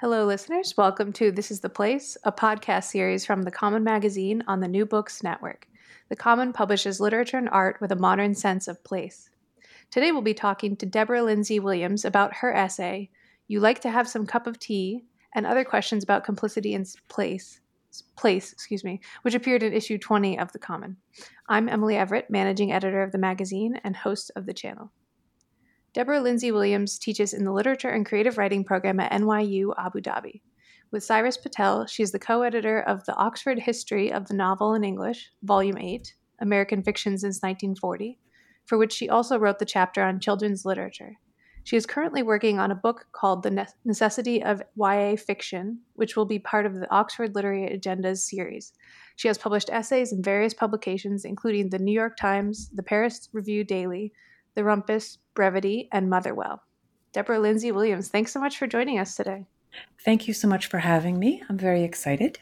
Hello, 0.00 0.24
listeners. 0.24 0.78
Welcome 0.78 1.12
to 1.12 1.30
This 1.30 1.50
is 1.50 1.60
the 1.60 1.68
Place, 1.68 2.16
a 2.24 2.32
podcast 2.32 2.84
series 2.84 3.26
from 3.26 3.42
The 3.42 3.50
Common 3.50 3.84
Magazine 3.84 4.42
on 4.48 4.60
the 4.60 4.66
New 4.66 4.86
Books 4.86 5.22
Network. 5.22 5.68
The 6.08 6.16
Common 6.16 6.54
publishes 6.54 7.00
literature 7.00 7.36
and 7.36 7.50
art 7.50 7.82
with 7.82 7.92
a 7.92 7.96
modern 7.96 8.34
sense 8.34 8.66
of 8.66 8.82
place. 8.82 9.28
Today 9.90 10.10
we'll 10.10 10.22
be 10.22 10.32
talking 10.32 10.74
to 10.76 10.86
Deborah 10.86 11.22
Lindsay 11.22 11.60
Williams 11.60 12.06
about 12.06 12.36
her 12.36 12.50
essay, 12.50 13.10
You 13.46 13.60
Like 13.60 13.82
to 13.82 13.90
Have 13.90 14.08
Some 14.08 14.24
Cup 14.24 14.46
of 14.46 14.58
Tea, 14.58 15.04
and 15.34 15.46
other 15.46 15.64
questions 15.66 16.02
about 16.02 16.24
complicity 16.24 16.72
in 16.72 16.86
place. 17.10 17.60
Place, 18.16 18.54
excuse 18.54 18.82
me, 18.82 19.02
which 19.20 19.34
appeared 19.34 19.62
in 19.62 19.74
issue 19.74 19.98
20 19.98 20.38
of 20.38 20.50
The 20.52 20.58
Common. 20.58 20.96
I'm 21.46 21.68
Emily 21.68 21.98
Everett, 21.98 22.30
managing 22.30 22.72
editor 22.72 23.02
of 23.02 23.12
the 23.12 23.18
magazine 23.18 23.78
and 23.84 23.94
host 23.94 24.30
of 24.34 24.46
the 24.46 24.54
channel. 24.54 24.92
Deborah 25.92 26.20
Lindsay 26.20 26.52
Williams 26.52 27.00
teaches 27.00 27.34
in 27.34 27.44
the 27.44 27.52
Literature 27.52 27.88
and 27.88 28.06
Creative 28.06 28.38
Writing 28.38 28.62
program 28.62 29.00
at 29.00 29.10
NYU 29.10 29.72
Abu 29.76 30.00
Dhabi. 30.00 30.40
With 30.92 31.02
Cyrus 31.02 31.36
Patell, 31.36 31.88
she 31.88 32.04
is 32.04 32.12
the 32.12 32.18
co 32.20 32.42
editor 32.42 32.80
of 32.80 33.04
the 33.06 33.14
Oxford 33.16 33.58
History 33.58 34.12
of 34.12 34.28
the 34.28 34.34
Novel 34.34 34.74
in 34.74 34.84
English, 34.84 35.32
Volume 35.42 35.78
8, 35.78 36.14
American 36.38 36.84
Fiction 36.84 37.18
Since 37.18 37.42
1940, 37.42 38.20
for 38.66 38.78
which 38.78 38.92
she 38.92 39.08
also 39.08 39.36
wrote 39.36 39.58
the 39.58 39.64
chapter 39.64 40.00
on 40.00 40.20
children's 40.20 40.64
literature. 40.64 41.18
She 41.64 41.76
is 41.76 41.86
currently 41.86 42.22
working 42.22 42.60
on 42.60 42.70
a 42.70 42.76
book 42.76 43.06
called 43.10 43.42
The 43.42 43.66
Necessity 43.84 44.44
of 44.44 44.62
YA 44.76 45.16
Fiction, 45.16 45.80
which 45.94 46.16
will 46.16 46.24
be 46.24 46.38
part 46.38 46.66
of 46.66 46.74
the 46.74 46.90
Oxford 46.92 47.34
Literary 47.34 47.76
Agendas 47.76 48.18
series. 48.18 48.72
She 49.16 49.26
has 49.26 49.38
published 49.38 49.70
essays 49.70 50.12
in 50.12 50.22
various 50.22 50.54
publications, 50.54 51.24
including 51.24 51.68
the 51.68 51.80
New 51.80 51.92
York 51.92 52.16
Times, 52.16 52.70
the 52.72 52.82
Paris 52.82 53.28
Review 53.32 53.64
Daily, 53.64 54.12
the 54.54 54.62
Rumpus, 54.62 55.18
Brevity, 55.34 55.88
and 55.92 56.10
Motherwell. 56.10 56.62
Deborah 57.12 57.40
Lindsay 57.40 57.72
Williams, 57.72 58.08
thanks 58.08 58.32
so 58.32 58.40
much 58.40 58.58
for 58.58 58.66
joining 58.66 58.98
us 58.98 59.16
today. 59.16 59.46
Thank 60.04 60.28
you 60.28 60.34
so 60.34 60.48
much 60.48 60.66
for 60.66 60.78
having 60.78 61.18
me. 61.18 61.42
I'm 61.48 61.58
very 61.58 61.82
excited. 61.82 62.38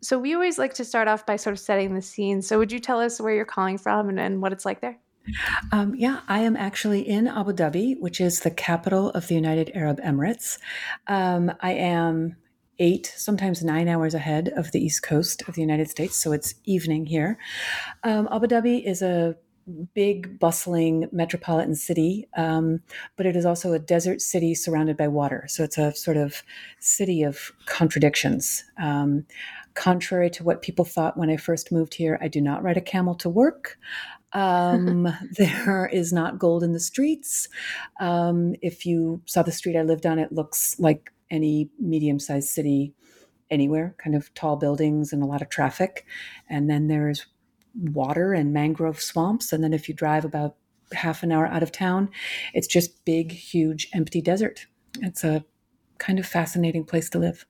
So, 0.00 0.18
we 0.18 0.34
always 0.34 0.58
like 0.58 0.74
to 0.74 0.84
start 0.84 1.08
off 1.08 1.24
by 1.24 1.36
sort 1.36 1.54
of 1.54 1.60
setting 1.60 1.94
the 1.94 2.02
scene. 2.02 2.42
So, 2.42 2.58
would 2.58 2.72
you 2.72 2.78
tell 2.78 3.00
us 3.00 3.20
where 3.20 3.34
you're 3.34 3.44
calling 3.44 3.78
from 3.78 4.08
and, 4.08 4.20
and 4.20 4.42
what 4.42 4.52
it's 4.52 4.64
like 4.64 4.80
there? 4.80 4.98
Um, 5.72 5.94
yeah, 5.96 6.20
I 6.28 6.40
am 6.40 6.56
actually 6.56 7.08
in 7.08 7.26
Abu 7.26 7.52
Dhabi, 7.52 7.98
which 7.98 8.20
is 8.20 8.40
the 8.40 8.50
capital 8.50 9.10
of 9.10 9.28
the 9.28 9.34
United 9.34 9.70
Arab 9.74 10.00
Emirates. 10.00 10.58
Um, 11.06 11.52
I 11.60 11.72
am 11.72 12.36
eight, 12.78 13.12
sometimes 13.16 13.64
nine 13.64 13.88
hours 13.88 14.14
ahead 14.14 14.48
of 14.56 14.72
the 14.72 14.84
east 14.84 15.02
coast 15.02 15.42
of 15.48 15.54
the 15.54 15.60
United 15.60 15.88
States, 15.88 16.16
so 16.16 16.32
it's 16.32 16.54
evening 16.64 17.06
here. 17.06 17.38
Um, 18.02 18.28
Abu 18.30 18.46
Dhabi 18.46 18.84
is 18.84 19.00
a 19.00 19.36
big, 19.94 20.38
bustling 20.38 21.08
metropolitan 21.12 21.74
city, 21.74 22.28
um, 22.36 22.80
but 23.16 23.26
it 23.26 23.36
is 23.36 23.44
also 23.44 23.72
a 23.72 23.78
desert 23.78 24.20
city 24.20 24.54
surrounded 24.54 24.96
by 24.96 25.08
water. 25.08 25.44
So 25.48 25.64
it's 25.64 25.78
a 25.78 25.94
sort 25.94 26.16
of 26.16 26.42
city 26.80 27.22
of 27.22 27.52
contradictions. 27.66 28.64
Um, 28.78 29.26
contrary 29.74 30.30
to 30.30 30.44
what 30.44 30.62
people 30.62 30.84
thought 30.84 31.16
when 31.16 31.30
I 31.30 31.36
first 31.36 31.72
moved 31.72 31.94
here, 31.94 32.18
I 32.20 32.28
do 32.28 32.40
not 32.40 32.62
ride 32.62 32.76
a 32.76 32.82
camel 32.82 33.14
to 33.16 33.28
work. 33.28 33.78
Um, 34.32 35.08
there 35.36 35.88
is 35.92 36.12
not 36.12 36.38
gold 36.38 36.62
in 36.62 36.72
the 36.72 36.80
streets. 36.80 37.48
Um, 38.00 38.54
if 38.62 38.86
you 38.86 39.22
saw 39.26 39.42
the 39.42 39.52
street 39.52 39.76
I 39.76 39.82
lived 39.82 40.06
on, 40.06 40.18
it 40.18 40.32
looks 40.32 40.78
like 40.78 41.12
any 41.30 41.70
medium 41.80 42.18
sized 42.18 42.48
city 42.48 42.92
anywhere, 43.50 43.94
kind 43.98 44.16
of 44.16 44.32
tall 44.34 44.56
buildings 44.56 45.12
and 45.12 45.22
a 45.22 45.26
lot 45.26 45.42
of 45.42 45.48
traffic. 45.48 46.06
And 46.48 46.68
then 46.68 46.88
there's 46.88 47.26
water 47.74 48.32
and 48.32 48.52
mangrove 48.52 49.00
swamps. 49.00 49.52
And 49.52 49.62
then 49.62 49.72
if 49.72 49.88
you 49.88 49.94
drive 49.94 50.24
about 50.24 50.56
half 50.92 51.22
an 51.22 51.32
hour 51.32 51.46
out 51.46 51.62
of 51.62 51.72
town, 51.72 52.10
it's 52.52 52.66
just 52.66 53.04
big, 53.04 53.32
huge, 53.32 53.88
empty 53.92 54.20
desert. 54.20 54.66
It's 55.00 55.24
a 55.24 55.44
kind 55.98 56.18
of 56.18 56.26
fascinating 56.26 56.84
place 56.84 57.10
to 57.10 57.18
live. 57.18 57.46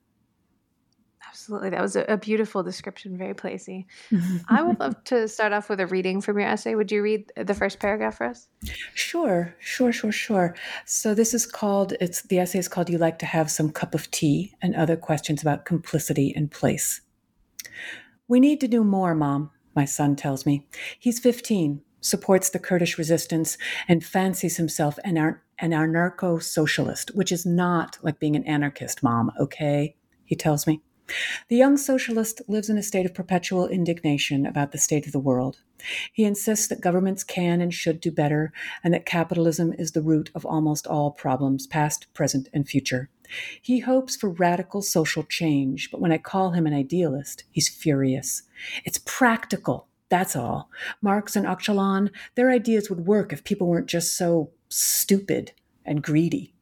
Absolutely. 1.27 1.69
That 1.71 1.81
was 1.81 1.95
a, 1.95 2.05
a 2.05 2.17
beautiful 2.17 2.63
description, 2.63 3.17
very 3.17 3.33
placey. 3.33 3.85
I 4.49 4.63
would 4.63 4.79
love 4.79 5.03
to 5.05 5.27
start 5.27 5.51
off 5.51 5.69
with 5.69 5.79
a 5.79 5.87
reading 5.87 6.21
from 6.21 6.39
your 6.39 6.47
essay. 6.47 6.75
Would 6.75 6.91
you 6.91 7.03
read 7.03 7.31
the 7.35 7.53
first 7.53 7.79
paragraph 7.79 8.17
for 8.17 8.27
us? 8.27 8.47
Sure, 8.93 9.53
sure, 9.59 9.91
sure, 9.91 10.13
sure. 10.13 10.55
So 10.85 11.13
this 11.13 11.33
is 11.33 11.45
called 11.45 11.93
it's 11.99 12.21
the 12.23 12.39
essay 12.39 12.59
is 12.59 12.69
called 12.69 12.89
You 12.89 12.97
Like 12.97 13.19
to 13.19 13.25
Have 13.25 13.51
Some 13.51 13.69
Cup 13.69 13.93
of 13.93 14.09
Tea 14.11 14.53
and 14.61 14.75
Other 14.75 14.95
Questions 14.95 15.41
About 15.41 15.65
Complicity 15.65 16.33
and 16.35 16.49
Place. 16.49 17.01
We 18.27 18.39
need 18.39 18.61
to 18.61 18.67
do 18.67 18.83
more, 18.83 19.13
Mom 19.13 19.51
my 19.75 19.85
son 19.85 20.15
tells 20.15 20.45
me. 20.45 20.65
He's 20.99 21.19
15, 21.19 21.81
supports 22.01 22.49
the 22.49 22.59
Kurdish 22.59 22.97
resistance, 22.97 23.57
and 23.87 24.03
fancies 24.03 24.57
himself 24.57 24.97
an, 25.03 25.17
an 25.17 25.71
anarcho 25.71 26.41
socialist, 26.41 27.11
which 27.15 27.31
is 27.31 27.45
not 27.45 27.97
like 28.01 28.19
being 28.19 28.35
an 28.35 28.43
anarchist, 28.45 29.03
mom, 29.03 29.31
okay? 29.39 29.95
He 30.23 30.35
tells 30.35 30.65
me. 30.65 30.81
The 31.49 31.55
young 31.55 31.77
socialist 31.77 32.41
lives 32.47 32.69
in 32.69 32.77
a 32.77 32.83
state 32.83 33.05
of 33.05 33.13
perpetual 33.13 33.67
indignation 33.67 34.45
about 34.45 34.71
the 34.71 34.79
state 34.79 35.05
of 35.05 35.11
the 35.11 35.19
world. 35.19 35.61
He 36.11 36.23
insists 36.23 36.67
that 36.67 36.81
governments 36.81 37.23
can 37.23 37.61
and 37.61 37.71
should 37.71 37.99
do 37.99 38.11
better, 38.11 38.51
and 38.83 38.93
that 38.93 39.05
capitalism 39.05 39.73
is 39.73 39.91
the 39.91 40.01
root 40.01 40.31
of 40.33 40.45
almost 40.45 40.87
all 40.87 41.11
problems, 41.11 41.67
past, 41.67 42.11
present, 42.13 42.49
and 42.53 42.67
future. 42.67 43.09
He 43.61 43.79
hopes 43.79 44.15
for 44.15 44.29
radical 44.29 44.81
social 44.81 45.23
change, 45.23 45.89
but 45.91 46.01
when 46.01 46.11
I 46.11 46.17
call 46.17 46.51
him 46.51 46.65
an 46.67 46.73
idealist, 46.73 47.43
he's 47.51 47.69
furious. 47.69 48.43
It's 48.83 48.99
practical, 49.05 49.87
that's 50.09 50.35
all. 50.35 50.69
Marx 51.01 51.35
and 51.35 51.45
Öcalan, 51.45 52.09
their 52.35 52.49
ideas 52.49 52.89
would 52.89 53.07
work 53.07 53.33
if 53.33 53.43
people 53.43 53.67
weren't 53.67 53.87
just 53.87 54.17
so 54.17 54.51
stupid 54.69 55.51
and 55.85 56.03
greedy. 56.03 56.55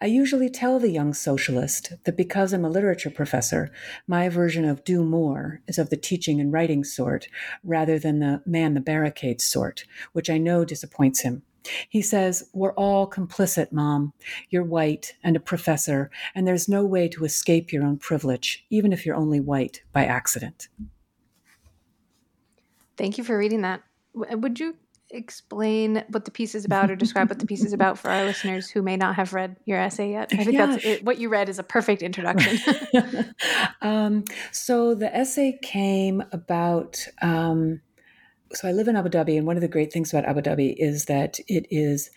I 0.00 0.06
usually 0.06 0.50
tell 0.50 0.78
the 0.78 0.90
young 0.90 1.14
socialist 1.14 1.94
that 2.04 2.16
because 2.16 2.52
I'm 2.52 2.64
a 2.66 2.70
literature 2.70 3.10
professor, 3.10 3.70
my 4.06 4.28
version 4.28 4.66
of 4.66 4.84
do 4.84 5.02
more 5.02 5.62
is 5.66 5.78
of 5.78 5.88
the 5.88 5.96
teaching 5.96 6.38
and 6.38 6.52
writing 6.52 6.84
sort 6.84 7.28
rather 7.64 7.98
than 7.98 8.18
the 8.18 8.42
man 8.44 8.74
the 8.74 8.80
barricades 8.80 9.44
sort, 9.44 9.84
which 10.12 10.28
I 10.28 10.36
know 10.36 10.64
disappoints 10.66 11.20
him. 11.20 11.42
He 11.88 12.02
says, 12.02 12.48
We're 12.52 12.74
all 12.74 13.08
complicit, 13.08 13.72
Mom. 13.72 14.12
You're 14.50 14.64
white 14.64 15.14
and 15.22 15.36
a 15.36 15.40
professor, 15.40 16.10
and 16.34 16.46
there's 16.46 16.68
no 16.68 16.84
way 16.84 17.08
to 17.08 17.24
escape 17.24 17.72
your 17.72 17.84
own 17.84 17.98
privilege, 17.98 18.64
even 18.70 18.92
if 18.92 19.04
you're 19.04 19.16
only 19.16 19.40
white 19.40 19.82
by 19.92 20.04
accident. 20.04 20.68
Thank 22.96 23.18
you 23.18 23.24
for 23.24 23.36
reading 23.36 23.62
that. 23.62 23.82
Would 24.14 24.58
you 24.58 24.74
explain 25.10 26.04
what 26.08 26.24
the 26.24 26.30
piece 26.30 26.54
is 26.54 26.64
about 26.64 26.90
or 26.90 26.96
describe 26.96 27.28
what 27.28 27.38
the 27.38 27.46
piece 27.46 27.64
is 27.64 27.72
about 27.72 27.98
for 27.98 28.10
our 28.10 28.24
listeners 28.24 28.68
who 28.68 28.82
may 28.82 28.96
not 28.96 29.14
have 29.14 29.32
read 29.32 29.56
your 29.64 29.78
essay 29.78 30.10
yet? 30.10 30.30
I 30.32 30.44
think 30.44 30.52
yeah. 30.52 30.66
that's 30.66 30.84
it, 30.84 31.04
what 31.04 31.18
you 31.18 31.28
read 31.28 31.48
is 31.48 31.58
a 31.58 31.62
perfect 31.62 32.02
introduction. 32.02 32.58
um, 33.82 34.24
so 34.52 34.94
the 34.94 35.14
essay 35.14 35.58
came 35.62 36.24
about. 36.32 37.06
Um, 37.22 37.80
so 38.52 38.68
I 38.68 38.72
live 38.72 38.88
in 38.88 38.96
Abu 38.96 39.08
Dhabi, 39.08 39.36
and 39.36 39.46
one 39.46 39.56
of 39.56 39.62
the 39.62 39.68
great 39.68 39.92
things 39.92 40.12
about 40.12 40.24
Abu 40.24 40.40
Dhabi 40.40 40.74
is 40.78 41.06
that 41.06 41.38
it 41.48 41.66
is 41.70 42.10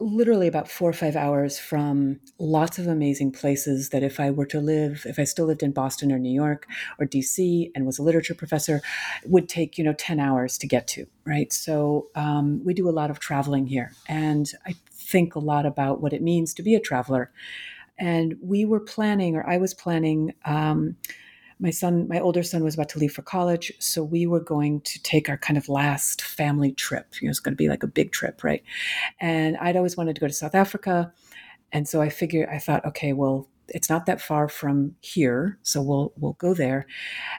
literally 0.00 0.46
about 0.46 0.68
four 0.68 0.88
or 0.88 0.92
five 0.92 1.16
hours 1.16 1.58
from 1.58 2.20
lots 2.38 2.78
of 2.78 2.86
amazing 2.86 3.32
places 3.32 3.88
that 3.90 4.02
if 4.02 4.20
I 4.20 4.30
were 4.30 4.46
to 4.46 4.60
live, 4.60 5.04
if 5.06 5.18
I 5.18 5.24
still 5.24 5.46
lived 5.46 5.62
in 5.62 5.72
Boston 5.72 6.12
or 6.12 6.18
New 6.18 6.32
York 6.32 6.66
or 6.98 7.06
DC 7.06 7.70
and 7.74 7.84
was 7.84 7.98
a 7.98 8.02
literature 8.02 8.34
professor, 8.34 8.80
would 9.24 9.48
take, 9.48 9.76
you 9.76 9.84
know, 9.84 9.94
10 9.94 10.20
hours 10.20 10.56
to 10.58 10.68
get 10.68 10.86
to, 10.88 11.06
right? 11.24 11.52
So 11.52 12.08
um, 12.14 12.64
we 12.64 12.74
do 12.74 12.88
a 12.88 12.90
lot 12.90 13.10
of 13.10 13.18
traveling 13.18 13.66
here. 13.66 13.92
And 14.06 14.48
I 14.66 14.74
think 14.92 15.34
a 15.34 15.40
lot 15.40 15.66
about 15.66 16.00
what 16.00 16.12
it 16.12 16.22
means 16.22 16.54
to 16.54 16.62
be 16.62 16.74
a 16.74 16.80
traveler. 16.80 17.32
And 17.98 18.36
we 18.40 18.64
were 18.64 18.80
planning, 18.80 19.34
or 19.34 19.48
I 19.48 19.56
was 19.56 19.74
planning, 19.74 20.34
um, 20.44 20.96
my 21.58 21.70
son, 21.70 22.06
my 22.08 22.20
older 22.20 22.42
son 22.42 22.62
was 22.62 22.74
about 22.74 22.88
to 22.90 22.98
leave 22.98 23.12
for 23.12 23.22
college. 23.22 23.72
So 23.78 24.02
we 24.02 24.26
were 24.26 24.40
going 24.40 24.80
to 24.82 25.02
take 25.02 25.28
our 25.28 25.38
kind 25.38 25.56
of 25.56 25.68
last 25.68 26.22
family 26.22 26.72
trip. 26.72 27.14
You 27.20 27.28
know, 27.28 27.30
it's 27.30 27.40
going 27.40 27.54
to 27.54 27.56
be 27.56 27.68
like 27.68 27.82
a 27.82 27.88
big 27.88 28.12
trip, 28.12 28.44
right? 28.44 28.62
And 29.20 29.56
I'd 29.56 29.76
always 29.76 29.96
wanted 29.96 30.14
to 30.14 30.20
go 30.20 30.28
to 30.28 30.32
South 30.32 30.54
Africa. 30.54 31.12
And 31.72 31.88
so 31.88 32.00
I 32.00 32.08
figured, 32.08 32.48
I 32.50 32.58
thought, 32.58 32.84
okay, 32.86 33.12
well, 33.12 33.48
it's 33.68 33.90
not 33.90 34.06
that 34.06 34.20
far 34.20 34.48
from 34.48 34.94
here, 35.00 35.58
so 35.62 35.82
we'll 35.82 36.12
we'll 36.16 36.34
go 36.34 36.54
there. 36.54 36.86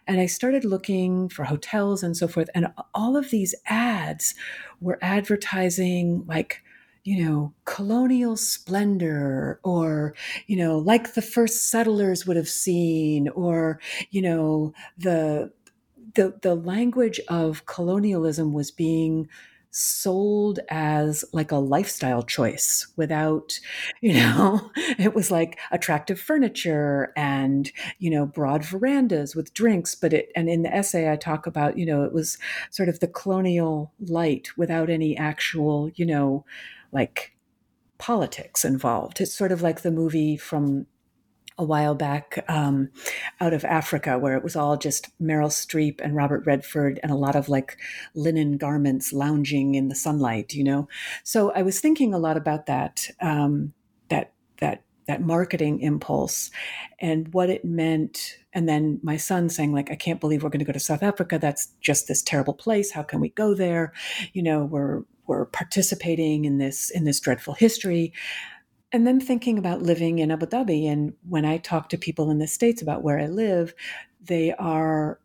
And 0.07 0.19
I 0.19 0.27
started 0.27 0.63
looking 0.63 1.29
for 1.29 1.45
hotels 1.45 2.03
and 2.03 2.15
so 2.15 2.27
forth, 2.27 2.49
and 2.53 2.67
all 2.93 3.17
of 3.17 3.31
these 3.31 3.55
ads 3.65 4.35
were 4.79 4.99
advertising 5.01 6.23
like 6.27 6.61
you 7.03 7.23
know, 7.23 7.53
colonial 7.65 8.35
splendor 8.37 9.59
or, 9.63 10.13
you 10.47 10.55
know, 10.57 10.77
like 10.77 11.13
the 11.13 11.21
first 11.21 11.69
settlers 11.69 12.25
would 12.25 12.37
have 12.37 12.49
seen 12.49 13.29
or, 13.29 13.79
you 14.11 14.21
know, 14.21 14.73
the, 14.97 15.51
the, 16.15 16.37
the 16.41 16.55
language 16.55 17.19
of 17.29 17.65
colonialism 17.65 18.53
was 18.53 18.71
being 18.71 19.27
sold 19.71 20.59
as 20.69 21.23
like 21.31 21.51
a 21.51 21.57
lifestyle 21.57 22.23
choice 22.23 22.87
without 22.95 23.59
you 24.01 24.13
know 24.13 24.71
it 24.97 25.13
was 25.13 25.29
like 25.29 25.59
attractive 25.71 26.19
furniture 26.19 27.13
and 27.15 27.71
you 27.99 28.09
know 28.09 28.25
broad 28.25 28.65
verandas 28.65 29.35
with 29.35 29.53
drinks 29.53 29.93
but 29.93 30.11
it 30.11 30.31
and 30.35 30.49
in 30.49 30.63
the 30.63 30.73
essay 30.73 31.11
i 31.11 31.15
talk 31.15 31.45
about 31.45 31.77
you 31.77 31.85
know 31.85 32.03
it 32.03 32.11
was 32.11 32.39
sort 32.71 32.89
of 32.89 32.99
the 32.99 33.07
colonial 33.07 33.91
light 34.07 34.49
without 34.57 34.89
any 34.89 35.15
actual 35.15 35.91
you 35.93 36.05
know 36.05 36.43
like 36.91 37.35
politics 37.97 38.63
involved 38.63 39.19
it's 39.19 39.33
sort 39.33 39.51
of 39.51 39.61
like 39.61 39.81
the 39.81 39.91
movie 39.91 40.37
from 40.37 40.85
a 41.59 41.63
while 41.63 41.93
back 41.93 42.43
um, 42.47 42.89
out 43.41 43.53
of 43.53 43.65
Africa, 43.65 44.17
where 44.17 44.35
it 44.35 44.43
was 44.43 44.55
all 44.55 44.77
just 44.77 45.09
Meryl 45.21 45.49
Streep 45.49 45.99
and 46.01 46.15
Robert 46.15 46.45
Redford 46.45 46.99
and 47.03 47.11
a 47.11 47.15
lot 47.15 47.35
of 47.35 47.49
like 47.49 47.77
linen 48.15 48.57
garments 48.57 49.11
lounging 49.11 49.75
in 49.75 49.89
the 49.89 49.95
sunlight, 49.95 50.53
you 50.53 50.63
know. 50.63 50.87
So 51.23 51.51
I 51.51 51.61
was 51.61 51.81
thinking 51.81 52.13
a 52.13 52.17
lot 52.17 52.37
about 52.37 52.65
that, 52.67 53.07
um, 53.21 53.73
that 54.07 54.31
that 54.61 54.83
that 55.07 55.21
marketing 55.21 55.81
impulse, 55.81 56.49
and 56.99 57.33
what 57.33 57.49
it 57.49 57.65
meant. 57.65 58.37
And 58.53 58.67
then 58.69 58.99
my 59.03 59.17
son 59.17 59.49
saying 59.49 59.73
like, 59.73 59.91
"I 59.91 59.95
can't 59.95 60.21
believe 60.21 60.43
we're 60.43 60.49
going 60.49 60.59
to 60.59 60.65
go 60.65 60.71
to 60.71 60.79
South 60.79 61.03
Africa. 61.03 61.37
That's 61.37 61.73
just 61.81 62.07
this 62.07 62.21
terrible 62.21 62.53
place. 62.53 62.91
How 62.91 63.03
can 63.03 63.19
we 63.19 63.29
go 63.29 63.53
there? 63.53 63.91
You 64.31 64.43
know, 64.43 64.63
we're 64.63 65.01
we're 65.29 65.45
participating 65.45 66.43
in 66.43 66.57
this 66.57 66.89
in 66.89 67.05
this 67.05 67.21
dreadful 67.21 67.53
history." 67.53 68.11
And 68.91 69.05
then 69.05 69.19
thinking 69.19 69.59
about 69.59 69.83
living 69.83 70.19
in 70.19 70.31
Abu 70.31 70.47
Dhabi. 70.47 70.91
And 70.91 71.13
when 71.27 71.45
I 71.45 71.57
talk 71.57 71.89
to 71.89 71.97
people 71.97 72.31
in 72.31 72.39
the 72.39 72.47
States 72.47 72.81
about 72.81 73.03
where 73.03 73.19
I 73.19 73.27
live, 73.27 73.75
they 74.19 74.51
are 74.53 75.19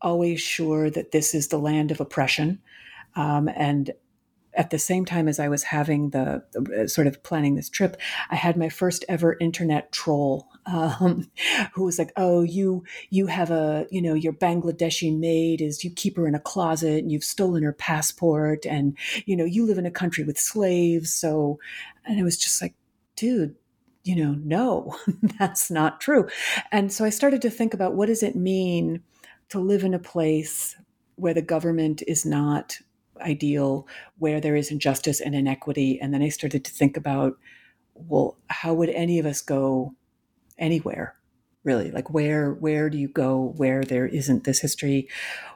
always 0.00 0.40
sure 0.40 0.90
that 0.90 1.12
this 1.12 1.34
is 1.34 1.48
the 1.48 1.58
land 1.58 1.90
of 1.90 2.00
oppression. 2.00 2.60
Um, 3.16 3.48
and 3.48 3.90
at 4.54 4.70
the 4.70 4.78
same 4.78 5.04
time 5.04 5.28
as 5.28 5.38
I 5.38 5.48
was 5.48 5.64
having 5.64 6.10
the, 6.10 6.42
the, 6.52 6.82
uh, 6.82 6.86
sort 6.88 7.06
of 7.06 7.22
planning 7.22 7.54
this 7.54 7.68
trip, 7.68 7.96
I 8.30 8.36
had 8.36 8.56
my 8.56 8.68
first 8.68 9.04
ever 9.08 9.36
internet 9.40 9.92
troll 9.92 10.48
um, 10.66 11.30
who 11.74 11.84
was 11.84 11.98
like, 11.98 12.12
"Oh, 12.16 12.42
you 12.42 12.84
you 13.10 13.26
have 13.26 13.50
a 13.50 13.86
you 13.90 14.02
know 14.02 14.14
your 14.14 14.32
Bangladeshi 14.32 15.16
maid 15.16 15.60
is 15.60 15.84
you 15.84 15.90
keep 15.90 16.16
her 16.16 16.26
in 16.26 16.34
a 16.34 16.40
closet 16.40 16.98
and 16.98 17.12
you've 17.12 17.24
stolen 17.24 17.62
her 17.62 17.72
passport 17.72 18.66
and 18.66 18.96
you 19.26 19.36
know 19.36 19.44
you 19.44 19.66
live 19.66 19.78
in 19.78 19.86
a 19.86 19.90
country 19.90 20.24
with 20.24 20.38
slaves." 20.38 21.12
So, 21.12 21.58
and 22.04 22.18
it 22.18 22.22
was 22.22 22.36
just 22.36 22.60
like, 22.62 22.74
dude, 23.16 23.54
you 24.04 24.16
know, 24.16 24.32
no, 24.42 24.96
that's 25.38 25.70
not 25.70 26.00
true. 26.00 26.28
And 26.72 26.92
so 26.92 27.04
I 27.04 27.10
started 27.10 27.42
to 27.42 27.50
think 27.50 27.74
about 27.74 27.94
what 27.94 28.06
does 28.06 28.22
it 28.22 28.36
mean 28.36 29.02
to 29.50 29.58
live 29.58 29.84
in 29.84 29.94
a 29.94 29.98
place 29.98 30.76
where 31.16 31.34
the 31.34 31.42
government 31.42 32.02
is 32.06 32.24
not 32.24 32.78
ideal, 33.20 33.86
where 34.18 34.40
there 34.40 34.56
is 34.56 34.70
injustice 34.70 35.20
and 35.20 35.34
inequity. 35.34 36.00
And 36.00 36.14
then 36.14 36.22
I 36.22 36.28
started 36.28 36.64
to 36.64 36.70
think 36.70 36.96
about, 36.96 37.34
well, 37.94 38.38
how 38.48 38.72
would 38.74 38.88
any 38.90 39.18
of 39.18 39.26
us 39.26 39.42
go 39.42 39.94
anywhere? 40.60 41.16
Really, 41.62 41.90
like 41.90 42.08
where 42.10 42.54
where 42.54 42.88
do 42.88 42.96
you 42.96 43.08
go 43.08 43.52
where 43.56 43.84
there 43.84 44.06
isn't 44.06 44.44
this 44.44 44.60
history? 44.60 45.08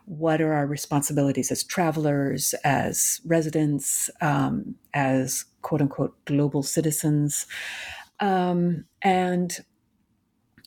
What 0.04 0.42
are 0.42 0.52
our 0.52 0.66
responsibilities 0.66 1.50
as 1.50 1.64
travelers, 1.64 2.52
as 2.62 3.22
residents, 3.24 4.10
um, 4.20 4.74
as 4.92 5.46
quote 5.62 5.80
unquote 5.80 6.22
global 6.26 6.62
citizens, 6.62 7.46
um, 8.20 8.84
and 9.00 9.64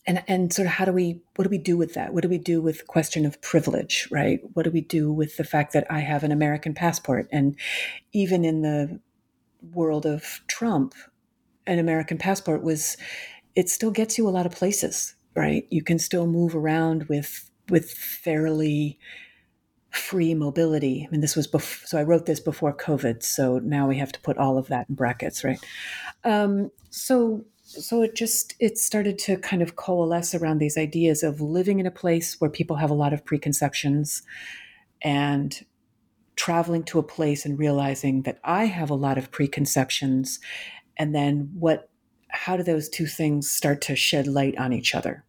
and 0.08 0.24
and 0.28 0.54
sort 0.54 0.66
of 0.66 0.72
how 0.74 0.86
do 0.86 0.92
we 0.92 1.22
what 1.36 1.44
do 1.44 1.50
we 1.50 1.58
do 1.58 1.78
with 1.78 1.94
that? 1.94 2.14
What 2.14 2.24
do 2.24 2.30
we 2.30 2.38
do 2.38 2.62
with 2.62 2.80
the 2.80 2.86
question 2.86 3.26
of 3.26 3.40
privilege, 3.42 4.08
right? 4.10 4.40
What 4.54 4.64
do 4.64 4.72
we 4.72 4.82
do 4.82 5.12
with 5.12 5.38
the 5.38 5.44
fact 5.44 5.74
that 5.74 5.86
I 5.90 6.00
have 6.00 6.24
an 6.24 6.32
American 6.32 6.74
passport, 6.74 7.28
and 7.32 7.56
even 8.14 8.46
in 8.46 8.62
the 8.62 9.00
world 9.74 10.06
of 10.06 10.42
Trump, 10.48 10.96
an 11.68 11.78
American 11.78 12.18
passport 12.18 12.64
was 12.64 12.98
it 13.58 13.70
still 13.70 13.90
gets 13.90 14.20
you 14.20 14.28
a 14.28 14.30
lot 14.30 14.46
of 14.46 14.52
places, 14.52 15.16
right? 15.36 15.66
You 15.72 15.84
can 15.84 15.98
still 15.98 16.28
move 16.28 16.56
around 16.56 17.06
with 17.06 17.50
with 17.70 17.92
fairly 17.92 19.00
free 19.90 20.36
mobility. 20.36 21.06
I 21.06 21.12
mean, 21.12 21.22
this 21.22 21.36
was 21.36 21.48
before, 21.48 21.88
so 21.88 21.98
I 21.98 22.04
wrote 22.04 22.28
this 22.28 22.40
before 22.40 22.72
COVID. 22.72 23.24
So 23.24 23.58
now 23.60 23.88
we 23.88 23.98
have 23.98 24.12
to 24.12 24.20
put 24.22 24.38
all 24.38 24.60
of 24.60 24.68
that 24.68 24.88
in 24.90 24.96
brackets, 24.96 25.44
right? 25.44 25.60
Um, 26.24 26.70
so, 26.92 27.46
so 27.64 28.04
it 28.04 28.14
just 28.16 28.54
it 28.60 28.78
started 28.78 29.18
to 29.20 29.38
kind 29.38 29.64
of 29.64 29.76
coalesce 29.76 30.36
around 30.36 30.60
these 30.60 30.78
ideas 30.78 31.24
of 31.24 31.42
living 31.42 31.80
in 31.80 31.88
a 31.88 31.92
place 31.92 32.40
where 32.40 32.52
people 32.52 32.76
have 32.76 32.92
a 32.92 33.02
lot 33.04 33.12
of 33.12 33.26
preconceptions, 33.26 34.22
and 35.02 35.66
traveling 36.36 36.84
to 36.84 37.00
a 37.00 37.04
place 37.04 37.44
and 37.44 37.58
realizing 37.58 38.22
that 38.22 38.38
I 38.44 38.66
have 38.66 38.92
a 38.92 38.96
lot 38.96 39.18
of 39.18 39.32
preconceptions, 39.32 40.40
and 40.96 41.16
then 41.16 41.50
what? 41.58 41.90
How 42.30 42.58
do 42.58 42.64
those 42.64 42.90
two 42.90 43.06
things 43.06 43.50
start 43.50 43.82
to 43.82 43.96
shed 43.96 44.28
light 44.28 44.58
on 44.58 44.74
each 44.74 44.94
other? 44.94 45.24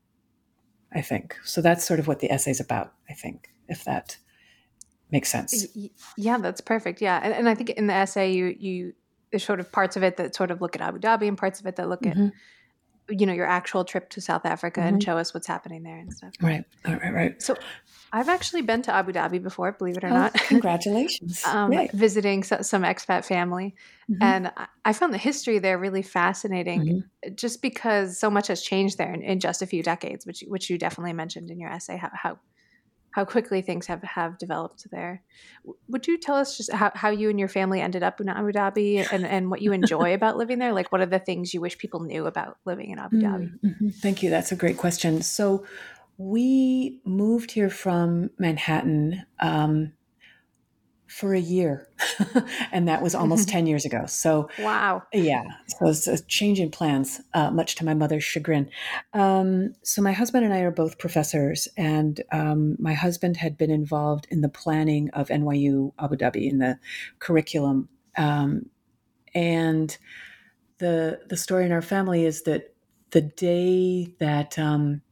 I 0.93 1.03
think 1.03 1.37
so. 1.45 1.61
That's 1.61 1.85
sort 1.85 2.01
of 2.01 2.07
what 2.07 2.21
the 2.21 2.31
essay's 2.31 2.61
about. 2.61 2.95
I 3.09 3.13
think 3.13 3.51
if 3.69 3.85
that 3.85 4.17
makes 5.11 5.31
sense. 5.31 5.67
Yeah, 6.17 6.39
that's 6.39 6.61
perfect. 6.61 7.01
Yeah, 7.01 7.21
and, 7.23 7.33
and 7.33 7.49
I 7.49 7.55
think 7.55 7.71
in 7.71 7.87
the 7.87 7.95
essay 7.95 8.33
you 8.33 8.57
you 8.59 8.93
there's 9.31 9.45
sort 9.45 9.61
of 9.61 9.71
parts 9.71 9.97
of 9.97 10.03
it 10.03 10.17
that 10.17 10.35
sort 10.35 10.51
of 10.51 10.61
look 10.61 10.75
at 10.75 10.83
Abu 10.83 10.99
Dhabi 10.99 11.29
and 11.29 11.37
parts 11.37 11.61
of 11.61 11.67
it 11.67 11.77
that 11.77 11.89
look 11.89 12.03
mm-hmm. 12.03 12.27
at 12.27 13.21
you 13.21 13.27
know 13.27 13.33
your 13.33 13.47
actual 13.47 13.85
trip 13.85 14.11
to 14.11 14.21
South 14.21 14.45
Africa 14.45 14.81
mm-hmm. 14.81 14.89
and 14.95 15.03
show 15.03 15.19
us 15.19 15.35
what's 15.35 15.47
happening 15.47 15.83
there 15.83 15.99
and 15.99 16.13
stuff. 16.13 16.33
Right, 16.41 16.65
right, 16.87 17.01
right, 17.01 17.15
right. 17.15 17.43
So 17.43 17.57
I've 18.13 18.29
actually 18.29 18.63
been 18.63 18.83
to 18.83 18.93
Abu 18.93 19.13
Dhabi 19.13 19.43
before, 19.43 19.73
believe 19.73 19.97
it 19.97 20.05
or 20.05 20.09
oh, 20.09 20.15
not. 20.15 20.35
Congratulations! 20.35 21.43
um, 21.47 21.71
right. 21.71 21.91
Visiting 21.93 22.43
so, 22.43 22.63
some 22.63 22.83
expat 22.83 23.25
family, 23.25 23.75
mm-hmm. 24.11 24.23
and 24.23 24.53
I 24.85 24.93
found 24.93 25.13
the 25.13 25.19
history 25.19 25.59
there 25.59 25.79
really 25.79 26.03
fascinating, 26.03 26.81
mm-hmm. 26.81 27.35
just 27.35 27.63
because 27.63 28.19
so 28.19 28.31
much 28.31 28.49
has 28.49 28.63
changed 28.63 28.99
there 28.99 29.13
in, 29.13 29.23
in, 29.23 29.41
just 29.41 29.63
a 29.63 29.67
few 29.67 29.83
decades, 29.83 30.27
which 30.27 30.45
which 30.49 30.71
you 30.71 30.79
definitely 30.79 31.13
mentioned 31.13 31.51
in 31.51 31.61
your 31.61 31.71
essay. 31.71 31.97
How, 31.97 32.11
how 32.13 32.39
how 33.19 33.25
quickly 33.25 33.63
things 33.63 33.87
have, 33.87 34.03
have 34.03 34.39
developed 34.39 34.87
there. 34.91 35.23
Would 35.89 36.07
you 36.07 36.19
tell 36.19 36.37
us 36.37 36.57
just 36.57 36.73
how, 36.73 36.93
how 36.95 37.11
you 37.11 37.31
and 37.31 37.39
your 37.39 37.49
family 37.49 37.81
ended 37.81 38.03
up 38.03 38.21
in 38.21 38.29
Abu 38.29 38.53
Dhabi 38.53 39.07
and, 39.11 39.27
and 39.27 39.51
what 39.51 39.63
you 39.63 39.73
enjoy 39.81 40.15
about 40.15 40.37
living 40.37 40.59
there? 40.59 40.73
Like, 40.73 40.93
what 40.93 41.01
are 41.01 41.07
the 41.07 41.19
things 41.19 41.53
you 41.55 41.61
wish 41.61 41.79
people 41.79 42.01
knew 42.01 42.27
about 42.27 42.59
living 42.65 42.91
in 42.91 42.99
Abu 42.99 43.17
Dhabi? 43.17 43.59
Mm-hmm. 43.65 43.89
Thank 43.89 44.23
you. 44.23 44.31
That's 44.31 44.53
a 44.53 44.57
great 44.57 44.77
question. 44.77 45.23
So, 45.23 45.65
we 46.19 47.01
moved 47.05 47.53
here 47.53 47.71
from 47.71 48.31
Manhattan 48.39 49.25
um, 49.39 49.93
for 51.07 51.33
a 51.33 51.39
year. 51.39 51.89
and 52.73 52.89
that 52.89 53.03
was 53.03 53.15
almost 53.15 53.49
10 53.51 53.67
years 53.67 53.85
ago. 53.85 54.05
So, 54.07 54.51
wow. 54.59 55.05
Yeah. 55.13 55.45
So 55.69 55.87
it's 55.87 56.09
a 56.09 56.23
change 56.25 56.59
in 56.59 56.71
plans, 56.71 57.21
uh, 57.35 57.53
much 57.53 57.77
to 57.77 57.85
my 57.85 57.95
mother's 57.95 58.25
chagrin. 58.25 58.69
Um, 59.15 59.75
so, 59.83 60.03
my 60.03 60.13
husband 60.13 60.45
and 60.45 60.53
I 60.53 60.61
are 60.61 60.73
both 60.73 60.99
professors, 60.99 61.69
and 61.77 62.21
um, 62.33 62.77
my 62.81 62.95
husband 62.95 63.37
had 63.37 63.57
been 63.57 63.71
involved 63.71 64.27
in 64.29 64.41
the 64.41 64.49
planning 64.49 65.11
of 65.11 65.29
NYU 65.29 65.93
Abu 66.01 66.17
Dhabi 66.17 66.51
in 66.51 66.59
the 66.59 66.79
curriculum. 67.21 67.89
Um, 68.17 68.67
and 69.35 69.97
the, 70.79 71.21
the 71.29 71.37
story 71.37 71.65
in 71.65 71.73
our 71.73 71.83
family 71.83 72.25
is 72.27 72.43
that 72.43 72.75
the 73.11 73.21
day 73.21 74.15
that 74.19 74.59
um, 74.59 75.03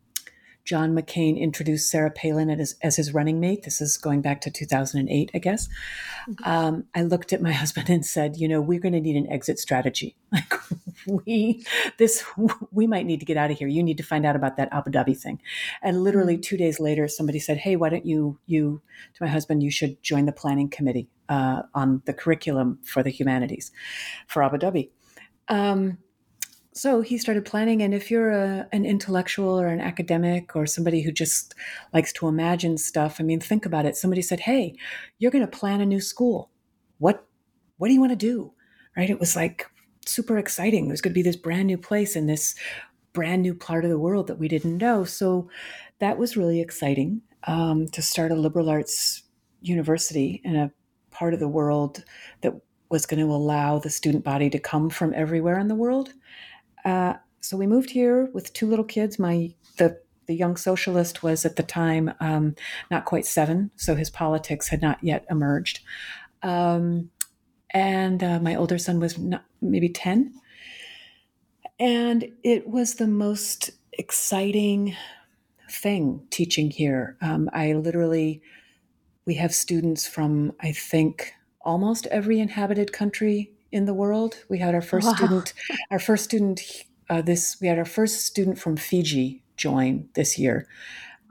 John 0.66 0.96
McCain 0.96 1.38
introduced 1.38 1.88
Sarah 1.88 2.10
Palin 2.10 2.50
as, 2.50 2.74
as 2.82 2.96
his 2.96 3.14
running 3.14 3.38
mate. 3.38 3.62
This 3.62 3.80
is 3.80 3.96
going 3.96 4.20
back 4.20 4.40
to 4.40 4.50
2008, 4.50 5.30
I 5.32 5.38
guess. 5.38 5.68
Mm-hmm. 6.28 6.44
Um, 6.44 6.84
I 6.92 7.02
looked 7.02 7.32
at 7.32 7.40
my 7.40 7.52
husband 7.52 7.88
and 7.88 8.04
said, 8.04 8.36
"You 8.36 8.48
know, 8.48 8.60
we're 8.60 8.80
going 8.80 8.92
to 8.92 9.00
need 9.00 9.16
an 9.16 9.30
exit 9.32 9.58
strategy. 9.58 10.16
Like 11.06 11.24
we, 11.24 11.64
this, 11.98 12.24
we 12.72 12.88
might 12.88 13.06
need 13.06 13.20
to 13.20 13.26
get 13.26 13.36
out 13.36 13.52
of 13.52 13.56
here. 13.56 13.68
You 13.68 13.80
need 13.80 13.96
to 13.98 14.02
find 14.02 14.26
out 14.26 14.34
about 14.34 14.56
that 14.56 14.68
Abu 14.72 14.90
Dhabi 14.90 15.16
thing." 15.16 15.40
And 15.82 16.02
literally 16.02 16.34
mm-hmm. 16.34 16.40
two 16.40 16.56
days 16.56 16.80
later, 16.80 17.06
somebody 17.06 17.38
said, 17.38 17.58
"Hey, 17.58 17.76
why 17.76 17.88
don't 17.88 18.04
you, 18.04 18.38
you, 18.46 18.82
to 19.14 19.22
my 19.22 19.30
husband, 19.30 19.62
you 19.62 19.70
should 19.70 20.02
join 20.02 20.26
the 20.26 20.32
planning 20.32 20.68
committee 20.68 21.08
uh, 21.28 21.62
on 21.74 22.02
the 22.06 22.12
curriculum 22.12 22.80
for 22.82 23.04
the 23.04 23.10
humanities 23.10 23.70
for 24.26 24.42
Abu 24.42 24.58
Dhabi." 24.58 24.90
Um, 25.48 25.98
so 26.76 27.00
he 27.00 27.16
started 27.16 27.44
planning 27.44 27.82
and 27.82 27.94
if 27.94 28.10
you're 28.10 28.30
a, 28.30 28.68
an 28.72 28.84
intellectual 28.84 29.58
or 29.58 29.68
an 29.68 29.80
academic 29.80 30.54
or 30.54 30.66
somebody 30.66 31.02
who 31.02 31.10
just 31.10 31.54
likes 31.94 32.12
to 32.12 32.28
imagine 32.28 32.76
stuff 32.76 33.16
i 33.18 33.22
mean 33.22 33.40
think 33.40 33.64
about 33.64 33.86
it. 33.86 33.96
Somebody 33.96 34.22
said 34.22 34.40
hey 34.40 34.76
you're 35.18 35.30
going 35.30 35.46
to 35.46 35.58
plan 35.58 35.80
a 35.80 35.86
new 35.86 36.00
school. 36.00 36.50
What 36.98 37.26
what 37.78 37.88
do 37.88 37.94
you 37.94 38.00
want 38.00 38.12
to 38.12 38.16
do? 38.16 38.52
Right? 38.96 39.10
It 39.10 39.20
was 39.20 39.36
like 39.36 39.66
super 40.06 40.38
exciting. 40.38 40.88
There's 40.88 41.00
going 41.00 41.12
to 41.12 41.18
be 41.18 41.22
this 41.22 41.36
brand 41.36 41.66
new 41.66 41.78
place 41.78 42.16
in 42.16 42.26
this 42.26 42.54
brand 43.12 43.42
new 43.42 43.54
part 43.54 43.84
of 43.84 43.90
the 43.90 43.98
world 43.98 44.26
that 44.26 44.38
we 44.38 44.48
didn't 44.48 44.78
know. 44.78 45.04
So 45.04 45.50
that 45.98 46.18
was 46.18 46.36
really 46.36 46.60
exciting 46.60 47.22
um, 47.44 47.88
to 47.88 48.02
start 48.02 48.32
a 48.32 48.34
liberal 48.34 48.68
arts 48.68 49.22
university 49.60 50.40
in 50.44 50.56
a 50.56 50.70
part 51.10 51.34
of 51.34 51.40
the 51.40 51.48
world 51.48 52.04
that 52.42 52.54
was 52.90 53.06
going 53.06 53.20
to 53.20 53.32
allow 53.32 53.78
the 53.78 53.90
student 53.90 54.22
body 54.22 54.48
to 54.50 54.58
come 54.58 54.90
from 54.90 55.12
everywhere 55.14 55.58
in 55.58 55.68
the 55.68 55.74
world. 55.74 56.12
Uh, 56.86 57.14
so 57.40 57.56
we 57.56 57.66
moved 57.66 57.90
here 57.90 58.30
with 58.32 58.52
two 58.54 58.66
little 58.66 58.84
kids. 58.84 59.18
My 59.18 59.52
the 59.76 60.00
the 60.26 60.34
young 60.34 60.56
socialist 60.56 61.22
was 61.22 61.44
at 61.44 61.56
the 61.56 61.62
time 61.62 62.12
um, 62.20 62.54
not 62.90 63.04
quite 63.04 63.26
seven, 63.26 63.70
so 63.76 63.94
his 63.94 64.10
politics 64.10 64.68
had 64.68 64.82
not 64.82 65.02
yet 65.02 65.24
emerged. 65.30 65.80
Um, 66.42 67.10
and 67.70 68.22
uh, 68.22 68.40
my 68.40 68.54
older 68.54 68.78
son 68.78 69.00
was 69.00 69.18
not, 69.18 69.44
maybe 69.60 69.88
10. 69.88 70.32
And 71.78 72.32
it 72.42 72.68
was 72.68 72.94
the 72.94 73.06
most 73.06 73.70
exciting 73.92 74.96
thing 75.70 76.26
teaching 76.30 76.70
here. 76.70 77.16
Um, 77.20 77.50
I 77.52 77.74
literally, 77.74 78.42
we 79.26 79.34
have 79.34 79.54
students 79.54 80.06
from, 80.06 80.52
I 80.60 80.72
think, 80.72 81.34
almost 81.60 82.06
every 82.06 82.40
inhabited 82.40 82.92
country 82.92 83.52
in 83.76 83.84
the 83.84 83.94
world. 83.94 84.36
We 84.48 84.58
had 84.58 84.74
our 84.74 84.80
first 84.80 85.06
wow. 85.06 85.14
student, 85.14 85.52
our 85.90 85.98
first 85.98 86.24
student, 86.24 86.62
uh, 87.10 87.22
this, 87.22 87.58
we 87.60 87.68
had 87.68 87.78
our 87.78 87.84
first 87.84 88.22
student 88.22 88.58
from 88.58 88.76
Fiji 88.76 89.42
join 89.56 90.08
this 90.14 90.38
year. 90.38 90.66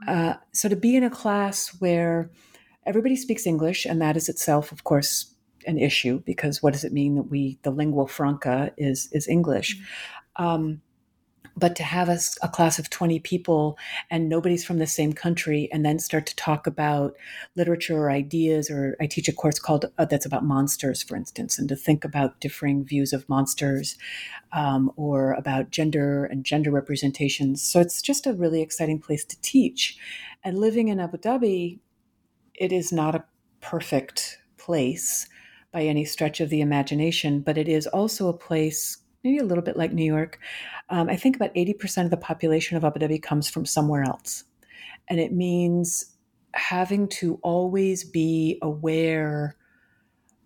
Uh, 0.06 0.34
so 0.52 0.68
to 0.68 0.76
be 0.76 0.94
in 0.96 1.02
a 1.02 1.10
class 1.10 1.68
where 1.80 2.30
everybody 2.86 3.16
speaks 3.16 3.46
English, 3.46 3.84
and 3.84 4.00
that 4.00 4.16
is 4.16 4.28
itself, 4.28 4.70
of 4.70 4.84
course, 4.84 5.34
an 5.66 5.78
issue 5.78 6.22
because 6.24 6.62
what 6.62 6.72
does 6.72 6.84
it 6.84 6.92
mean 6.92 7.16
that 7.16 7.24
we 7.24 7.58
the 7.62 7.72
lingua 7.72 8.06
franca 8.06 8.72
is 8.76 9.08
is 9.10 9.26
English? 9.26 9.76
Mm-hmm. 9.76 10.44
Um, 10.44 10.82
but 11.56 11.74
to 11.76 11.82
have 11.82 12.08
a, 12.08 12.18
a, 12.42 12.48
class 12.48 12.78
of 12.78 12.90
20 12.90 13.18
people 13.20 13.78
and 14.10 14.28
nobody's 14.28 14.64
from 14.64 14.78
the 14.78 14.86
same 14.86 15.12
country 15.12 15.68
and 15.72 15.84
then 15.84 15.98
start 15.98 16.26
to 16.26 16.36
talk 16.36 16.66
about 16.66 17.16
literature 17.56 17.96
or 17.96 18.10
ideas 18.10 18.70
or 18.70 18.96
i 19.00 19.06
teach 19.06 19.28
a 19.28 19.32
course 19.32 19.58
called 19.58 19.86
uh, 19.98 20.04
that's 20.04 20.26
about 20.26 20.44
monsters 20.44 21.02
for 21.02 21.16
instance 21.16 21.58
and 21.58 21.68
to 21.68 21.76
think 21.76 22.04
about 22.04 22.40
differing 22.40 22.84
views 22.84 23.12
of 23.12 23.28
monsters 23.28 23.96
um, 24.52 24.90
or 24.96 25.32
about 25.34 25.70
gender 25.70 26.24
and 26.24 26.44
gender 26.44 26.70
representations. 26.70 27.62
So 27.62 27.80
it's 27.80 28.00
just 28.00 28.26
a 28.26 28.32
really 28.32 28.62
exciting 28.62 28.98
place 28.98 29.24
to 29.24 29.40
teach. 29.40 29.98
And 30.42 30.58
living 30.58 30.88
in 30.88 31.00
abu 31.00 31.18
dhabi 31.18 31.80
it 32.54 32.72
is 32.72 32.92
not 32.92 33.14
a 33.14 33.24
perfect 33.60 34.38
place 34.56 35.28
by 35.72 35.82
any 35.82 36.04
stretch 36.04 36.40
of 36.40 36.48
the 36.48 36.60
imagination 36.60 37.40
but 37.40 37.58
it 37.58 37.68
is 37.68 37.86
also 37.88 38.28
a 38.28 38.36
place 38.36 38.98
maybe 39.26 39.38
a 39.38 39.44
little 39.44 39.64
bit 39.64 39.76
like 39.76 39.92
New 39.92 40.04
York. 40.04 40.38
Um, 40.88 41.08
I 41.08 41.16
think 41.16 41.36
about 41.36 41.54
80% 41.54 42.04
of 42.04 42.10
the 42.10 42.16
population 42.16 42.76
of 42.76 42.84
Abu 42.84 43.00
Dhabi 43.00 43.20
comes 43.20 43.48
from 43.48 43.66
somewhere 43.66 44.04
else. 44.04 44.44
And 45.08 45.18
it 45.18 45.32
means 45.32 46.16
having 46.54 47.08
to 47.08 47.38
always 47.42 48.04
be 48.04 48.58
aware 48.62 49.56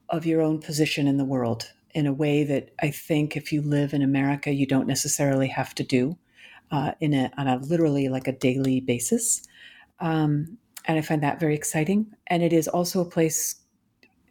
of 0.08 0.26
your 0.26 0.40
own 0.40 0.60
position 0.60 1.06
in 1.06 1.18
the 1.18 1.25
world 1.25 1.70
in 1.94 2.06
a 2.06 2.12
way 2.12 2.42
that 2.44 2.70
I 2.80 2.90
think 2.90 3.37
if 3.37 3.52
you 3.52 3.62
live 3.62 3.92
in 3.92 4.02
America, 4.02 4.52
you 4.52 4.66
don't 4.66 4.87
necessarily 4.87 5.49
have 5.49 5.75
to 5.75 5.84
do 5.84 6.16
uh, 6.70 6.92
in 7.00 7.14
a, 7.14 7.30
on 7.37 7.49
a 7.49 7.58
literally 7.58 8.08
like 8.08 8.26
a 8.26 8.32
daily 8.32 8.80
basis. 8.80 9.42
Um, 9.99 10.56
and 10.87 10.99
I 10.99 11.02
find 11.02 11.22
that 11.22 11.38
very 11.38 11.54
exciting. 11.54 12.06
And 12.28 12.42
it 12.42 12.52
is 12.52 12.66
also 12.66 13.00
a 13.00 13.10
place, 13.10 13.56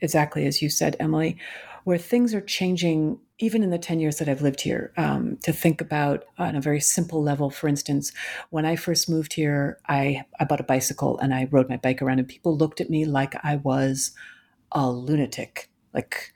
exactly 0.01 0.47
as 0.47 0.61
you 0.61 0.69
said, 0.69 0.95
Emily, 0.99 1.37
where 1.83 1.97
things 1.97 2.33
are 2.33 2.41
changing 2.41 3.19
even 3.39 3.63
in 3.63 3.69
the 3.69 3.79
10 3.79 3.99
years 3.99 4.17
that 4.17 4.27
I've 4.27 4.41
lived 4.41 4.61
here, 4.61 4.91
um, 4.97 5.37
to 5.43 5.53
think 5.53 5.79
about 5.79 6.25
on 6.37 6.55
a 6.55 6.61
very 6.61 6.81
simple 6.81 7.23
level. 7.23 7.49
For 7.49 7.69
instance, 7.69 8.11
when 8.49 8.65
I 8.65 8.75
first 8.75 9.09
moved 9.09 9.33
here, 9.33 9.79
I, 9.87 10.25
I 10.39 10.43
bought 10.43 10.59
a 10.59 10.63
bicycle 10.63 11.17
and 11.19 11.33
I 11.33 11.47
rode 11.49 11.69
my 11.69 11.77
bike 11.77 12.01
around, 12.01 12.19
and 12.19 12.27
people 12.27 12.55
looked 12.55 12.81
at 12.81 12.89
me 12.89 13.05
like 13.05 13.33
I 13.43 13.55
was 13.55 14.11
a 14.73 14.89
lunatic. 14.91 15.69
Like, 15.93 16.33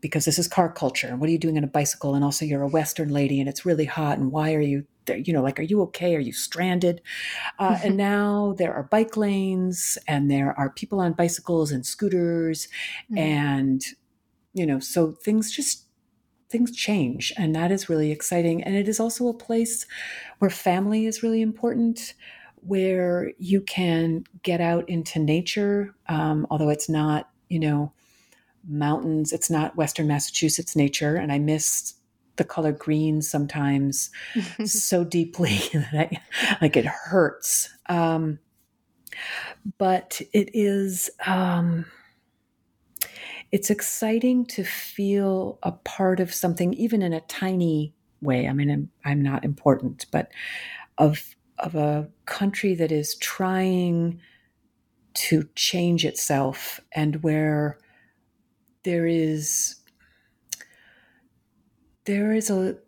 because 0.00 0.24
this 0.24 0.38
is 0.38 0.48
car 0.48 0.72
culture. 0.72 1.08
And 1.08 1.20
what 1.20 1.28
are 1.28 1.32
you 1.32 1.38
doing 1.38 1.58
on 1.58 1.64
a 1.64 1.68
bicycle? 1.68 2.14
And 2.14 2.24
also, 2.24 2.46
you're 2.46 2.62
a 2.62 2.68
Western 2.68 3.10
lady 3.10 3.38
and 3.38 3.48
it's 3.48 3.66
really 3.66 3.84
hot. 3.84 4.18
And 4.18 4.32
why 4.32 4.54
are 4.54 4.60
you 4.60 4.86
there? 5.04 5.18
You 5.18 5.34
know, 5.34 5.42
like, 5.42 5.60
are 5.60 5.64
you 5.64 5.82
okay? 5.82 6.16
Are 6.16 6.20
you 6.20 6.32
stranded? 6.32 7.02
Uh, 7.58 7.78
and 7.84 7.98
now 7.98 8.54
there 8.56 8.72
are 8.72 8.84
bike 8.84 9.18
lanes 9.18 9.98
and 10.08 10.30
there 10.30 10.58
are 10.58 10.70
people 10.70 11.00
on 11.00 11.12
bicycles 11.12 11.70
and 11.70 11.84
scooters. 11.84 12.66
Mm-hmm. 13.12 13.18
And, 13.18 13.82
you 14.54 14.66
know, 14.66 14.78
so 14.78 15.12
things 15.12 15.50
just 15.50 15.84
things 16.48 16.74
change 16.74 17.32
and 17.36 17.54
that 17.54 17.70
is 17.70 17.88
really 17.88 18.10
exciting. 18.10 18.62
And 18.64 18.74
it 18.74 18.88
is 18.88 18.98
also 18.98 19.28
a 19.28 19.34
place 19.34 19.86
where 20.40 20.50
family 20.50 21.06
is 21.06 21.22
really 21.22 21.42
important 21.42 22.14
where 22.62 23.32
you 23.38 23.60
can 23.62 24.24
get 24.42 24.60
out 24.60 24.86
into 24.88 25.18
nature 25.18 25.94
um, 26.08 26.46
although 26.50 26.68
it's 26.68 26.90
not 26.90 27.30
you 27.48 27.58
know 27.58 27.90
mountains 28.68 29.32
it's 29.32 29.48
not 29.48 29.74
western 29.76 30.06
massachusetts 30.06 30.76
nature 30.76 31.16
and 31.16 31.32
i 31.32 31.38
miss 31.38 31.94
the 32.40 32.44
color 32.44 32.72
green 32.72 33.20
sometimes 33.20 34.10
so 34.64 35.04
deeply 35.04 35.58
that 35.74 35.92
I, 35.92 36.56
like 36.62 36.74
it 36.74 36.86
hurts. 36.86 37.68
Um, 37.86 38.38
but 39.76 40.22
it 40.32 40.48
is 40.54 41.10
um, 41.26 41.84
it's 43.52 43.70
exciting 43.70 44.46
to 44.46 44.64
feel 44.64 45.58
a 45.62 45.72
part 45.72 46.20
of 46.20 46.32
something, 46.32 46.72
even 46.74 47.02
in 47.02 47.12
a 47.12 47.20
tiny 47.22 47.94
way. 48.20 48.46
I 48.48 48.52
mean, 48.52 48.70
I'm, 48.70 48.90
I'm 49.04 49.22
not 49.22 49.44
important, 49.44 50.06
but 50.10 50.30
of 50.98 51.34
of 51.58 51.74
a 51.74 52.08
country 52.24 52.74
that 52.74 52.90
is 52.90 53.16
trying 53.16 54.18
to 55.12 55.46
change 55.54 56.06
itself 56.06 56.80
and 56.92 57.22
where 57.22 57.78
there 58.84 59.06
is 59.06 59.76
there 62.06 62.32
is 62.32 62.48
a 62.48 62.78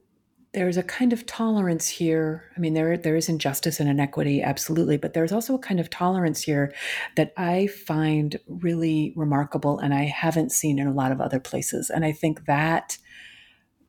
there's 0.55 0.77
a 0.77 0.83
kind 0.83 1.13
of 1.15 1.25
tolerance 1.25 1.89
here. 1.89 2.45
I 2.57 2.61
mean, 2.61 2.75
there 2.75 2.97
there 2.97 3.17
is 3.17 3.29
injustice 3.29 3.81
and 3.81 3.89
inequity, 3.89 4.43
absolutely, 4.43 4.99
but 4.99 5.15
there's 5.15 5.33
also 5.33 5.55
a 5.55 5.59
kind 5.59 5.81
of 5.81 5.89
tolerance 5.89 6.43
here 6.43 6.75
that 7.17 7.33
I 7.37 7.69
find 7.69 8.39
really 8.47 9.15
remarkable, 9.17 9.79
and 9.79 9.95
I 9.95 10.05
haven't 10.05 10.53
seen 10.53 10.79
in 10.79 10.87
a 10.87 10.93
lot 10.93 11.13
of 11.13 11.21
other 11.21 11.41
places. 11.41 11.89
And 11.89 12.05
I 12.05 12.13
think 12.13 12.45
that 12.45 12.99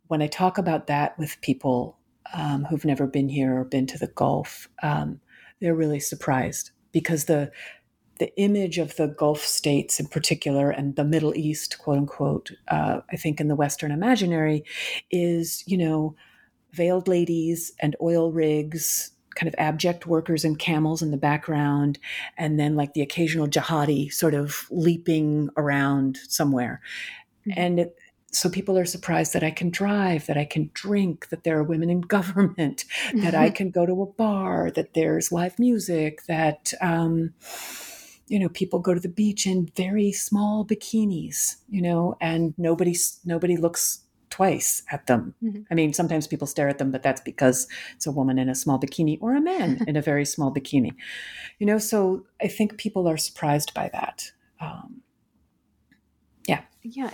when 0.08 0.22
I 0.22 0.27
talk 0.27 0.58
about 0.58 0.88
that 0.88 1.17
with 1.20 1.41
people 1.41 1.98
um, 2.34 2.63
who've 2.65 2.86
never 2.86 3.08
been 3.08 3.29
here 3.29 3.58
or 3.60 3.65
been 3.65 3.88
to 3.88 3.98
the 3.98 4.08
Gulf, 4.08 4.70
um, 4.82 5.20
they're 5.60 5.75
really 5.75 6.00
surprised 6.00 6.72
because 6.93 7.25
the 7.25 7.51
the 8.20 8.34
image 8.38 8.77
of 8.77 8.96
the 8.96 9.08
Gulf 9.08 9.41
states 9.41 10.00
in 10.00 10.05
particular 10.05 10.70
and 10.70 10.96
the 10.96 11.03
Middle 11.03 11.36
East, 11.36 11.79
quote 11.79 11.98
unquote, 11.98 12.51
uh, 12.70 13.01
I 13.12 13.17
think 13.17 13.41
in 13.41 13.50
the 13.50 13.55
Western 13.55 13.91
imaginary, 13.91 14.63
is 15.12 15.62
you 15.67 15.77
know 15.77 16.15
veiled 16.74 17.08
ladies 17.08 17.72
and 17.80 17.96
oil 18.01 18.32
rigs, 18.32 19.12
kind 19.36 19.48
of 19.48 19.56
abject 19.58 20.06
workers 20.06 20.44
and 20.44 20.60
camels 20.60 21.01
in 21.01 21.12
the 21.12 21.18
background, 21.18 22.00
and 22.38 22.60
then 22.60 22.75
like 22.75 22.94
the 22.94 23.01
occasional 23.01 23.48
jihadi 23.48 24.12
sort 24.12 24.34
of 24.34 24.68
leaping 24.72 25.50
around 25.58 26.18
somewhere. 26.27 26.82
Mm-hmm. 27.48 27.60
And 27.60 27.80
it, 27.80 27.98
so 28.32 28.50
people 28.50 28.77
are 28.77 28.86
surprised 28.86 29.34
that 29.34 29.44
I 29.44 29.51
can 29.51 29.70
drive, 29.70 30.25
that 30.25 30.38
I 30.38 30.46
can 30.46 30.72
drink, 30.74 31.30
that 31.30 31.44
there 31.44 31.58
are 31.58 31.63
women 31.63 31.89
in 31.89 32.01
government, 32.18 32.86
that 33.13 33.36
I 33.36 33.48
mm-hmm. 33.48 33.56
can 33.56 33.72
go 33.72 33.86
to 33.86 34.01
a 34.01 34.06
bar, 34.08 34.72
that 34.72 34.94
there's 34.94 35.32
live 35.32 35.60
music, 35.60 36.24
that 36.27 36.74
um, 36.82 37.34
you 38.27 38.39
know 38.39 38.50
people 38.50 38.80
go 38.80 38.94
to 38.94 39.00
the 39.00 39.10
beach 39.10 39.46
in 39.46 39.70
very 39.75 40.12
small 40.12 40.65
bikinis, 40.65 41.58
you 41.70 41.82
know, 41.82 42.15
and 42.22 42.53
nobody 42.58 42.96
nobody 43.25 43.58
looks 43.58 44.03
twice 44.34 44.82
at 44.92 45.06
them. 45.06 45.36
Mm-hmm. 45.44 45.62
I 45.70 45.75
mean, 45.75 45.94
sometimes 45.94 46.25
people 46.25 46.48
stare 46.48 46.68
at 46.68 46.80
them, 46.80 46.90
but 46.90 47.04
that's 47.04 47.22
because 47.22 47.68
it's 47.96 48.08
a 48.08 48.12
woman 48.12 48.40
in 48.40 48.50
a 48.50 48.56
small 48.56 48.80
bikini 48.80 49.20
or 49.22 49.36
a 49.36 49.42
man 49.42 49.84
in 49.88 49.96
a 49.96 50.02
very 50.02 50.25
small 50.25 50.52
bikini. 50.52 50.90
You 51.60 51.68
know, 51.68 51.78
so 51.78 52.25
I 52.42 52.48
think 52.48 52.80
people 52.80 53.08
are 53.08 53.16
surprised 53.16 53.75
by 53.75 53.92
that. 53.94 54.32
Um, 54.60 55.04
yeah. 56.48 56.62
Yeah. 56.82 57.12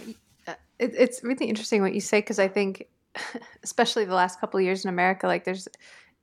Uh, 0.47 0.53
it, 0.79 0.93
it's 0.97 1.21
really 1.21 1.47
interesting 1.47 1.81
what 1.81 1.93
you 1.93 1.99
say 1.99 2.19
because 2.19 2.39
I 2.39 2.47
think, 2.47 2.88
especially 3.63 4.05
the 4.05 4.15
last 4.15 4.39
couple 4.39 4.57
of 4.57 4.63
years 4.63 4.85
in 4.85 4.89
America, 4.89 5.27
like 5.27 5.43
there's, 5.43 5.67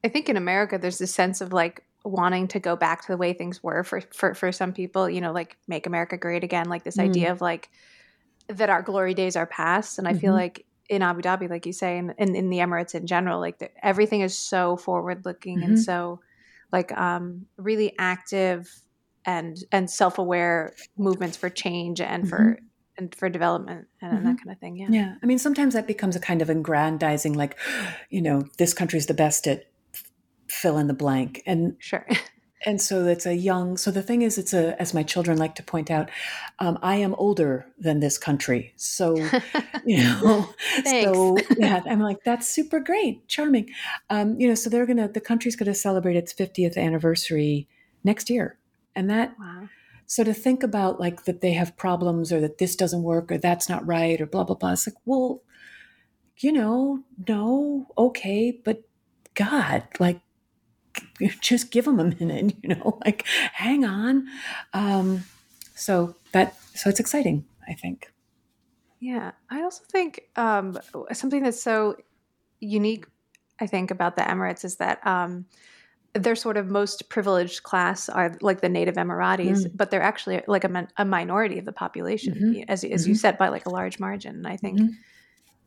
I 0.03 0.09
think 0.09 0.31
in 0.31 0.39
America, 0.39 0.79
there's 0.79 0.97
this 0.97 1.15
sense 1.15 1.43
of 1.43 1.53
like 1.53 1.85
wanting 2.05 2.49
to 2.49 2.59
go 2.59 2.75
back 2.75 3.03
to 3.03 3.09
the 3.09 3.19
way 3.19 3.35
things 3.35 3.63
were 3.63 3.85
for, 3.85 4.01
for, 4.15 4.33
for 4.33 4.51
some 4.51 4.73
people, 4.73 5.11
you 5.11 5.21
know, 5.21 5.33
like 5.33 5.59
make 5.69 5.87
America 5.87 6.17
great 6.17 6.43
again, 6.43 6.71
like 6.71 6.85
this 6.85 6.97
mm. 6.97 7.05
idea 7.05 7.33
of 7.33 7.43
like, 7.43 7.69
that 8.49 8.71
our 8.71 8.81
glory 8.81 9.13
days 9.13 9.35
are 9.35 9.45
past 9.45 9.99
and 9.99 10.07
i 10.07 10.13
mm-hmm. 10.13 10.21
feel 10.21 10.33
like 10.33 10.65
in 10.89 11.03
Abu 11.03 11.23
Dhabi, 11.23 11.49
like 11.49 11.67
you 11.67 11.73
say, 11.73 11.99
and 11.99 12.15
in, 12.19 12.35
in, 12.35 12.51
the 12.51 12.59
Emirates 12.59 12.95
in 12.95 13.07
general, 13.07 13.41
like 13.41 13.59
the, 13.59 13.71
everything 13.85 14.21
is 14.21 14.37
so 14.37 14.77
forward 14.77 15.25
looking 15.25 15.59
mm-hmm. 15.59 15.73
and 15.73 15.81
so 15.81 16.21
like 16.73 16.93
um, 16.97 17.47
really 17.57 17.95
active 17.99 18.83
and 19.25 19.59
and 19.73 19.91
self 19.91 20.19
aware 20.19 20.75
movements 20.97 21.37
for 21.37 21.51
change 21.51 22.01
and 22.01 22.25
mm-hmm. 22.25 22.31
for 22.31 22.59
and 22.99 23.15
for 23.15 23.29
development 23.29 23.87
and, 24.01 24.13
mm-hmm. 24.13 24.25
that 24.27 24.39
kind 24.39 24.51
of 24.51 24.59
thing. 24.59 24.77
Yeah. 24.77 24.89
Yeah. 24.91 25.15
I 25.23 25.27
mean, 25.27 25.39
sometimes 25.39 25.75
that 25.75 25.87
becomes 25.87 26.17
a 26.17 26.21
kind 26.21 26.41
of 26.41 26.49
aggrandizing, 26.49 27.35
like, 27.35 27.59
you 28.11 28.23
know, 28.23 28.45
this 28.59 28.73
country's 28.73 29.07
the 29.07 29.15
best 29.15 29.47
at 29.47 29.65
fill 30.49 30.79
in 30.79 30.87
the 30.87 30.95
blank. 30.95 31.43
And 31.47 31.77
sure. 31.79 32.07
and 32.65 32.81
so 32.81 33.05
it's 33.05 33.27
a 33.27 33.35
young 33.35 33.77
so 33.77 33.91
the 33.91 34.03
thing 34.03 34.23
is 34.23 34.39
it's 34.39 34.55
a 34.55 34.81
as 34.81 34.95
my 34.95 35.03
children 35.03 35.37
like 35.37 35.55
to 35.55 35.63
point 35.63 35.91
out 35.91 36.11
um, 36.59 36.79
i 36.83 36.97
am 36.97 37.15
older 37.15 37.67
than 37.79 38.01
this 38.01 38.17
country. 38.17 38.73
So 38.77 39.17
you 39.85 40.03
know 40.03 40.49
so 40.85 41.37
yeah 41.59 41.83
i'm 41.87 42.01
like 42.01 42.25
that's 42.25 42.49
super 42.49 42.81
great 42.81 43.27
charming. 43.29 43.71
Um, 44.11 44.41
you 44.41 44.49
know 44.49 44.55
so 44.55 44.71
they're 44.71 44.87
gonna 44.87 45.09
the 45.09 45.21
country's 45.21 45.57
gonna 45.57 45.75
celebrate 45.75 46.17
its 46.17 46.33
50th 46.33 46.77
anniversary 46.77 47.69
next 48.05 48.31
year. 48.31 48.59
And 48.95 49.11
that 49.11 49.39
wow. 49.39 49.69
so 50.07 50.25
to 50.25 50.33
think 50.33 50.63
about 50.63 50.99
like 50.99 51.25
that 51.25 51.43
they 51.43 51.53
have 51.53 51.77
problems 51.77 52.33
or 52.33 52.41
that 52.41 52.59
this 52.59 52.75
doesn't 52.75 53.03
work 53.03 53.31
or 53.31 53.39
that's 53.39 53.69
not 53.69 53.87
right 53.87 54.21
or 54.21 54.27
blah 54.27 54.45
blah 54.45 54.57
blah 54.57 54.73
it's 54.73 54.87
like 54.87 54.97
well 55.05 55.43
you 56.39 56.53
know 56.53 57.03
no 57.29 57.87
okay 57.97 58.59
but 58.65 58.83
god 59.35 59.83
like 59.99 60.21
just 61.41 61.71
give 61.71 61.85
them 61.85 62.01
a 62.01 62.05
minute, 62.05 62.57
you 62.63 62.71
know, 62.71 62.99
like 63.05 63.25
hang 63.53 63.85
on. 63.85 64.27
Um, 64.73 65.25
so 65.75 66.15
that 66.33 66.57
so 66.75 66.91
it's 66.91 67.01
exciting, 67.01 67.45
I 67.69 67.75
think. 67.75 68.13
Yeah, 69.01 69.33
I 69.51 69.63
also 69.63 69.83
think 69.91 70.23
um, 70.37 70.79
something 71.13 71.43
that's 71.43 71.63
so 71.63 71.97
unique, 72.61 73.07
I 73.61 73.67
think, 73.67 73.91
about 73.91 74.17
the 74.17 74.23
Emirates 74.23 74.65
is 74.65 74.77
that 74.77 75.07
um, 75.07 75.45
their 76.15 76.35
sort 76.35 76.57
of 76.57 76.69
most 76.69 77.09
privileged 77.09 77.63
class 77.63 78.09
are 78.09 78.37
like 78.41 78.61
the 78.61 78.69
native 78.69 78.95
Emiratis, 78.95 79.67
mm. 79.67 79.71
but 79.75 79.91
they're 79.91 80.03
actually 80.03 80.43
like 80.47 80.65
a, 80.65 80.89
a 80.97 81.05
minority 81.05 81.59
of 81.59 81.65
the 81.65 81.73
population, 81.73 82.35
mm-hmm. 82.35 82.63
as, 82.69 82.85
as 82.85 83.03
mm-hmm. 83.03 83.11
you 83.11 83.15
said, 83.15 83.39
by 83.39 83.49
like 83.49 83.67
a 83.67 83.71
large 83.71 83.99
margin. 83.99 84.37
And 84.37 84.47
I 84.47 84.57
think 84.57 84.79
mm-hmm. 84.79 84.87
in 84.87 84.95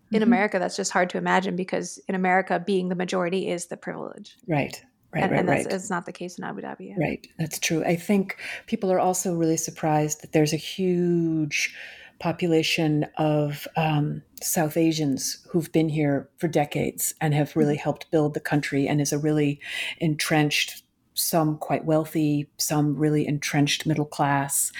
mm-hmm. 0.09 0.24
America, 0.24 0.59
that's 0.59 0.75
just 0.75 0.91
hard 0.91 1.09
to 1.12 1.17
imagine 1.17 1.55
because 1.55 2.00
in 2.07 2.15
America, 2.15 2.59
being 2.59 2.89
the 2.89 2.95
majority 2.95 3.48
is 3.48 3.67
the 3.67 3.77
privilege. 3.77 4.38
Right. 4.48 4.83
Right, 5.11 5.23
and, 5.23 5.31
right, 5.31 5.39
and 5.39 5.49
right. 5.49 5.67
It's 5.67 5.89
not 5.89 6.05
the 6.05 6.11
case 6.11 6.37
in 6.37 6.43
Abu 6.43 6.61
Dhabi. 6.61 6.95
Right, 6.97 7.27
that's 7.39 7.59
true. 7.59 7.83
I 7.83 7.95
think 7.95 8.37
people 8.67 8.91
are 8.91 8.99
also 8.99 9.33
really 9.33 9.57
surprised 9.57 10.21
that 10.21 10.33
there's 10.33 10.53
a 10.53 10.57
huge 10.57 11.75
population 12.19 13.05
of 13.17 13.67
um, 13.75 14.21
South 14.41 14.77
Asians 14.77 15.45
who've 15.49 15.71
been 15.71 15.89
here 15.89 16.29
for 16.37 16.47
decades 16.47 17.13
and 17.21 17.33
have 17.33 17.55
really 17.55 17.75
mm-hmm. 17.75 17.83
helped 17.83 18.11
build 18.11 18.33
the 18.33 18.39
country 18.39 18.87
and 18.87 19.01
is 19.01 19.13
a 19.13 19.17
really 19.17 19.59
entrenched, 19.99 20.83
some 21.13 21.57
quite 21.57 21.85
wealthy, 21.85 22.49
some 22.57 22.95
really 22.95 23.27
entrenched 23.27 23.85
middle 23.85 24.05
class, 24.05 24.71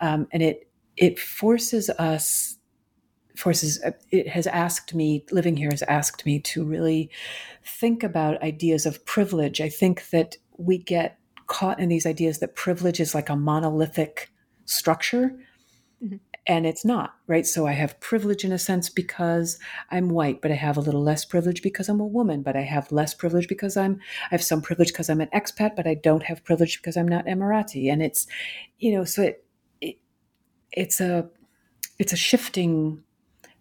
um, 0.00 0.26
and 0.32 0.42
it 0.42 0.68
it 0.96 1.18
forces 1.18 1.90
us 1.90 2.55
forces 3.36 3.80
uh, 3.84 3.92
it 4.10 4.28
has 4.28 4.46
asked 4.46 4.94
me 4.94 5.24
living 5.30 5.56
here 5.56 5.70
has 5.70 5.82
asked 5.82 6.24
me 6.26 6.40
to 6.40 6.64
really 6.64 7.10
think 7.64 8.02
about 8.02 8.42
ideas 8.42 8.86
of 8.86 9.04
privilege. 9.04 9.60
I 9.60 9.68
think 9.68 10.08
that 10.10 10.36
we 10.56 10.78
get 10.78 11.18
caught 11.46 11.78
in 11.78 11.88
these 11.88 12.06
ideas 12.06 12.38
that 12.38 12.56
privilege 12.56 12.98
is 12.98 13.14
like 13.14 13.28
a 13.28 13.36
monolithic 13.36 14.32
structure 14.64 15.36
mm-hmm. 16.02 16.16
and 16.46 16.66
it's 16.66 16.84
not 16.84 17.14
right? 17.28 17.46
So 17.46 17.66
i 17.66 17.72
have 17.72 18.00
privilege 18.00 18.44
in 18.44 18.50
a 18.50 18.58
sense 18.58 18.88
because 18.88 19.58
i'm 19.90 20.08
white 20.08 20.42
but 20.42 20.50
i 20.50 20.54
have 20.54 20.76
a 20.76 20.80
little 20.80 21.02
less 21.02 21.24
privilege 21.24 21.62
because 21.62 21.88
i'm 21.88 22.00
a 22.00 22.06
woman 22.06 22.42
but 22.42 22.56
i 22.56 22.62
have 22.62 22.90
less 22.90 23.14
privilege 23.14 23.46
because 23.46 23.76
i'm 23.76 24.00
i 24.24 24.34
have 24.34 24.42
some 24.42 24.60
privilege 24.60 24.88
because 24.88 25.08
i'm 25.08 25.20
an 25.20 25.28
expat 25.32 25.76
but 25.76 25.86
i 25.86 25.94
don't 25.94 26.24
have 26.24 26.44
privilege 26.44 26.78
because 26.78 26.96
i'm 26.96 27.06
not 27.06 27.26
emirati. 27.26 27.92
And 27.92 28.02
it's 28.02 28.26
you 28.78 28.92
know 28.92 29.04
so 29.04 29.22
it, 29.22 29.44
it 29.80 29.98
it's 30.72 31.00
a 31.00 31.28
it's 31.98 32.12
a 32.12 32.16
shifting 32.16 33.04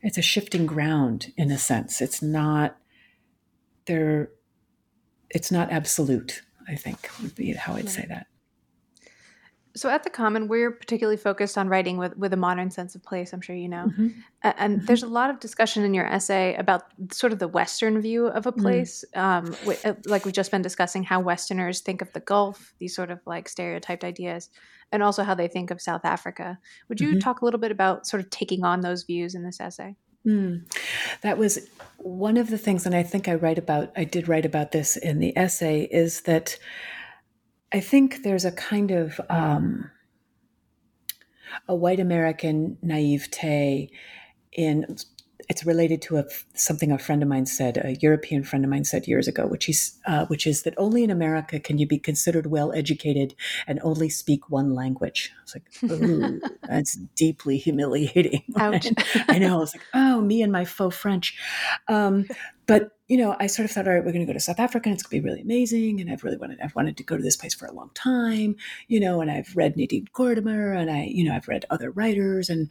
it's 0.06 0.20
a 0.20 0.22
shifting 0.22 0.68
ground 0.68 1.34
in 1.36 1.50
a 1.50 1.58
sense. 1.58 2.00
It's 2.00 2.22
not 2.22 2.78
there. 3.88 4.30
It's 5.32 5.52
not 5.52 5.72
absolute. 5.72 6.44
I 6.68 6.76
think 6.76 7.10
would 7.22 7.34
be 7.34 7.54
how 7.54 7.74
I'd 7.74 7.86
right. 7.86 7.90
say 7.90 8.06
that. 8.10 8.28
So 9.76 9.90
at 9.90 10.04
the 10.04 10.10
Common, 10.10 10.48
we're 10.48 10.72
particularly 10.72 11.18
focused 11.18 11.58
on 11.58 11.68
writing 11.68 11.98
with, 11.98 12.16
with 12.16 12.32
a 12.32 12.38
modern 12.38 12.72
sense 12.72 12.96
of 12.96 13.04
place. 13.04 13.34
I'm 13.34 13.42
sure 13.42 13.56
you 13.56 13.68
know, 13.68 13.88
mm-hmm. 13.88 14.08
and 14.42 14.78
mm-hmm. 14.78 14.86
there's 14.86 15.04
a 15.04 15.08
lot 15.08 15.30
of 15.30 15.42
discussion 15.42 15.84
in 15.84 15.94
your 15.94 16.06
essay 16.06 16.56
about 16.56 16.84
sort 17.12 17.34
of 17.34 17.40
the 17.40 17.48
Western 17.48 18.00
view 18.00 18.28
of 18.28 18.46
a 18.46 18.54
mm. 18.54 18.62
place. 18.62 19.04
Mm. 19.14 19.22
Um, 19.22 19.56
we, 19.68 19.76
uh, 19.84 19.96
like 20.06 20.24
we've 20.24 20.34
just 20.34 20.52
been 20.52 20.62
discussing 20.62 21.04
how 21.04 21.20
Westerners 21.20 21.82
think 21.82 22.02
of 22.02 22.14
the 22.14 22.22
Gulf, 22.22 22.74
these 22.80 22.96
sort 22.96 23.12
of 23.12 23.20
like 23.26 23.50
stereotyped 23.50 24.06
ideas, 24.06 24.50
and 24.94 25.04
also 25.04 25.24
how 25.24 25.36
they 25.36 25.50
think 25.50 25.72
of 25.72 25.82
South 25.82 26.06
Africa. 26.06 26.58
Would 26.88 27.02
you 27.02 27.10
mm-hmm. 27.10 27.20
talk 27.20 27.42
a 27.42 27.46
little 27.46 27.60
bit 27.60 27.72
about 27.72 28.08
sort 28.08 28.24
of 28.24 28.30
taking 28.30 28.64
on 28.64 28.80
those 28.80 29.04
views 29.04 29.36
in 29.36 29.44
this 29.44 29.60
essay? 29.60 29.98
Mm. 30.26 30.64
That 31.22 31.38
was 31.38 31.70
one 31.98 32.38
of 32.38 32.50
the 32.50 32.58
things, 32.58 32.86
and 32.86 32.96
I 32.96 33.04
think 33.04 33.28
I 33.28 33.36
write 33.36 33.58
about. 33.58 33.92
I 33.96 34.04
did 34.04 34.28
write 34.28 34.46
about 34.46 34.72
this 34.72 34.98
in 34.98 35.20
the 35.20 35.38
essay. 35.38 35.88
Is 35.92 36.22
that 36.22 36.58
I 37.72 37.80
think 37.80 38.24
there's 38.24 38.46
a 38.46 38.52
kind 38.52 38.92
of 38.92 39.20
um, 39.30 39.92
a 41.68 41.76
white 41.76 42.00
American 42.00 42.78
naivete 42.82 43.90
in 44.52 44.98
it's 45.50 45.66
related 45.66 46.02
to 46.04 46.18
a, 46.18 46.26
something 46.54 46.92
a 46.92 46.98
friend 46.98 47.22
of 47.22 47.30
mine 47.30 47.46
said, 47.46 47.78
a 47.78 47.96
European 48.02 48.44
friend 48.44 48.64
of 48.64 48.72
mine 48.72 48.84
said 48.84 49.08
years 49.08 49.28
ago, 49.28 49.46
which 49.46 49.70
is 49.70 49.98
uh, 50.06 50.26
which 50.26 50.48
is 50.48 50.64
that 50.64 50.74
only 50.78 51.04
in 51.04 51.12
America 51.12 51.60
can 51.60 51.78
you 51.78 51.88
be 51.88 52.00
considered 52.00 52.48
well 52.48 52.74
educated 52.74 53.36
and 53.68 53.80
only 53.84 54.10
speak 54.10 54.50
one 54.50 54.74
language. 54.74 55.32
It's 55.44 55.56
like, 55.56 55.92
ooh, 55.92 56.42
that's 56.64 56.96
deeply 57.16 57.58
humiliating. 57.58 58.44
Ouch. 58.58 58.88
I 59.28 59.40
know. 59.40 59.62
It's 59.62 59.76
like, 59.76 59.86
oh, 59.94 60.22
me 60.22 60.42
and 60.42 60.52
my 60.52 60.66
faux 60.66 60.96
French. 60.96 61.38
Um, 61.88 62.26
but 62.68 62.92
you 63.08 63.18
know, 63.18 63.36
I 63.40 63.46
sort 63.46 63.66
of 63.66 63.72
thought, 63.72 63.88
all 63.88 63.94
right, 63.94 64.04
we're 64.04 64.12
going 64.12 64.26
to 64.26 64.32
go 64.32 64.34
to 64.34 64.40
South 64.40 64.60
Africa, 64.60 64.90
and 64.90 64.96
it's 64.96 65.04
going 65.04 65.22
to 65.22 65.24
be 65.24 65.30
really 65.30 65.42
amazing. 65.42 66.02
And 66.02 66.12
I've 66.12 66.24
really 66.24 66.38
wanted, 66.38 66.60
I've 66.62 66.76
wanted 66.76 66.98
to 66.98 67.04
go 67.04 67.16
to 67.16 67.22
this 67.22 67.38
place 67.38 67.54
for 67.54 67.68
a 67.68 67.74
long 67.74 67.92
time, 67.94 68.56
you 68.88 69.00
know. 69.00 69.22
And 69.22 69.30
I've 69.30 69.56
read 69.56 69.78
Nadine 69.78 70.08
Gordimer, 70.14 70.76
and 70.76 70.90
I, 70.90 71.04
you 71.04 71.24
know, 71.24 71.36
I've 71.36 71.48
read 71.48 71.66
other 71.70 71.92
writers, 71.92 72.50
and 72.50 72.70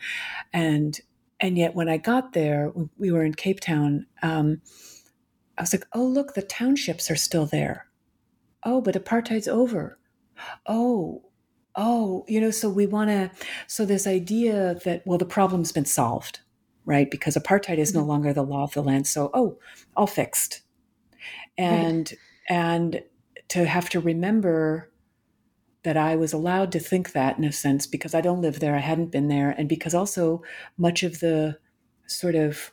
and 0.52 1.00
and 1.44 1.58
yet, 1.58 1.74
when 1.74 1.90
I 1.90 1.98
got 1.98 2.32
there, 2.32 2.72
we 2.96 3.12
were 3.12 3.22
in 3.22 3.34
Cape 3.34 3.60
Town. 3.60 4.06
Um, 4.22 4.62
I 5.58 5.62
was 5.62 5.74
like, 5.74 5.84
oh, 5.92 6.02
look, 6.02 6.32
the 6.32 6.40
townships 6.40 7.10
are 7.10 7.16
still 7.16 7.44
there. 7.44 7.86
Oh, 8.62 8.80
but 8.80 8.94
apartheid's 8.94 9.46
over. 9.46 9.98
Oh, 10.66 11.22
oh, 11.76 12.24
you 12.28 12.40
know, 12.40 12.50
so 12.50 12.70
we 12.70 12.86
want 12.86 13.10
to, 13.10 13.30
so 13.66 13.84
this 13.84 14.06
idea 14.06 14.76
that, 14.86 15.02
well, 15.04 15.18
the 15.18 15.26
problem's 15.26 15.70
been 15.70 15.84
solved, 15.84 16.40
right? 16.86 17.10
Because 17.10 17.34
apartheid 17.34 17.76
is 17.76 17.92
no 17.92 18.00
mm-hmm. 18.00 18.08
longer 18.08 18.32
the 18.32 18.42
law 18.42 18.64
of 18.64 18.72
the 18.72 18.82
land. 18.82 19.06
So, 19.06 19.30
oh, 19.34 19.58
all 19.94 20.06
fixed. 20.06 20.62
And, 21.58 22.10
right. 22.48 22.56
and 22.56 23.02
to 23.48 23.66
have 23.66 23.90
to 23.90 24.00
remember 24.00 24.90
that 25.84 25.96
I 25.96 26.16
was 26.16 26.32
allowed 26.32 26.72
to 26.72 26.80
think 26.80 27.12
that 27.12 27.38
in 27.38 27.44
a 27.44 27.52
sense 27.52 27.86
because 27.86 28.14
I 28.14 28.20
don't 28.20 28.40
live 28.40 28.60
there, 28.60 28.74
I 28.74 28.80
hadn't 28.80 29.12
been 29.12 29.28
there, 29.28 29.50
and 29.50 29.68
because 29.68 29.94
also 29.94 30.42
much 30.76 31.02
of 31.02 31.20
the 31.20 31.58
sort 32.06 32.34
of 32.34 32.72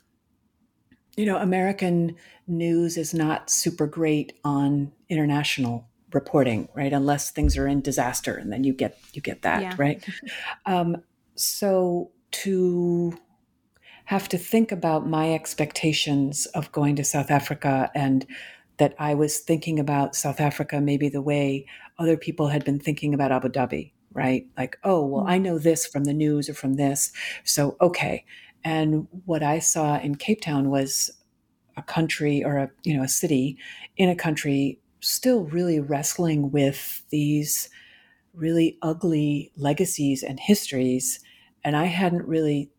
you 1.16 1.26
know 1.26 1.38
American 1.38 2.16
news 2.48 2.98
is 2.98 3.14
not 3.14 3.50
super 3.50 3.86
great 3.86 4.34
on 4.44 4.92
international 5.10 5.88
reporting, 6.14 6.68
right? 6.74 6.92
Unless 6.92 7.32
things 7.32 7.58
are 7.58 7.68
in 7.68 7.82
disaster, 7.82 8.36
and 8.36 8.52
then 8.52 8.64
you 8.64 8.74
get 8.74 8.98
you 9.14 9.22
get 9.22 9.44
that, 9.44 9.62
yeah. 9.62 9.76
right? 9.78 10.04
um, 10.66 10.98
so 11.36 12.12
to 12.32 13.18
have 14.06 14.28
to 14.30 14.38
think 14.38 14.72
about 14.72 15.08
my 15.08 15.34
expectations 15.34 16.46
of 16.48 16.72
going 16.72 16.96
to 16.96 17.04
South 17.04 17.32
Africa 17.32 17.90
and 17.96 18.26
that 18.82 18.96
I 18.98 19.14
was 19.14 19.38
thinking 19.38 19.78
about 19.78 20.16
South 20.16 20.42
Africa 20.42 20.82
maybe 20.82 21.08
the 21.08 21.22
way 21.22 21.68
other 22.00 22.18
people 22.18 22.48
had 22.48 22.66
been 22.66 22.80
thinking 22.80 23.14
about 23.14 23.32
Abu 23.32 23.48
Dhabi, 23.48 23.92
right? 24.12 24.48
Like, 24.58 24.80
oh, 24.84 25.06
well, 25.06 25.24
I 25.28 25.36
mm-hmm. 25.36 25.44
know 25.44 25.60
this 25.60 25.86
from 25.86 26.06
the 26.06 26.16
news 26.16 26.50
or 26.50 26.56
from 26.56 26.78
this. 26.78 27.12
So, 27.44 27.78
okay. 27.80 28.26
And 28.64 29.08
what 29.26 29.44
I 29.44 29.60
saw 29.60 30.00
in 30.00 30.16
Cape 30.16 30.42
Town 30.42 30.72
was 30.72 31.12
a 31.78 31.84
country 31.84 32.44
or 32.44 32.58
a, 32.58 32.72
you 32.82 32.98
know, 32.98 33.04
a 33.04 33.08
city 33.08 33.56
in 33.98 34.10
a 34.10 34.16
country 34.16 34.80
still 35.00 35.44
really 35.44 35.80
wrestling 35.80 36.50
with 36.50 37.04
these 37.12 37.70
really 38.34 38.80
ugly 38.82 39.52
legacies 39.58 40.24
and 40.24 40.40
histories. 40.40 41.20
And 41.64 41.78
I 41.78 41.86
hadn't 41.86 42.28
really 42.28 42.72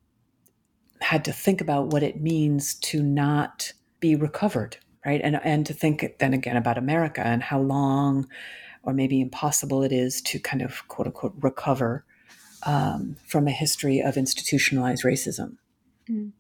had 1.01 1.25
to 1.27 1.33
think 1.33 1.61
about 1.61 1.93
what 1.93 2.03
it 2.03 2.21
means 2.21 2.75
to 2.91 3.05
not 3.05 3.73
be 4.01 4.17
recovered 4.17 4.79
right? 5.05 5.21
And 5.23 5.41
and 5.45 5.67
to 5.67 5.73
think 5.73 6.19
then 6.19 6.35
again 6.35 6.57
about 6.57 6.79
America 6.79 7.25
and 7.25 7.43
how 7.43 7.61
long 7.61 8.29
or 8.83 8.93
maybe 8.93 9.21
impossible 9.21 9.83
it 9.83 9.93
is 9.93 10.21
to 10.23 10.39
kind 10.39 10.63
of 10.63 10.87
quote 10.89 11.07
unquote 11.07 11.35
recover 11.41 12.05
um, 12.65 13.17
from 13.27 13.47
a 13.47 13.53
history 13.53 14.01
of 14.01 14.17
institutionalized 14.17 15.05
racism. 15.05 15.57
Mm. 16.11 16.33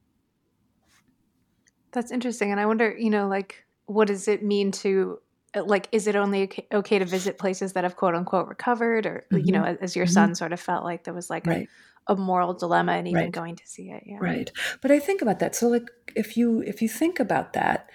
That's 1.92 2.11
interesting, 2.11 2.51
and 2.51 2.61
I 2.61 2.66
wonder, 2.66 2.96
you 2.98 3.11
know, 3.11 3.29
like 3.29 3.64
what 3.87 4.09
does 4.09 4.29
it 4.29 4.42
mean 4.42 4.70
to 4.70 5.18
like 5.55 5.88
is 5.92 6.07
it 6.07 6.16
only 6.16 6.51
okay 6.72 6.98
to 6.98 7.05
visit 7.05 7.38
places 7.38 7.75
that 7.75 7.85
have 7.85 7.96
quote 7.96 8.14
unquote 8.14 8.48
recovered 8.48 9.07
or 9.07 9.25
mm-hmm. 9.31 9.44
you 9.44 9.53
know 9.53 9.64
as 9.64 9.94
your 9.94 10.07
mm-hmm. 10.07 10.12
son 10.12 10.35
sort 10.35 10.53
of 10.53 10.61
felt 10.61 10.85
like 10.85 11.05
there 11.05 11.12
was 11.12 11.29
like 11.29 11.46
right. 11.46 11.68
a, 12.07 12.14
a, 12.14 12.16
moral 12.16 12.55
dilemma 12.55 12.96
in 12.96 13.07
even 13.07 13.25
right. 13.25 13.33
going 13.33 13.57
to 13.57 13.66
see 13.66 13.90
it 13.90 14.03
yeah 14.07 14.16
right 14.18 14.51
but 14.81 14.90
i 14.90 14.98
think 14.98 15.20
about 15.20 15.40
that 15.40 15.55
so 15.55 15.68
like 15.68 15.88
if 16.16 16.37
you 16.37 16.62
if 16.62 16.81
you 16.81 16.88
think 16.88 17.20
about 17.20 17.53
that 17.53 17.90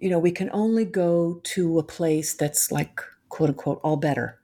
you 0.00 0.08
know, 0.08 0.18
we 0.18 0.32
can 0.32 0.50
only 0.52 0.84
go 0.84 1.40
to 1.44 1.78
a 1.78 1.82
place 1.82 2.34
that's 2.34 2.72
like, 2.72 3.00
quote 3.28 3.50
unquote, 3.50 3.80
all 3.84 3.96
better, 3.96 4.40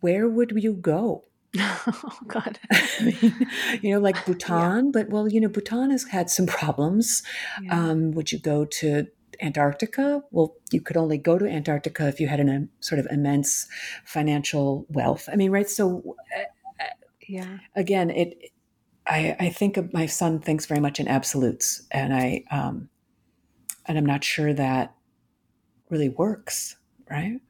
where 0.00 0.28
would 0.28 0.52
you 0.56 0.74
go? 0.74 1.24
oh 1.58 2.18
God. 2.26 2.58
I 2.70 3.14
mean, 3.22 3.46
you 3.80 3.94
know, 3.94 4.00
like 4.00 4.24
Bhutan, 4.26 4.86
yeah. 4.86 4.90
but 4.92 5.08
well, 5.08 5.28
you 5.28 5.40
know, 5.40 5.48
Bhutan 5.48 5.90
has 5.90 6.04
had 6.04 6.30
some 6.30 6.46
problems. 6.46 7.22
Yeah. 7.62 7.90
Um, 7.90 8.10
would 8.12 8.32
you 8.32 8.38
go 8.38 8.64
to 8.64 9.06
Antarctica? 9.40 10.22
Well, 10.30 10.56
you 10.72 10.80
could 10.80 10.96
only 10.96 11.16
go 11.16 11.38
to 11.38 11.46
Antarctica 11.46 12.08
if 12.08 12.20
you 12.20 12.26
had 12.26 12.40
an, 12.40 12.48
a 12.48 12.84
sort 12.84 12.98
of 12.98 13.06
immense 13.10 13.68
financial 14.04 14.84
wealth. 14.88 15.28
I 15.32 15.36
mean, 15.36 15.50
right? 15.50 15.70
So, 15.70 16.16
uh, 16.36 16.84
yeah. 17.28 17.58
Again, 17.76 18.10
it. 18.10 18.52
I, 19.06 19.36
I 19.40 19.48
think 19.48 19.78
of 19.78 19.94
my 19.94 20.04
son 20.04 20.38
thinks 20.38 20.66
very 20.66 20.80
much 20.80 21.00
in 21.00 21.08
absolutes, 21.08 21.86
and 21.90 22.12
I 22.12 22.44
um, 22.50 22.90
and 23.88 23.98
I'm 23.98 24.06
not 24.06 24.22
sure 24.22 24.52
that 24.52 24.94
really 25.90 26.10
works, 26.10 26.76
right? 27.10 27.40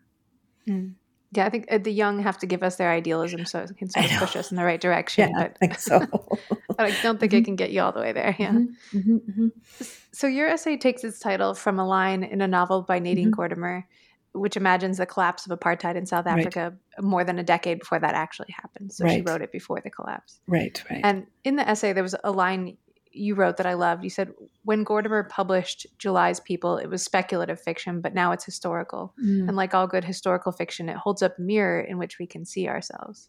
Mm. 0.68 0.94
Yeah, 1.32 1.44
I 1.44 1.50
think 1.50 1.66
uh, 1.70 1.78
the 1.78 1.92
young 1.92 2.20
have 2.20 2.38
to 2.38 2.46
give 2.46 2.62
us 2.62 2.76
their 2.76 2.90
idealism 2.90 3.44
so 3.44 3.60
it 3.60 3.76
can 3.76 3.90
sort 3.90 4.06
of 4.06 4.12
push 4.12 4.36
us 4.36 4.50
in 4.50 4.56
the 4.56 4.64
right 4.64 4.80
direction. 4.80 5.28
Yeah, 5.28 5.42
but, 5.42 5.56
I 5.56 5.58
think 5.58 5.78
so. 5.78 5.98
but 6.68 6.80
I 6.80 6.96
don't 7.02 7.20
think 7.20 7.32
mm-hmm. 7.32 7.38
it 7.38 7.44
can 7.44 7.56
get 7.56 7.70
you 7.70 7.82
all 7.82 7.92
the 7.92 8.00
way 8.00 8.12
there. 8.12 8.34
Yeah. 8.38 8.52
Mm-hmm, 8.52 8.98
mm-hmm, 8.98 9.30
mm-hmm, 9.30 9.84
so 10.12 10.26
your 10.26 10.48
essay 10.48 10.78
takes 10.78 11.04
its 11.04 11.18
title 11.18 11.54
from 11.54 11.78
a 11.78 11.86
line 11.86 12.24
in 12.24 12.40
a 12.40 12.48
novel 12.48 12.82
by 12.82 12.98
Nadine 12.98 13.30
mm-hmm. 13.30 13.40
Gordimer, 13.40 13.84
which 14.32 14.56
imagines 14.56 14.96
the 14.96 15.06
collapse 15.06 15.46
of 15.46 15.58
apartheid 15.58 15.96
in 15.96 16.06
South 16.06 16.26
Africa 16.26 16.74
right. 16.96 17.04
more 17.04 17.24
than 17.24 17.38
a 17.38 17.44
decade 17.44 17.80
before 17.80 17.98
that 17.98 18.14
actually 18.14 18.52
happened. 18.52 18.92
So 18.92 19.04
right. 19.04 19.16
she 19.16 19.20
wrote 19.20 19.42
it 19.42 19.52
before 19.52 19.80
the 19.82 19.90
collapse. 19.90 20.40
Right, 20.46 20.82
right. 20.90 21.00
And 21.04 21.26
in 21.44 21.56
the 21.56 21.68
essay, 21.68 21.92
there 21.92 22.02
was 22.02 22.14
a 22.24 22.30
line 22.30 22.78
you 23.12 23.34
wrote 23.34 23.56
that 23.56 23.66
I 23.66 23.74
loved. 23.74 24.04
You 24.04 24.10
said, 24.10 24.32
when 24.64 24.84
Gordimer 24.84 25.28
published 25.28 25.86
July's 25.98 26.40
People, 26.40 26.76
it 26.76 26.88
was 26.88 27.02
speculative 27.02 27.60
fiction, 27.60 28.00
but 28.00 28.14
now 28.14 28.32
it's 28.32 28.44
historical. 28.44 29.14
Mm. 29.22 29.48
And 29.48 29.56
like 29.56 29.74
all 29.74 29.86
good 29.86 30.04
historical 30.04 30.52
fiction, 30.52 30.88
it 30.88 30.96
holds 30.96 31.22
up 31.22 31.38
a 31.38 31.42
mirror 31.42 31.80
in 31.80 31.98
which 31.98 32.18
we 32.18 32.26
can 32.26 32.44
see 32.44 32.68
ourselves. 32.68 33.28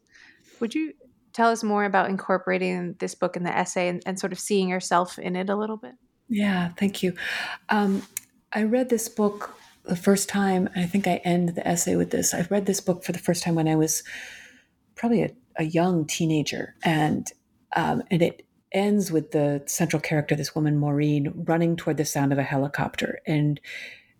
Would 0.59 0.75
you 0.75 0.93
tell 1.33 1.49
us 1.49 1.63
more 1.63 1.85
about 1.85 2.09
incorporating 2.09 2.95
this 2.99 3.15
book 3.15 3.35
in 3.35 3.43
the 3.43 3.55
essay 3.55 3.87
and, 3.87 4.01
and 4.05 4.19
sort 4.19 4.33
of 4.33 4.39
seeing 4.39 4.69
yourself 4.69 5.17
in 5.17 5.35
it 5.35 5.49
a 5.49 5.55
little 5.55 5.77
bit? 5.77 5.93
Yeah, 6.27 6.69
thank 6.77 7.01
you. 7.01 7.13
Um, 7.69 8.03
I 8.51 8.63
read 8.63 8.89
this 8.89 9.09
book 9.09 9.55
the 9.89 9.95
first 9.95 10.29
time, 10.29 10.69
I 10.75 10.85
think 10.85 11.07
I 11.07 11.15
end 11.25 11.49
the 11.49 11.67
essay 11.67 11.95
with 11.95 12.11
this. 12.11 12.33
I 12.33 12.45
read 12.49 12.65
this 12.65 12.79
book 12.79 13.03
for 13.03 13.11
the 13.11 13.19
first 13.19 13.43
time 13.43 13.55
when 13.55 13.67
I 13.67 13.75
was 13.75 14.03
probably 14.95 15.23
a, 15.23 15.31
a 15.57 15.63
young 15.63 16.05
teenager, 16.05 16.75
and 16.83 17.27
um, 17.75 18.03
and 18.11 18.21
it 18.21 18.45
ends 18.71 19.11
with 19.11 19.31
the 19.31 19.63
central 19.65 20.01
character, 20.01 20.35
this 20.35 20.55
woman, 20.55 20.77
Maureen, 20.77 21.31
running 21.35 21.75
toward 21.75 21.97
the 21.97 22.05
sound 22.05 22.31
of 22.31 22.37
a 22.37 22.43
helicopter 22.43 23.19
and 23.25 23.59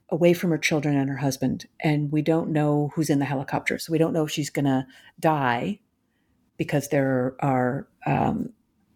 away 0.10 0.34
from 0.34 0.50
her 0.50 0.58
children 0.58 0.98
and 0.98 1.10
her 1.10 1.18
husband. 1.18 1.68
And 1.82 2.12
we 2.12 2.22
don't 2.22 2.50
know 2.50 2.92
who's 2.96 3.10
in 3.10 3.20
the 3.20 3.26
helicopter. 3.26 3.78
So 3.78 3.92
we 3.92 4.00
don't 4.00 4.14
know 4.14 4.26
if 4.26 4.32
she's 4.32 4.50
going 4.50 4.66
to 4.66 4.88
die 5.20 5.80
because 6.58 6.90
there 6.90 7.36
are 7.40 7.88
um, 8.06 8.50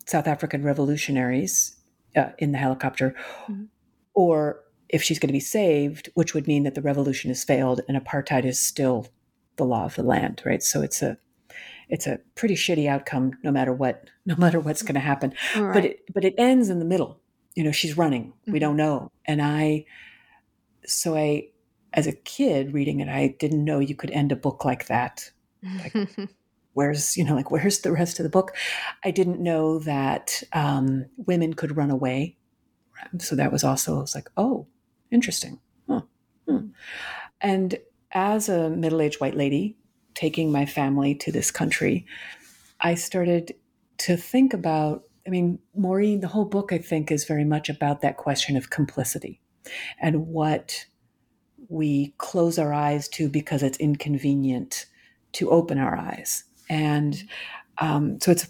South 0.06 0.28
African 0.28 0.64
revolutionaries 0.64 1.78
uh, 2.16 2.30
in 2.38 2.52
the 2.52 2.58
helicopter, 2.58 3.16
mm-hmm. 3.44 3.66
or 4.14 4.60
if 4.90 5.02
she's 5.02 5.20
going 5.20 5.30
to 5.30 5.34
be 5.34 5.40
saved, 5.40 6.10
which 6.14 6.34
would 6.34 6.48
mean 6.48 6.64
that 6.64 6.76
the 6.76 6.82
revolution 6.82 7.30
has 7.30 7.44
failed 7.44 7.82
and 7.88 7.98
apartheid 7.98 8.46
is 8.46 8.60
still 8.60 9.08
the 9.56 9.64
law 9.64 9.86
of 9.86 9.96
the 9.96 10.04
land, 10.04 10.42
right? 10.46 10.62
So 10.62 10.82
it's 10.82 11.02
a 11.02 11.18
it's 11.90 12.08
a 12.08 12.20
pretty 12.36 12.56
shitty 12.56 12.88
outcome 12.88 13.32
no 13.44 13.52
matter 13.52 13.74
what 13.74 14.10
no 14.26 14.36
matter 14.36 14.60
what's 14.60 14.82
going 14.82 14.96
to 14.96 15.00
happen 15.02 15.34
right. 15.56 15.74
but 15.74 15.86
it 15.86 16.00
but 16.14 16.26
it 16.26 16.36
ends 16.38 16.70
in 16.70 16.80
the 16.80 16.86
middle 16.86 17.20
you 17.56 17.64
know 17.64 17.72
she's 17.72 17.98
running 17.98 18.26
mm-hmm. 18.26 18.54
we 18.54 18.60
don't 18.60 18.78
know 18.78 19.12
and 19.26 19.42
i 19.42 19.86
so 20.86 21.16
i 21.16 21.48
as 21.94 22.08
a 22.08 22.12
kid 22.12 22.74
reading 22.74 23.00
it 23.00 23.08
i 23.08 23.36
didn't 23.40 23.64
know 23.64 23.80
you 23.80 23.96
could 23.96 24.12
end 24.12 24.32
a 24.32 24.36
book 24.36 24.66
like 24.66 24.88
that 24.88 25.32
like, 25.64 26.10
where's 26.74 27.16
you 27.16 27.24
know 27.24 27.36
like 27.36 27.52
where's 27.52 27.80
the 27.80 27.92
rest 27.92 28.20
of 28.20 28.24
the 28.24 28.30
book 28.30 28.56
i 29.04 29.12
didn't 29.12 29.40
know 29.40 29.80
that 29.80 30.42
um, 30.54 31.06
women 31.18 31.54
could 31.54 31.78
run 31.78 31.92
away 31.92 32.36
so 33.20 33.36
that 33.36 33.52
was 33.52 33.64
also 33.64 33.98
I 33.98 34.02
was 34.02 34.16
like 34.16 34.30
oh 34.38 34.68
interesting 35.12 35.60
huh. 35.88 36.02
hmm. 36.48 36.68
and 37.42 37.78
as 38.12 38.50
a 38.50 38.70
middle-aged 38.70 39.20
white 39.20 39.36
lady 39.36 39.78
taking 40.16 40.52
my 40.52 40.66
family 40.66 41.16
to 41.16 41.32
this 41.32 41.52
country, 41.52 42.06
I 42.82 42.96
started 42.96 43.54
to 44.00 44.18
think 44.18 44.54
about. 44.54 45.04
I 45.26 45.30
mean, 45.30 45.60
Maureen, 45.74 46.20
the 46.20 46.28
whole 46.28 46.46
book, 46.46 46.74
I 46.74 46.80
think, 46.80 47.10
is 47.10 47.24
very 47.24 47.46
much 47.46 47.70
about 47.70 48.02
that 48.02 48.18
question 48.18 48.58
of 48.58 48.70
complicity 48.70 49.40
and 50.02 50.28
what 50.28 50.86
we 51.70 52.14
close 52.18 52.60
our 52.60 52.74
eyes 52.74 53.08
to 53.08 53.30
because 53.30 53.64
it's 53.64 53.78
inconvenient 53.78 54.86
to 55.34 55.50
open 55.50 55.78
our 55.78 55.96
eyes. 55.96 56.44
And 56.70 57.24
um, 57.80 58.20
so 58.22 58.32
it's, 58.32 58.48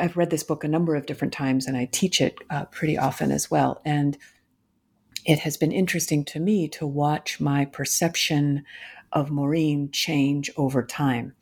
I've 0.00 0.16
read 0.16 0.30
this 0.30 0.44
book 0.44 0.64
a 0.64 0.68
number 0.68 0.94
of 0.94 1.06
different 1.06 1.34
times 1.34 1.66
and 1.66 1.76
I 1.76 1.88
teach 1.90 2.20
it 2.20 2.36
uh, 2.50 2.64
pretty 2.66 2.96
often 2.96 3.30
as 3.30 3.50
well. 3.50 3.82
And 3.84 4.16
it 5.24 5.40
has 5.40 5.56
been 5.56 5.72
interesting 5.72 6.24
to 6.26 6.40
me 6.40 6.68
to 6.68 6.86
watch 6.86 7.40
my 7.40 7.64
perception 7.64 8.64
of 9.12 9.30
Maureen 9.30 9.90
change 9.92 10.50
over 10.56 10.82
time. 10.82 11.34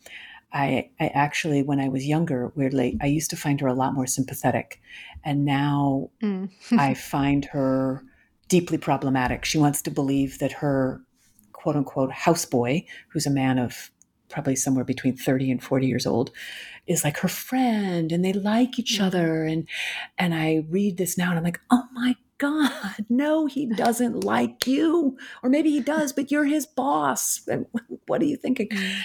I, 0.53 0.91
I 0.99 1.07
actually, 1.09 1.63
when 1.63 1.79
I 1.79 1.89
was 1.89 2.07
younger, 2.07 2.53
weirdly, 2.57 2.99
I 3.01 3.07
used 3.07 3.31
to 3.31 3.37
find 3.37 3.61
her 3.61 3.69
a 3.69 3.75
lot 3.75 3.95
more 3.95 4.07
sympathetic. 4.07 4.81
And 5.25 5.45
now 5.45 6.11
mm. 6.23 6.51
I 6.73 6.95
find 7.13 7.45
her 7.47 8.03
deeply 8.49 8.79
problematic. 8.79 9.45
She 9.45 9.59
wants 9.59 9.81
to 9.83 9.91
believe 9.91 10.39
that 10.41 10.53
her 10.53 11.01
quote 11.53 11.77
unquote 11.77 12.11
houseboy, 12.11 12.85
who's 13.09 13.27
a 13.27 13.31
man 13.31 13.59
of 13.59 13.91
probably 14.29 14.57
somewhere 14.57 14.85
between 14.85 15.17
30 15.17 15.51
and 15.51 15.63
40 15.63 15.87
years 15.87 16.07
old, 16.07 16.31
is 16.87 17.05
like 17.05 17.19
her 17.19 17.29
friend 17.29 18.11
and 18.11 18.25
they 18.25 18.33
like 18.33 18.79
each 18.79 18.99
mm. 18.99 19.05
other. 19.05 19.45
And 19.45 19.69
and 20.19 20.35
I 20.35 20.65
read 20.69 20.97
this 20.97 21.17
now 21.17 21.31
and 21.31 21.39
I'm 21.39 21.45
like, 21.45 21.61
oh 21.71 21.85
my 21.93 22.17
God, 22.41 23.07
no, 23.11 23.47
he 23.47 23.67
doesn't 23.67 24.25
like 24.25 24.67
you. 24.67 25.19
Or 25.43 25.51
maybe 25.51 25.71
he 25.71 25.81
does, 25.81 26.13
but 26.13 26.31
you're 26.31 26.47
his 26.47 26.67
boss. 26.67 27.47
And 27.47 27.67
what 28.07 28.23
are 28.23 28.27
you 28.27 28.37
thinking? 28.37 28.69
Mm. 28.69 29.01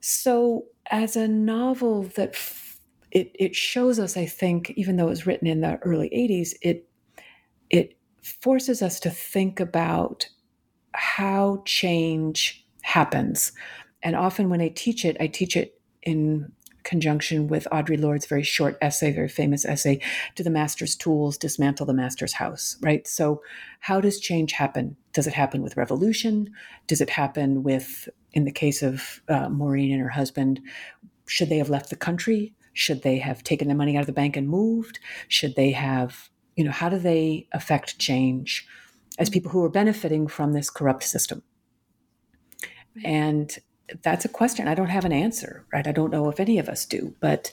So, 0.00 0.66
as 0.90 1.16
a 1.16 1.26
novel 1.26 2.04
that 2.14 2.30
f- 2.30 2.78
it, 3.10 3.32
it 3.34 3.56
shows 3.56 3.98
us, 3.98 4.16
I 4.16 4.26
think, 4.26 4.70
even 4.76 4.96
though 4.96 5.06
it 5.06 5.10
was 5.10 5.26
written 5.26 5.48
in 5.48 5.60
the 5.60 5.78
early 5.78 6.08
80s, 6.10 6.54
it 6.62 6.88
it 7.68 7.98
forces 8.22 8.80
us 8.80 9.00
to 9.00 9.10
think 9.10 9.60
about 9.60 10.28
how 10.94 11.62
change 11.66 12.64
happens. 12.82 13.52
And 14.02 14.14
often 14.14 14.50
when 14.50 14.60
I 14.60 14.68
teach 14.68 15.04
it, 15.04 15.16
I 15.20 15.26
teach 15.26 15.56
it 15.56 15.80
in 16.02 16.52
conjunction 16.84 17.48
with 17.48 17.66
Audre 17.72 18.00
Lorde's 18.00 18.26
very 18.26 18.42
short 18.42 18.78
essay, 18.80 19.12
very 19.12 19.28
famous 19.28 19.64
essay, 19.64 20.00
Do 20.34 20.42
the 20.42 20.50
Master's 20.50 20.96
Tools 20.96 21.36
Dismantle 21.36 21.86
the 21.86 21.94
Master's 21.94 22.34
House, 22.34 22.76
right? 22.80 23.06
So, 23.06 23.42
how 23.80 24.00
does 24.00 24.20
change 24.20 24.52
happen? 24.52 24.96
Does 25.12 25.26
it 25.26 25.34
happen 25.34 25.62
with 25.62 25.76
revolution? 25.76 26.50
Does 26.86 27.00
it 27.00 27.10
happen 27.10 27.62
with, 27.62 28.08
in 28.32 28.44
the 28.44 28.52
case 28.52 28.82
of 28.82 29.22
uh, 29.28 29.48
Maureen 29.48 29.92
and 29.92 30.00
her 30.00 30.08
husband, 30.08 30.60
should 31.26 31.48
they 31.48 31.58
have 31.58 31.70
left 31.70 31.90
the 31.90 31.96
country? 31.96 32.54
Should 32.72 33.02
they 33.02 33.18
have 33.18 33.42
taken 33.42 33.68
their 33.68 33.76
money 33.76 33.96
out 33.96 34.00
of 34.00 34.06
the 34.06 34.12
bank 34.12 34.36
and 34.36 34.48
moved? 34.48 34.98
Should 35.28 35.56
they 35.56 35.72
have, 35.72 36.30
you 36.56 36.64
know, 36.64 36.70
how 36.70 36.88
do 36.88 36.98
they 36.98 37.48
affect 37.52 37.98
change 37.98 38.66
as 39.18 39.28
people 39.28 39.50
who 39.50 39.62
are 39.64 39.68
benefiting 39.68 40.26
from 40.26 40.52
this 40.52 40.70
corrupt 40.70 41.04
system? 41.04 41.42
And 43.04 43.56
that's 44.02 44.24
a 44.24 44.28
question. 44.28 44.68
I 44.68 44.74
don't 44.74 44.88
have 44.88 45.04
an 45.04 45.12
answer, 45.12 45.64
right? 45.72 45.86
I 45.86 45.92
don't 45.92 46.10
know 46.10 46.28
if 46.28 46.40
any 46.40 46.58
of 46.58 46.68
us 46.68 46.84
do, 46.84 47.14
but 47.20 47.50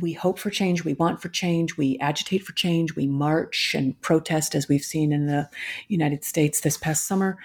we 0.00 0.12
hope 0.12 0.38
for 0.38 0.50
change. 0.50 0.84
We 0.84 0.94
want 0.94 1.20
for 1.20 1.28
change. 1.28 1.76
We 1.76 1.98
agitate 1.98 2.42
for 2.42 2.52
change. 2.52 2.96
We 2.96 3.06
march 3.06 3.74
and 3.76 4.00
protest, 4.00 4.54
as 4.54 4.68
we've 4.68 4.84
seen 4.84 5.12
in 5.12 5.26
the 5.26 5.50
United 5.88 6.24
States 6.24 6.60
this 6.60 6.76
past 6.76 7.06
summer. 7.06 7.38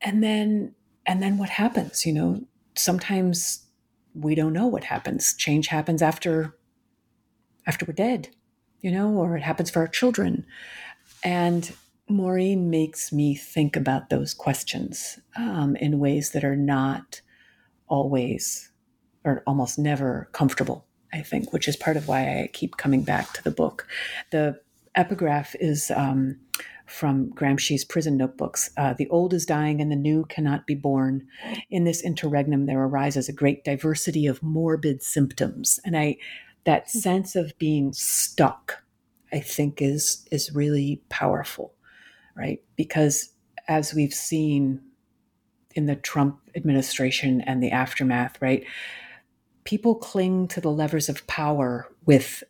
And 0.00 0.22
then, 0.22 0.74
and 1.06 1.22
then 1.22 1.38
what 1.38 1.50
happens? 1.50 2.04
You 2.04 2.12
know, 2.12 2.44
sometimes 2.74 3.66
we 4.14 4.34
don't 4.34 4.52
know 4.52 4.66
what 4.66 4.84
happens. 4.84 5.34
Change 5.34 5.68
happens 5.68 6.02
after, 6.02 6.56
after 7.66 7.86
we're 7.86 7.94
dead, 7.94 8.28
you 8.80 8.90
know, 8.90 9.10
or 9.10 9.36
it 9.36 9.42
happens 9.42 9.70
for 9.70 9.80
our 9.80 9.88
children. 9.88 10.44
And 11.22 11.72
Maureen 12.08 12.68
makes 12.68 13.12
me 13.12 13.34
think 13.34 13.76
about 13.76 14.10
those 14.10 14.34
questions 14.34 15.18
um, 15.36 15.76
in 15.76 15.98
ways 15.98 16.30
that 16.30 16.44
are 16.44 16.56
not 16.56 17.20
always 17.88 18.70
or 19.24 19.42
almost 19.46 19.78
never 19.78 20.28
comfortable, 20.32 20.86
I 21.12 21.22
think, 21.22 21.52
which 21.52 21.68
is 21.68 21.76
part 21.76 21.96
of 21.96 22.08
why 22.08 22.40
I 22.40 22.50
keep 22.52 22.76
coming 22.76 23.02
back 23.02 23.32
to 23.34 23.44
the 23.44 23.50
book. 23.50 23.86
The 24.30 24.60
epigraph 24.94 25.54
is 25.60 25.90
um, 25.94 26.38
from 26.86 27.30
Gramsci's 27.32 27.84
prison 27.84 28.16
notebooks 28.16 28.70
uh, 28.76 28.94
The 28.94 29.08
old 29.08 29.32
is 29.32 29.46
dying 29.46 29.80
and 29.80 29.90
the 29.90 29.96
new 29.96 30.24
cannot 30.26 30.66
be 30.66 30.74
born. 30.74 31.26
In 31.70 31.84
this 31.84 32.02
interregnum, 32.02 32.66
there 32.66 32.82
arises 32.82 33.28
a 33.28 33.32
great 33.32 33.64
diversity 33.64 34.26
of 34.26 34.42
morbid 34.42 35.02
symptoms. 35.02 35.80
And 35.84 35.96
I, 35.96 36.16
that 36.64 36.90
hmm. 36.90 36.98
sense 36.98 37.36
of 37.36 37.56
being 37.58 37.92
stuck, 37.92 38.82
I 39.32 39.40
think, 39.40 39.80
is, 39.80 40.26
is 40.30 40.54
really 40.54 41.02
powerful 41.08 41.74
right? 42.34 42.62
Because 42.76 43.30
as 43.68 43.94
we've 43.94 44.14
seen, 44.14 44.80
in 45.74 45.86
the 45.86 45.96
Trump 45.96 46.40
administration 46.54 47.40
and 47.42 47.62
the 47.62 47.70
aftermath, 47.70 48.40
right? 48.40 48.64
People 49.64 49.94
cling 49.94 50.48
to 50.48 50.60
the 50.60 50.70
levers 50.70 51.08
of 51.08 51.26
power 51.26 51.88
with 52.04 52.42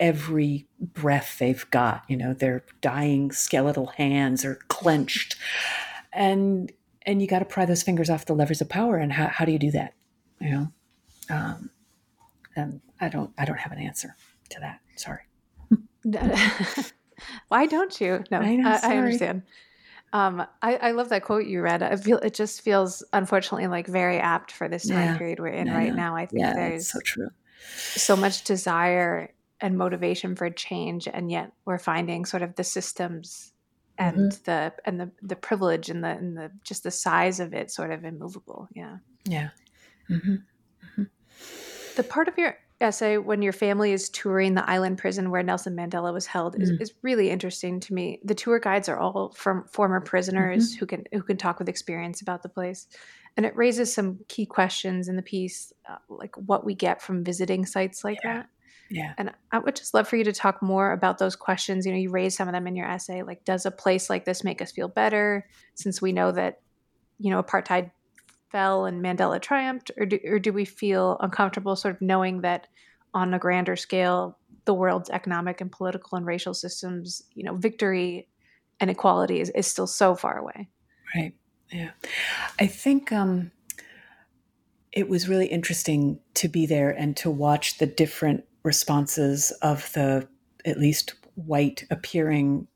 every 0.00 0.66
breath 0.80 1.36
they've 1.38 1.68
got. 1.70 2.02
You 2.08 2.16
know, 2.16 2.34
their 2.34 2.64
dying 2.80 3.30
skeletal 3.30 3.86
hands 3.86 4.44
are 4.44 4.58
clenched. 4.68 5.36
And 6.12 6.72
and 7.02 7.22
you 7.22 7.28
got 7.28 7.38
to 7.38 7.44
pry 7.44 7.64
those 7.64 7.82
fingers 7.82 8.10
off 8.10 8.26
the 8.26 8.34
levers 8.34 8.60
of 8.60 8.68
power. 8.68 8.96
And 8.96 9.12
how, 9.12 9.28
how 9.28 9.44
do 9.44 9.52
you 9.52 9.60
do 9.60 9.70
that? 9.70 9.94
You 10.40 10.50
know, 10.50 10.72
um, 11.30 11.70
and 12.56 12.80
I 13.00 13.08
don't 13.08 13.30
I 13.38 13.44
don't 13.44 13.58
have 13.58 13.72
an 13.72 13.78
answer 13.78 14.16
to 14.50 14.60
that. 14.60 14.80
Sorry. 14.96 15.22
Why 17.48 17.66
don't 17.66 18.00
you? 18.00 18.24
No, 18.30 18.38
I, 18.38 18.56
know, 18.56 18.68
I, 18.68 18.94
I 18.94 18.96
understand. 18.96 19.42
Um, 20.12 20.46
I, 20.62 20.76
I, 20.76 20.90
love 20.92 21.08
that 21.10 21.24
quote 21.24 21.46
you 21.46 21.60
read. 21.60 21.82
I 21.82 21.96
feel 21.96 22.18
it 22.18 22.32
just 22.32 22.62
feels 22.62 23.04
unfortunately 23.12 23.66
like 23.66 23.86
very 23.86 24.18
apt 24.18 24.52
for 24.52 24.68
this 24.68 24.86
time 24.86 24.98
yeah. 24.98 25.18
period 25.18 25.40
we're 25.40 25.48
in 25.48 25.68
right 25.70 25.94
now. 25.94 26.16
I 26.16 26.26
think 26.26 26.40
yeah, 26.40 26.54
there's 26.54 26.88
so 26.88 27.00
true. 27.00 27.28
So 27.68 28.16
much 28.16 28.44
desire 28.44 29.32
and 29.60 29.76
motivation 29.76 30.36
for 30.36 30.48
change, 30.48 31.08
and 31.08 31.30
yet 31.30 31.52
we're 31.64 31.78
finding 31.78 32.24
sort 32.24 32.42
of 32.42 32.54
the 32.54 32.64
systems 32.64 33.52
and 33.98 34.32
mm-hmm. 34.32 34.42
the 34.44 34.72
and 34.84 35.00
the 35.00 35.10
the 35.22 35.36
privilege 35.36 35.90
and 35.90 36.04
the 36.04 36.08
and 36.08 36.36
the 36.36 36.50
just 36.62 36.84
the 36.84 36.90
size 36.90 37.40
of 37.40 37.52
it 37.52 37.70
sort 37.70 37.90
of 37.90 38.04
immovable. 38.04 38.68
Yeah. 38.74 38.98
Yeah. 39.24 39.50
Mm-hmm. 40.08 40.34
Mm-hmm. 40.34 41.02
The 41.96 42.02
part 42.02 42.28
of 42.28 42.38
your 42.38 42.56
essay 42.80 43.16
when 43.16 43.40
your 43.40 43.52
family 43.52 43.92
is 43.92 44.10
touring 44.10 44.54
the 44.54 44.68
island 44.68 44.98
prison 44.98 45.30
where 45.30 45.42
Nelson 45.42 45.74
Mandela 45.74 46.12
was 46.12 46.26
held 46.26 46.60
is, 46.60 46.70
mm. 46.70 46.80
is 46.80 46.92
really 47.02 47.30
interesting 47.30 47.80
to 47.80 47.94
me. 47.94 48.20
The 48.24 48.34
tour 48.34 48.58
guides 48.58 48.88
are 48.88 48.98
all 48.98 49.32
from 49.34 49.64
former 49.64 50.00
prisoners 50.00 50.72
mm-hmm. 50.72 50.78
who 50.78 50.86
can 50.86 51.04
who 51.12 51.22
can 51.22 51.36
talk 51.36 51.58
with 51.58 51.68
experience 51.68 52.20
about 52.20 52.42
the 52.42 52.48
place, 52.48 52.86
and 53.36 53.46
it 53.46 53.56
raises 53.56 53.94
some 53.94 54.20
key 54.28 54.46
questions 54.46 55.08
in 55.08 55.16
the 55.16 55.22
piece, 55.22 55.72
uh, 55.88 55.96
like 56.08 56.36
what 56.36 56.64
we 56.64 56.74
get 56.74 57.00
from 57.00 57.24
visiting 57.24 57.64
sites 57.64 58.04
like 58.04 58.18
yeah. 58.22 58.34
that. 58.34 58.48
Yeah. 58.88 59.14
And 59.18 59.32
I 59.50 59.58
would 59.58 59.74
just 59.74 59.94
love 59.94 60.06
for 60.06 60.16
you 60.16 60.24
to 60.24 60.32
talk 60.32 60.62
more 60.62 60.92
about 60.92 61.18
those 61.18 61.34
questions. 61.34 61.86
You 61.86 61.92
know, 61.92 61.98
you 61.98 62.10
raised 62.10 62.36
some 62.36 62.46
of 62.46 62.54
them 62.54 62.66
in 62.66 62.76
your 62.76 62.86
essay. 62.86 63.22
Like, 63.22 63.44
does 63.44 63.66
a 63.66 63.70
place 63.70 64.08
like 64.08 64.24
this 64.24 64.44
make 64.44 64.62
us 64.62 64.70
feel 64.70 64.86
better 64.86 65.48
since 65.74 66.00
we 66.00 66.12
know 66.12 66.30
that, 66.32 66.60
you 67.18 67.30
know, 67.30 67.42
apartheid 67.42 67.90
fell 68.50 68.86
and 68.86 69.04
Mandela 69.04 69.40
triumphed? 69.40 69.90
Or 69.96 70.06
do, 70.06 70.18
or 70.24 70.38
do 70.38 70.52
we 70.52 70.64
feel 70.64 71.16
uncomfortable 71.20 71.76
sort 71.76 71.94
of 71.94 72.00
knowing 72.00 72.40
that 72.42 72.68
on 73.14 73.34
a 73.34 73.38
grander 73.38 73.76
scale, 73.76 74.38
the 74.64 74.74
world's 74.74 75.10
economic 75.10 75.60
and 75.60 75.70
political 75.70 76.16
and 76.16 76.26
racial 76.26 76.54
systems, 76.54 77.22
you 77.34 77.44
know, 77.44 77.54
victory 77.54 78.28
and 78.80 78.90
equality 78.90 79.40
is, 79.40 79.50
is 79.50 79.66
still 79.66 79.86
so 79.86 80.14
far 80.14 80.38
away? 80.38 80.68
Right. 81.14 81.34
Yeah. 81.72 81.90
I 82.58 82.66
think, 82.66 83.12
um, 83.12 83.52
it 84.92 85.08
was 85.10 85.28
really 85.28 85.46
interesting 85.46 86.18
to 86.34 86.48
be 86.48 86.64
there 86.64 86.90
and 86.90 87.16
to 87.18 87.30
watch 87.30 87.76
the 87.76 87.86
different 87.86 88.44
responses 88.62 89.50
of 89.62 89.92
the 89.92 90.26
at 90.64 90.78
least 90.78 91.14
white 91.34 91.84
appearing 91.90 92.66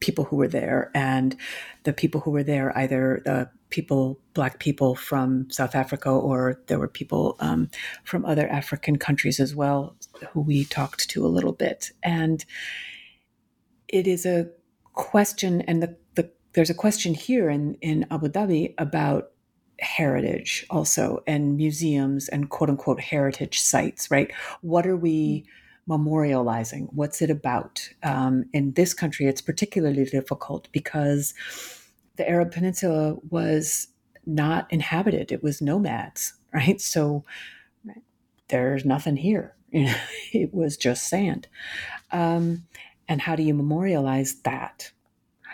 people 0.00 0.24
who 0.24 0.36
were 0.36 0.48
there 0.48 0.90
and 0.94 1.36
the 1.84 1.92
people 1.92 2.20
who 2.20 2.30
were 2.30 2.42
there 2.42 2.76
either 2.78 3.20
the 3.24 3.48
people 3.70 4.18
black 4.34 4.58
people 4.58 4.94
from 4.94 5.48
south 5.50 5.74
africa 5.74 6.10
or 6.10 6.60
there 6.66 6.78
were 6.78 6.88
people 6.88 7.36
um, 7.40 7.68
from 8.04 8.24
other 8.24 8.48
african 8.48 8.96
countries 8.96 9.38
as 9.38 9.54
well 9.54 9.94
who 10.32 10.40
we 10.40 10.64
talked 10.64 11.08
to 11.08 11.24
a 11.24 11.28
little 11.28 11.52
bit 11.52 11.90
and 12.02 12.44
it 13.88 14.06
is 14.06 14.24
a 14.26 14.48
question 14.94 15.60
and 15.62 15.82
the, 15.82 15.96
the 16.14 16.30
there's 16.54 16.70
a 16.70 16.74
question 16.74 17.14
here 17.14 17.48
in, 17.48 17.74
in 17.80 18.06
abu 18.10 18.28
dhabi 18.28 18.74
about 18.78 19.30
heritage 19.80 20.66
also 20.70 21.22
and 21.26 21.56
museums 21.56 22.28
and 22.28 22.50
quote 22.50 22.70
unquote 22.70 23.00
heritage 23.00 23.60
sites, 23.60 24.10
right? 24.10 24.30
What 24.60 24.86
are 24.86 24.96
we 24.96 25.46
memorializing? 25.88 26.88
What's 26.92 27.22
it 27.22 27.30
about? 27.30 27.88
Um, 28.02 28.44
in 28.52 28.72
this 28.72 28.94
country, 28.94 29.26
it's 29.26 29.40
particularly 29.40 30.04
difficult 30.04 30.68
because 30.72 31.34
the 32.16 32.28
Arab 32.28 32.52
Peninsula 32.52 33.16
was 33.30 33.88
not 34.26 34.66
inhabited, 34.70 35.32
it 35.32 35.42
was 35.42 35.62
nomads, 35.62 36.34
right? 36.54 36.80
So 36.80 37.24
right. 37.84 38.02
there's 38.48 38.84
nothing 38.84 39.16
here. 39.16 39.54
it 39.72 40.52
was 40.52 40.76
just 40.76 41.08
sand. 41.08 41.48
Um, 42.10 42.66
and 43.08 43.20
how 43.20 43.36
do 43.36 43.42
you 43.42 43.54
memorialize 43.54 44.40
that? 44.42 44.90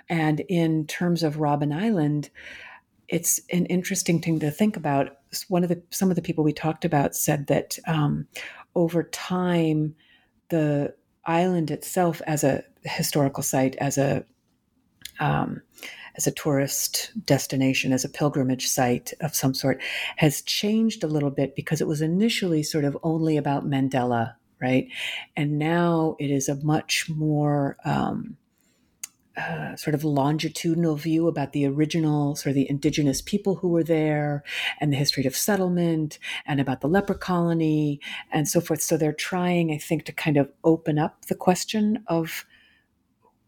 And 0.08 0.40
in 0.40 0.86
terms 0.86 1.22
of 1.22 1.36
Robben 1.36 1.74
Island, 1.74 2.30
it's 3.08 3.40
an 3.52 3.66
interesting 3.66 4.20
thing 4.20 4.40
to 4.40 4.50
think 4.50 4.76
about. 4.76 5.18
One 5.48 5.62
of 5.62 5.68
the 5.68 5.82
some 5.90 6.10
of 6.10 6.16
the 6.16 6.22
people 6.22 6.44
we 6.44 6.52
talked 6.52 6.84
about 6.84 7.14
said 7.14 7.46
that 7.48 7.78
um, 7.86 8.26
over 8.74 9.02
time, 9.04 9.94
the 10.48 10.94
island 11.24 11.70
itself, 11.70 12.22
as 12.26 12.44
a 12.44 12.64
historical 12.84 13.42
site, 13.42 13.76
as 13.76 13.98
a 13.98 14.24
um, 15.18 15.62
as 16.16 16.26
a 16.26 16.32
tourist 16.32 17.12
destination, 17.26 17.92
as 17.92 18.04
a 18.04 18.08
pilgrimage 18.08 18.66
site 18.68 19.12
of 19.20 19.34
some 19.34 19.54
sort, 19.54 19.80
has 20.16 20.40
changed 20.42 21.04
a 21.04 21.08
little 21.08 21.30
bit 21.30 21.54
because 21.54 21.80
it 21.80 21.86
was 21.86 22.00
initially 22.00 22.62
sort 22.62 22.84
of 22.84 22.96
only 23.02 23.36
about 23.36 23.66
Mandela, 23.66 24.34
right? 24.60 24.88
And 25.36 25.58
now 25.58 26.16
it 26.18 26.30
is 26.30 26.48
a 26.48 26.56
much 26.56 27.08
more 27.10 27.76
um, 27.84 28.36
uh, 29.36 29.76
sort 29.76 29.94
of 29.94 30.04
longitudinal 30.04 30.96
view 30.96 31.28
about 31.28 31.52
the 31.52 31.66
original, 31.66 32.34
sort 32.36 32.50
of 32.50 32.54
the 32.54 32.68
indigenous 32.70 33.20
people 33.20 33.56
who 33.56 33.68
were 33.68 33.84
there 33.84 34.42
and 34.80 34.92
the 34.92 34.96
history 34.96 35.24
of 35.26 35.36
settlement 35.36 36.18
and 36.46 36.60
about 36.60 36.80
the 36.80 36.88
leper 36.88 37.14
colony 37.14 38.00
and 38.32 38.48
so 38.48 38.60
forth. 38.60 38.80
So 38.80 38.96
they're 38.96 39.12
trying, 39.12 39.70
I 39.70 39.78
think, 39.78 40.04
to 40.06 40.12
kind 40.12 40.36
of 40.36 40.50
open 40.64 40.98
up 40.98 41.26
the 41.26 41.34
question 41.34 42.02
of 42.06 42.46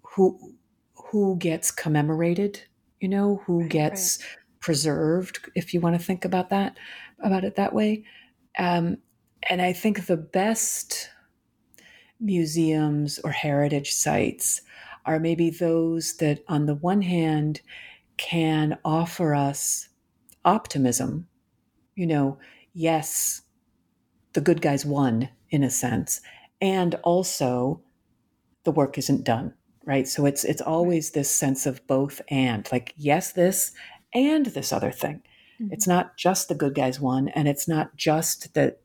who 0.03 0.55
who 0.95 1.37
gets 1.39 1.71
commemorated, 1.71 2.61
you 3.01 3.09
know, 3.09 3.43
who 3.47 3.61
right, 3.61 3.71
gets 3.71 4.19
right. 4.21 4.29
preserved, 4.61 5.39
if 5.55 5.73
you 5.73 5.81
want 5.81 5.99
to 5.99 6.05
think 6.05 6.25
about 6.27 6.51
that, 6.51 6.77
about 7.23 7.45
it 7.45 7.57
that 7.57 7.73
way. 7.73 8.05
Um, 8.59 8.99
and 9.49 9.63
I 9.63 9.73
think 9.73 10.05
the 10.05 10.19
best 10.19 11.09
museums 12.21 13.19
or 13.21 13.31
heritage 13.31 13.93
sites 13.93 14.61
are 15.05 15.19
maybe 15.19 15.51
those 15.51 16.17
that, 16.17 16.45
on 16.49 16.67
the 16.67 16.75
one 16.75 17.03
hand, 17.03 17.61
can 18.17 18.79
offer 18.85 19.35
us 19.35 19.89
optimism. 20.45 21.27
You 21.95 22.07
know, 22.07 22.39
yes, 22.73 23.43
the 24.33 24.41
good 24.41 24.61
guys 24.61 24.85
won 24.85 25.29
in 25.51 25.63
a 25.63 25.71
sense, 25.71 26.21
and 26.61 26.95
also 26.97 27.83
the 28.65 28.73
work 28.73 28.99
isn't 28.99 29.25
done, 29.25 29.55
right? 29.85 30.07
So 30.07 30.27
it's 30.27 30.45
it's 30.45 30.61
always 30.61 31.11
this 31.11 31.31
sense 31.31 31.67
of 31.67 31.87
both 31.87 32.21
and, 32.29 32.69
like 32.71 32.93
yes, 32.97 33.33
this 33.33 33.73
and 34.15 34.47
this 34.47 34.73
other 34.73 34.93
thing. 34.93 35.23
Mm-hmm. 35.61 35.73
It's 35.73 35.87
not 35.87 36.17
just 36.17 36.49
the 36.49 36.55
good 36.55 36.75
guys 36.75 37.01
won, 37.01 37.29
and 37.29 37.49
it's 37.49 37.67
not 37.67 37.97
just 37.97 38.55
that 38.55 38.81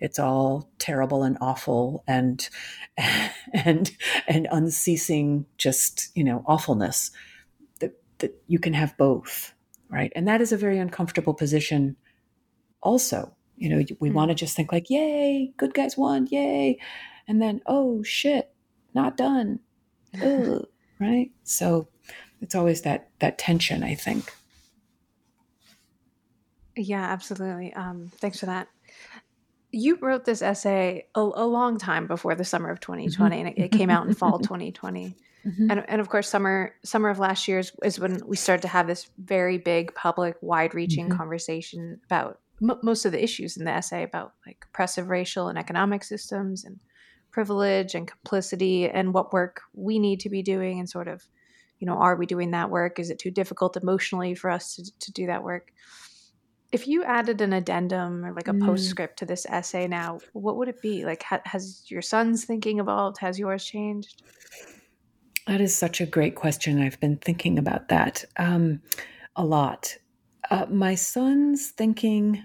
it's 0.00 0.18
all 0.18 0.70
terrible 0.78 1.22
and 1.22 1.38
awful 1.40 2.04
and 2.06 2.48
and 3.54 3.90
and 4.26 4.48
unceasing 4.50 5.46
just 5.58 6.10
you 6.16 6.24
know 6.24 6.44
awfulness. 6.46 7.10
That 7.80 7.98
that 8.18 8.42
you 8.46 8.58
can 8.58 8.74
have 8.74 8.96
both 8.96 9.52
right? 9.88 10.12
And 10.14 10.26
that 10.28 10.40
is 10.40 10.52
a 10.52 10.56
very 10.56 10.78
uncomfortable 10.78 11.34
position 11.34 11.96
also. 12.82 13.34
You 13.56 13.70
know 13.70 13.76
we 13.76 13.84
mm-hmm. 13.84 14.12
want 14.14 14.30
to 14.30 14.34
just 14.34 14.54
think 14.54 14.70
like 14.70 14.90
yay 14.90 15.52
good 15.56 15.74
guys 15.74 15.96
won 15.96 16.26
yay. 16.30 16.78
And 17.26 17.40
then 17.40 17.60
oh 17.66 18.02
shit 18.02 18.52
not 18.94 19.16
done. 19.16 19.60
Ugh, 20.22 20.66
right? 21.00 21.30
So 21.44 21.88
it's 22.40 22.54
always 22.54 22.82
that 22.82 23.08
that 23.20 23.38
tension 23.38 23.82
i 23.82 23.94
think. 23.94 24.32
Yeah 26.76 27.04
absolutely. 27.04 27.72
Um, 27.72 28.10
thanks 28.16 28.38
for 28.38 28.46
that 28.46 28.68
you 29.76 29.98
wrote 30.00 30.24
this 30.24 30.42
essay 30.42 31.06
a, 31.14 31.20
a, 31.20 31.46
long 31.46 31.78
time 31.78 32.06
before 32.06 32.34
the 32.34 32.44
summer 32.44 32.70
of 32.70 32.80
2020 32.80 33.36
mm-hmm. 33.36 33.46
and 33.46 33.56
it, 33.56 33.64
it, 33.64 33.72
came 33.72 33.90
out 33.90 34.06
in 34.06 34.14
fall 34.20 34.38
2020 34.38 35.14
mm-hmm. 35.46 35.70
and, 35.70 35.84
and 35.88 36.00
of 36.00 36.08
course 36.08 36.28
summer 36.28 36.74
summer 36.82 37.08
of 37.10 37.18
last 37.18 37.46
year 37.46 37.58
is, 37.58 37.72
is, 37.84 38.00
when 38.00 38.20
we 38.26 38.36
started 38.36 38.62
to 38.62 38.68
have 38.68 38.86
this 38.86 39.10
very 39.18 39.58
big 39.58 39.94
public 39.94 40.36
wide-reaching 40.40 41.08
mm-hmm. 41.08 41.18
conversation 41.18 42.00
about 42.04 42.40
m- 42.62 42.78
most 42.82 43.04
of 43.04 43.12
the 43.12 43.22
issues 43.22 43.56
in 43.56 43.64
the 43.64 43.70
essay 43.70 44.02
about 44.02 44.32
like 44.46 44.64
oppressive 44.70 45.08
racial 45.08 45.48
and 45.48 45.58
economic 45.58 46.02
systems 46.02 46.64
and 46.64 46.80
privilege 47.30 47.94
and 47.94 48.08
complicity 48.08 48.88
and 48.88 49.12
what 49.12 49.32
work 49.32 49.60
we 49.74 49.98
need 49.98 50.20
to 50.20 50.30
be 50.30 50.42
doing 50.42 50.78
and 50.78 50.88
sort 50.88 51.06
of 51.06 51.22
you 51.78 51.86
know 51.86 51.94
are 51.94 52.16
we 52.16 52.24
doing 52.24 52.52
that 52.52 52.70
work 52.70 52.98
is 52.98 53.10
it 53.10 53.18
too 53.18 53.30
difficult 53.30 53.76
emotionally 53.76 54.34
for 54.34 54.50
us 54.50 54.74
to, 54.76 54.98
to 55.00 55.12
do 55.12 55.26
that 55.26 55.42
work 55.42 55.70
if 56.72 56.86
you 56.88 57.04
added 57.04 57.40
an 57.40 57.52
addendum 57.52 58.24
or 58.24 58.32
like 58.32 58.48
a 58.48 58.52
mm. 58.52 58.64
postscript 58.64 59.18
to 59.18 59.26
this 59.26 59.46
essay 59.46 59.86
now, 59.86 60.18
what 60.32 60.56
would 60.56 60.68
it 60.68 60.82
be? 60.82 61.04
Like, 61.04 61.22
ha- 61.22 61.40
has 61.44 61.84
your 61.88 62.02
son's 62.02 62.44
thinking 62.44 62.80
evolved? 62.80 63.18
Has 63.18 63.38
yours 63.38 63.64
changed? 63.64 64.22
That 65.46 65.60
is 65.60 65.76
such 65.76 66.00
a 66.00 66.06
great 66.06 66.34
question. 66.34 66.82
I've 66.82 66.98
been 66.98 67.18
thinking 67.18 67.58
about 67.58 67.88
that 67.88 68.24
um, 68.36 68.82
a 69.36 69.44
lot. 69.44 69.96
Uh, 70.50 70.66
my 70.68 70.96
son's 70.96 71.70
thinking, 71.70 72.42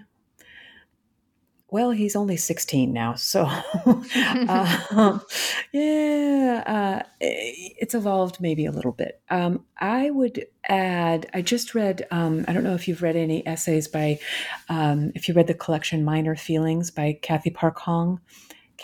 well, 1.72 1.90
he's 1.90 2.14
only 2.14 2.36
16 2.36 2.92
now. 2.92 3.14
So, 3.14 3.46
uh, 3.46 5.18
yeah, 5.72 6.62
uh, 6.66 7.02
it's 7.18 7.94
evolved 7.94 8.42
maybe 8.42 8.66
a 8.66 8.70
little 8.70 8.92
bit. 8.92 9.22
Um, 9.30 9.64
I 9.80 10.10
would 10.10 10.44
add, 10.68 11.30
I 11.32 11.40
just 11.40 11.74
read, 11.74 12.06
um, 12.10 12.44
I 12.46 12.52
don't 12.52 12.62
know 12.62 12.74
if 12.74 12.86
you've 12.86 13.00
read 13.00 13.16
any 13.16 13.44
essays 13.46 13.88
by, 13.88 14.18
um, 14.68 15.12
if 15.14 15.28
you 15.28 15.34
read 15.34 15.46
the 15.46 15.54
collection 15.54 16.04
Minor 16.04 16.36
Feelings 16.36 16.90
by 16.90 17.18
Cathy 17.22 17.48
Park 17.48 17.78
Hong. 17.78 18.20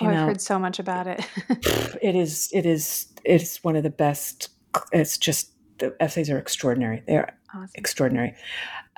oh, 0.00 0.06
I've 0.06 0.16
out. 0.16 0.26
heard 0.28 0.40
so 0.40 0.58
much 0.58 0.78
about 0.78 1.06
it. 1.06 1.28
it 2.00 2.16
is, 2.16 2.48
it 2.54 2.64
is, 2.64 3.12
it's 3.22 3.62
one 3.62 3.76
of 3.76 3.82
the 3.82 3.90
best. 3.90 4.48
It's 4.92 5.18
just, 5.18 5.52
the 5.78 5.96
essays 6.00 6.30
are 6.30 6.38
extraordinary. 6.38 7.02
They're 7.06 7.36
awesome. 7.54 7.70
extraordinary. 7.74 8.34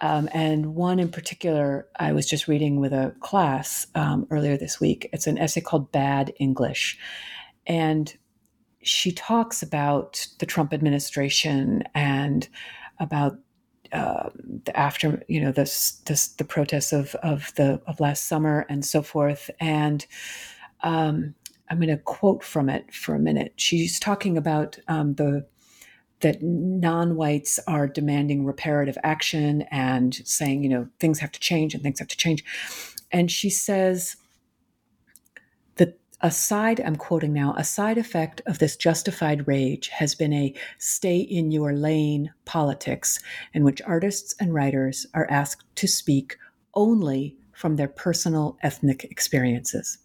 Um, 0.00 0.28
and 0.32 0.74
one 0.74 0.98
in 0.98 1.10
particular, 1.10 1.86
I 1.98 2.12
was 2.12 2.26
just 2.26 2.48
reading 2.48 2.80
with 2.80 2.92
a 2.92 3.14
class 3.20 3.86
um, 3.94 4.26
earlier 4.30 4.56
this 4.56 4.80
week. 4.80 5.08
It's 5.12 5.26
an 5.26 5.38
essay 5.38 5.60
called 5.60 5.92
Bad 5.92 6.32
English. 6.38 6.98
And 7.66 8.12
she 8.82 9.12
talks 9.12 9.62
about 9.62 10.26
the 10.38 10.46
Trump 10.46 10.72
administration 10.72 11.84
and 11.94 12.48
about 12.98 13.38
uh, 13.92 14.30
the 14.64 14.74
after, 14.74 15.22
you 15.28 15.40
know, 15.40 15.52
this, 15.52 16.00
this, 16.06 16.28
the 16.28 16.44
protests 16.44 16.92
of, 16.92 17.14
of 17.16 17.52
the 17.56 17.80
of 17.86 18.00
last 18.00 18.26
summer 18.26 18.64
and 18.70 18.84
so 18.84 19.02
forth. 19.02 19.50
And 19.60 20.06
um, 20.82 21.34
I'm 21.68 21.78
going 21.78 21.88
to 21.88 21.98
quote 21.98 22.42
from 22.42 22.68
it 22.68 22.92
for 22.94 23.14
a 23.14 23.18
minute. 23.18 23.52
She's 23.56 24.00
talking 24.00 24.36
about 24.36 24.78
um, 24.88 25.14
the 25.14 25.46
that 26.20 26.42
non-whites 26.42 27.58
are 27.66 27.88
demanding 27.88 28.44
reparative 28.44 28.98
action 29.02 29.62
and 29.70 30.14
saying, 30.24 30.62
you 30.62 30.68
know, 30.68 30.88
things 30.98 31.18
have 31.18 31.32
to 31.32 31.40
change 31.40 31.74
and 31.74 31.82
things 31.82 31.98
have 31.98 32.08
to 32.08 32.16
change. 32.16 32.44
And 33.10 33.30
she 33.30 33.50
says 33.50 34.16
that 35.76 35.98
a 36.20 36.30
side, 36.30 36.80
I'm 36.80 36.96
quoting 36.96 37.32
now, 37.32 37.54
a 37.56 37.64
side 37.64 37.96
effect 37.96 38.42
of 38.46 38.58
this 38.58 38.76
justified 38.76 39.48
rage 39.48 39.88
has 39.88 40.14
been 40.14 40.32
a 40.32 40.54
stay 40.78 41.18
in 41.18 41.50
your 41.50 41.72
lane 41.72 42.32
politics 42.44 43.18
in 43.54 43.64
which 43.64 43.82
artists 43.82 44.34
and 44.38 44.52
writers 44.52 45.06
are 45.14 45.30
asked 45.30 45.64
to 45.76 45.88
speak 45.88 46.36
only 46.74 47.36
from 47.52 47.76
their 47.76 47.88
personal 47.88 48.58
ethnic 48.62 49.04
experiences. 49.04 49.98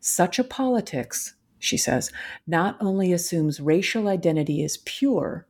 Such 0.00 0.38
a 0.38 0.44
politics, 0.44 1.34
she 1.58 1.76
says, 1.76 2.12
not 2.46 2.76
only 2.80 3.12
assumes 3.12 3.60
racial 3.60 4.08
identity 4.08 4.62
is 4.62 4.78
pure, 4.78 5.46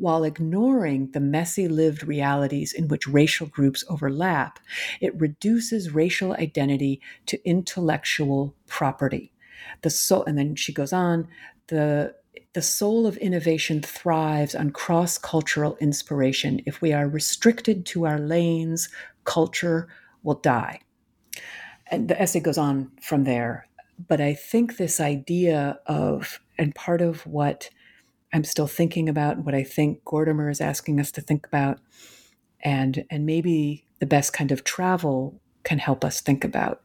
while 0.00 0.24
ignoring 0.24 1.10
the 1.12 1.20
messy 1.20 1.68
lived 1.68 2.02
realities 2.02 2.72
in 2.72 2.88
which 2.88 3.06
racial 3.06 3.46
groups 3.46 3.84
overlap, 3.88 4.58
it 5.00 5.18
reduces 5.20 5.94
racial 5.94 6.32
identity 6.32 7.00
to 7.26 7.46
intellectual 7.46 8.54
property. 8.66 9.30
The 9.82 9.90
soul, 9.90 10.24
and 10.24 10.38
then 10.38 10.56
she 10.56 10.72
goes 10.72 10.92
on, 10.92 11.28
the 11.68 12.14
the 12.52 12.62
soul 12.62 13.06
of 13.06 13.16
innovation 13.18 13.80
thrives 13.80 14.54
on 14.54 14.70
cross 14.70 15.18
cultural 15.18 15.76
inspiration. 15.80 16.60
If 16.66 16.80
we 16.80 16.92
are 16.92 17.06
restricted 17.06 17.86
to 17.86 18.06
our 18.06 18.18
lanes, 18.18 18.88
culture 19.24 19.88
will 20.24 20.34
die. 20.34 20.80
And 21.88 22.08
the 22.08 22.20
essay 22.20 22.40
goes 22.40 22.58
on 22.58 22.90
from 23.00 23.24
there. 23.24 23.68
But 24.08 24.20
I 24.20 24.34
think 24.34 24.76
this 24.76 24.98
idea 25.00 25.78
of, 25.86 26.40
and 26.58 26.74
part 26.74 27.00
of 27.00 27.24
what 27.26 27.70
I'm 28.32 28.44
still 28.44 28.66
thinking 28.66 29.08
about, 29.08 29.38
what 29.38 29.54
I 29.54 29.64
think 29.64 30.04
Gordimer 30.04 30.50
is 30.50 30.60
asking 30.60 31.00
us 31.00 31.10
to 31.12 31.20
think 31.20 31.46
about, 31.46 31.80
and 32.62 33.04
and 33.10 33.26
maybe 33.26 33.84
the 33.98 34.06
best 34.06 34.32
kind 34.32 34.52
of 34.52 34.64
travel 34.64 35.40
can 35.64 35.78
help 35.78 36.04
us 36.04 36.20
think 36.20 36.44
about 36.44 36.82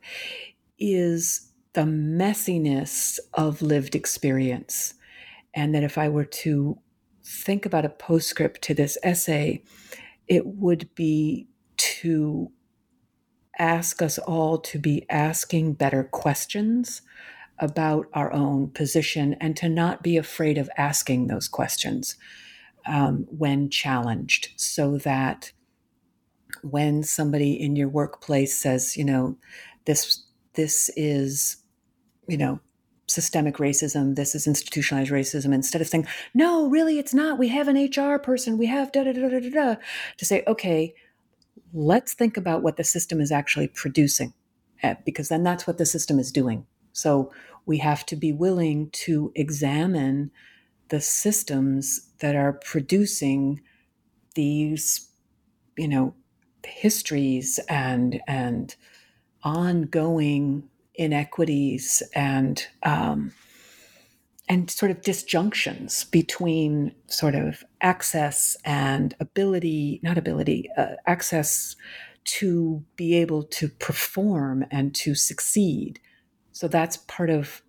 is 0.80 1.52
the 1.74 1.82
messiness 1.82 3.20
of 3.34 3.62
lived 3.62 3.96
experience. 3.96 4.94
And 5.54 5.74
that 5.74 5.84
if 5.84 5.98
I 5.98 6.10
were 6.10 6.26
to 6.26 6.78
think 7.24 7.66
about 7.66 7.86
a 7.86 7.90
postscript 7.90 8.62
to 8.64 8.74
this 8.74 8.98
essay, 9.04 9.64
it 10.28 10.46
would 10.46 10.94
be 10.96 11.48
to 11.78 12.52
ask 13.58 14.02
us 14.02 14.18
all 14.18 14.58
to 14.58 14.78
be 14.78 15.06
asking 15.10 15.74
better 15.74 16.04
questions 16.04 17.02
about 17.60 18.08
our 18.14 18.32
own 18.34 18.70
position 18.70 19.36
and 19.40 19.56
to 19.58 19.70
not 19.70 20.04
be 20.04 20.18
afraid 20.18 20.58
of 20.58 20.70
asking 20.78 21.28
those 21.28 21.48
questions 21.48 22.18
um, 22.86 23.26
when 23.30 23.70
challenged 23.70 24.50
so 24.58 24.98
that 24.98 25.52
when 26.62 27.04
somebody 27.04 27.54
in 27.54 27.76
your 27.76 27.90
workplace 27.90 28.58
says 28.58 28.96
you 28.98 29.04
know 29.04 29.38
this 29.86 30.24
this 30.54 30.90
is 30.96 31.58
you 32.28 32.38
know 32.38 32.60
systemic 33.08 33.58
racism 33.58 34.16
this 34.16 34.34
is 34.34 34.48
institutionalized 34.48 35.12
racism 35.12 35.54
instead 35.54 35.82
of 35.82 35.88
saying 35.88 36.08
no 36.34 36.68
really 36.68 36.98
it's 36.98 37.14
not. 37.14 37.38
We 37.38 37.50
have 37.50 37.68
an 37.68 37.78
hr 37.78 38.18
person. 38.18 38.58
We 38.58 38.66
have 38.66 38.92
da 38.92 39.04
da 39.04 39.14
da 39.14 39.30
da 39.30 39.40
da 39.40 39.50
da 39.50 39.76
to 40.18 40.26
say 40.26 40.44
okay 40.48 40.94
let's 41.74 42.14
think 42.14 42.38
about 42.38 42.64
what 42.64 42.78
the 42.78 42.84
system 42.84 43.20
is 43.20 43.32
actually 43.32 43.68
producing 43.68 44.34
eh, 44.82 44.96
because 45.06 45.30
then 45.30 45.44
that's 45.44 45.68
what 45.68 45.78
the 45.78 45.86
system 45.86 46.20
is 46.20 46.32
doing 46.32 46.66
so 46.96 47.32
we 47.66 47.78
have 47.80 48.06
to 48.06 48.16
be 48.16 48.32
willing 48.32 48.90
to 48.92 49.32
examine 49.36 50.32
the 50.90 51.02
systems 51.02 52.10
that 52.20 52.36
are 52.36 52.54
producing 52.54 53.60
these, 54.36 55.10
you 55.78 55.90
know, 55.90 56.16
histories 56.64 57.60
and 57.70 58.22
and 58.28 58.76
ongoing 59.44 60.70
inequities 60.96 62.02
and 62.16 62.66
um, 62.84 63.34
and 64.48 64.72
sort 64.72 64.90
of 64.90 65.02
disjunctions 65.02 66.06
between 66.06 66.96
sort 67.08 67.36
of 67.36 67.64
access 67.82 68.56
and 68.64 69.16
ability, 69.20 70.00
not 70.02 70.18
ability, 70.18 70.70
uh, 70.78 70.96
access 71.08 71.76
to 72.24 72.86
be 72.96 73.16
able 73.16 73.44
to 73.44 73.68
perform 73.68 74.64
and 74.72 74.96
to 74.96 75.14
succeed 75.14 76.00
so 76.56 76.70
that's 76.70 76.96
part 76.96 77.30
of 77.30 77.62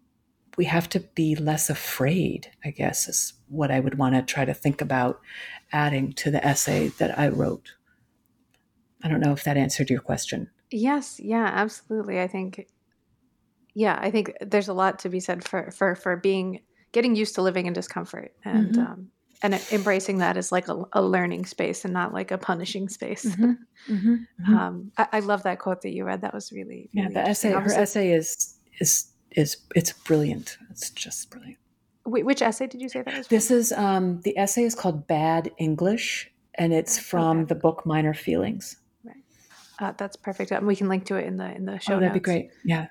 we 0.56 0.64
have 0.66 0.88
to 0.90 1.00
be 1.00 1.34
less 1.34 1.68
afraid, 1.68 2.52
I 2.64 2.70
guess, 2.70 3.08
is 3.08 3.34
what 3.48 3.72
I 3.72 3.80
would 3.80 3.98
want 3.98 4.14
to 4.14 4.22
try 4.22 4.44
to 4.44 4.54
think 4.54 4.80
about 4.80 5.20
adding 5.72 6.12
to 6.14 6.30
the 6.30 6.42
essay 6.46 6.88
that 6.98 7.18
I 7.18 7.28
wrote. 7.28 7.74
I 9.02 9.08
don't 9.08 9.18
know 9.18 9.32
if 9.32 9.42
that 9.42 9.56
answered 9.56 9.90
your 9.90 10.00
question. 10.00 10.50
Yes, 10.70 11.18
yeah, 11.18 11.50
absolutely. 11.52 12.20
I 12.20 12.28
think 12.28 12.68
yeah, 13.74 13.98
I 14.00 14.12
think 14.12 14.32
there's 14.40 14.68
a 14.68 14.72
lot 14.72 15.00
to 15.00 15.08
be 15.08 15.18
said 15.18 15.42
for 15.42 15.72
for 15.72 15.96
for 15.96 16.14
being 16.14 16.60
getting 16.92 17.16
used 17.16 17.34
to 17.34 17.42
living 17.42 17.66
in 17.66 17.72
discomfort 17.72 18.34
and 18.44 18.70
mm-hmm. 18.70 18.80
um, 18.80 19.08
and 19.42 19.60
embracing 19.72 20.18
that 20.18 20.36
as 20.36 20.52
like 20.52 20.68
a, 20.68 20.84
a, 20.92 21.02
learning 21.02 21.44
space 21.44 21.84
and 21.84 21.92
not 21.92 22.14
like 22.14 22.30
a 22.30 22.38
punishing 22.38 22.88
space. 22.88 23.24
Mm-hmm. 23.24 23.92
Mm-hmm. 23.92 24.14
mm-hmm. 24.42 24.54
Um, 24.54 24.92
I, 24.96 25.08
I, 25.14 25.20
love 25.20 25.42
that 25.42 25.58
quote 25.58 25.82
that 25.82 25.90
you 25.90 26.04
read. 26.04 26.22
That 26.22 26.32
was 26.32 26.52
really, 26.52 26.88
really 26.94 27.08
yeah. 27.08 27.08
The 27.10 27.28
essay, 27.28 27.50
her 27.50 27.72
essay 27.74 28.12
is 28.12 28.55
is 28.80 29.12
is 29.30 29.58
it's 29.74 29.92
brilliant. 29.92 30.58
It's 30.70 30.90
just 30.90 31.30
brilliant. 31.30 31.58
Wait, 32.04 32.24
which 32.24 32.40
essay 32.40 32.66
did 32.66 32.80
you 32.80 32.88
say 32.88 33.02
that 33.02 33.16
was? 33.16 33.28
This 33.28 33.50
is 33.50 33.72
um, 33.72 34.20
the 34.22 34.36
essay 34.38 34.62
is 34.62 34.74
called 34.74 35.06
Bad 35.06 35.50
English, 35.58 36.30
and 36.54 36.72
it's 36.72 36.98
from 36.98 37.38
okay. 37.38 37.46
the 37.48 37.54
book 37.54 37.84
Minor 37.84 38.14
Feelings. 38.14 38.76
Right, 39.04 39.16
uh, 39.80 39.92
that's 39.96 40.16
perfect. 40.16 40.52
Um, 40.52 40.66
we 40.66 40.76
can 40.76 40.88
link 40.88 41.04
to 41.06 41.16
it 41.16 41.26
in 41.26 41.36
the 41.36 41.54
in 41.54 41.64
the 41.64 41.78
show. 41.80 41.94
Oh, 41.94 41.96
that'd 41.96 42.08
notes. 42.08 42.14
be 42.14 42.20
great. 42.20 42.50
Yeah. 42.64 42.86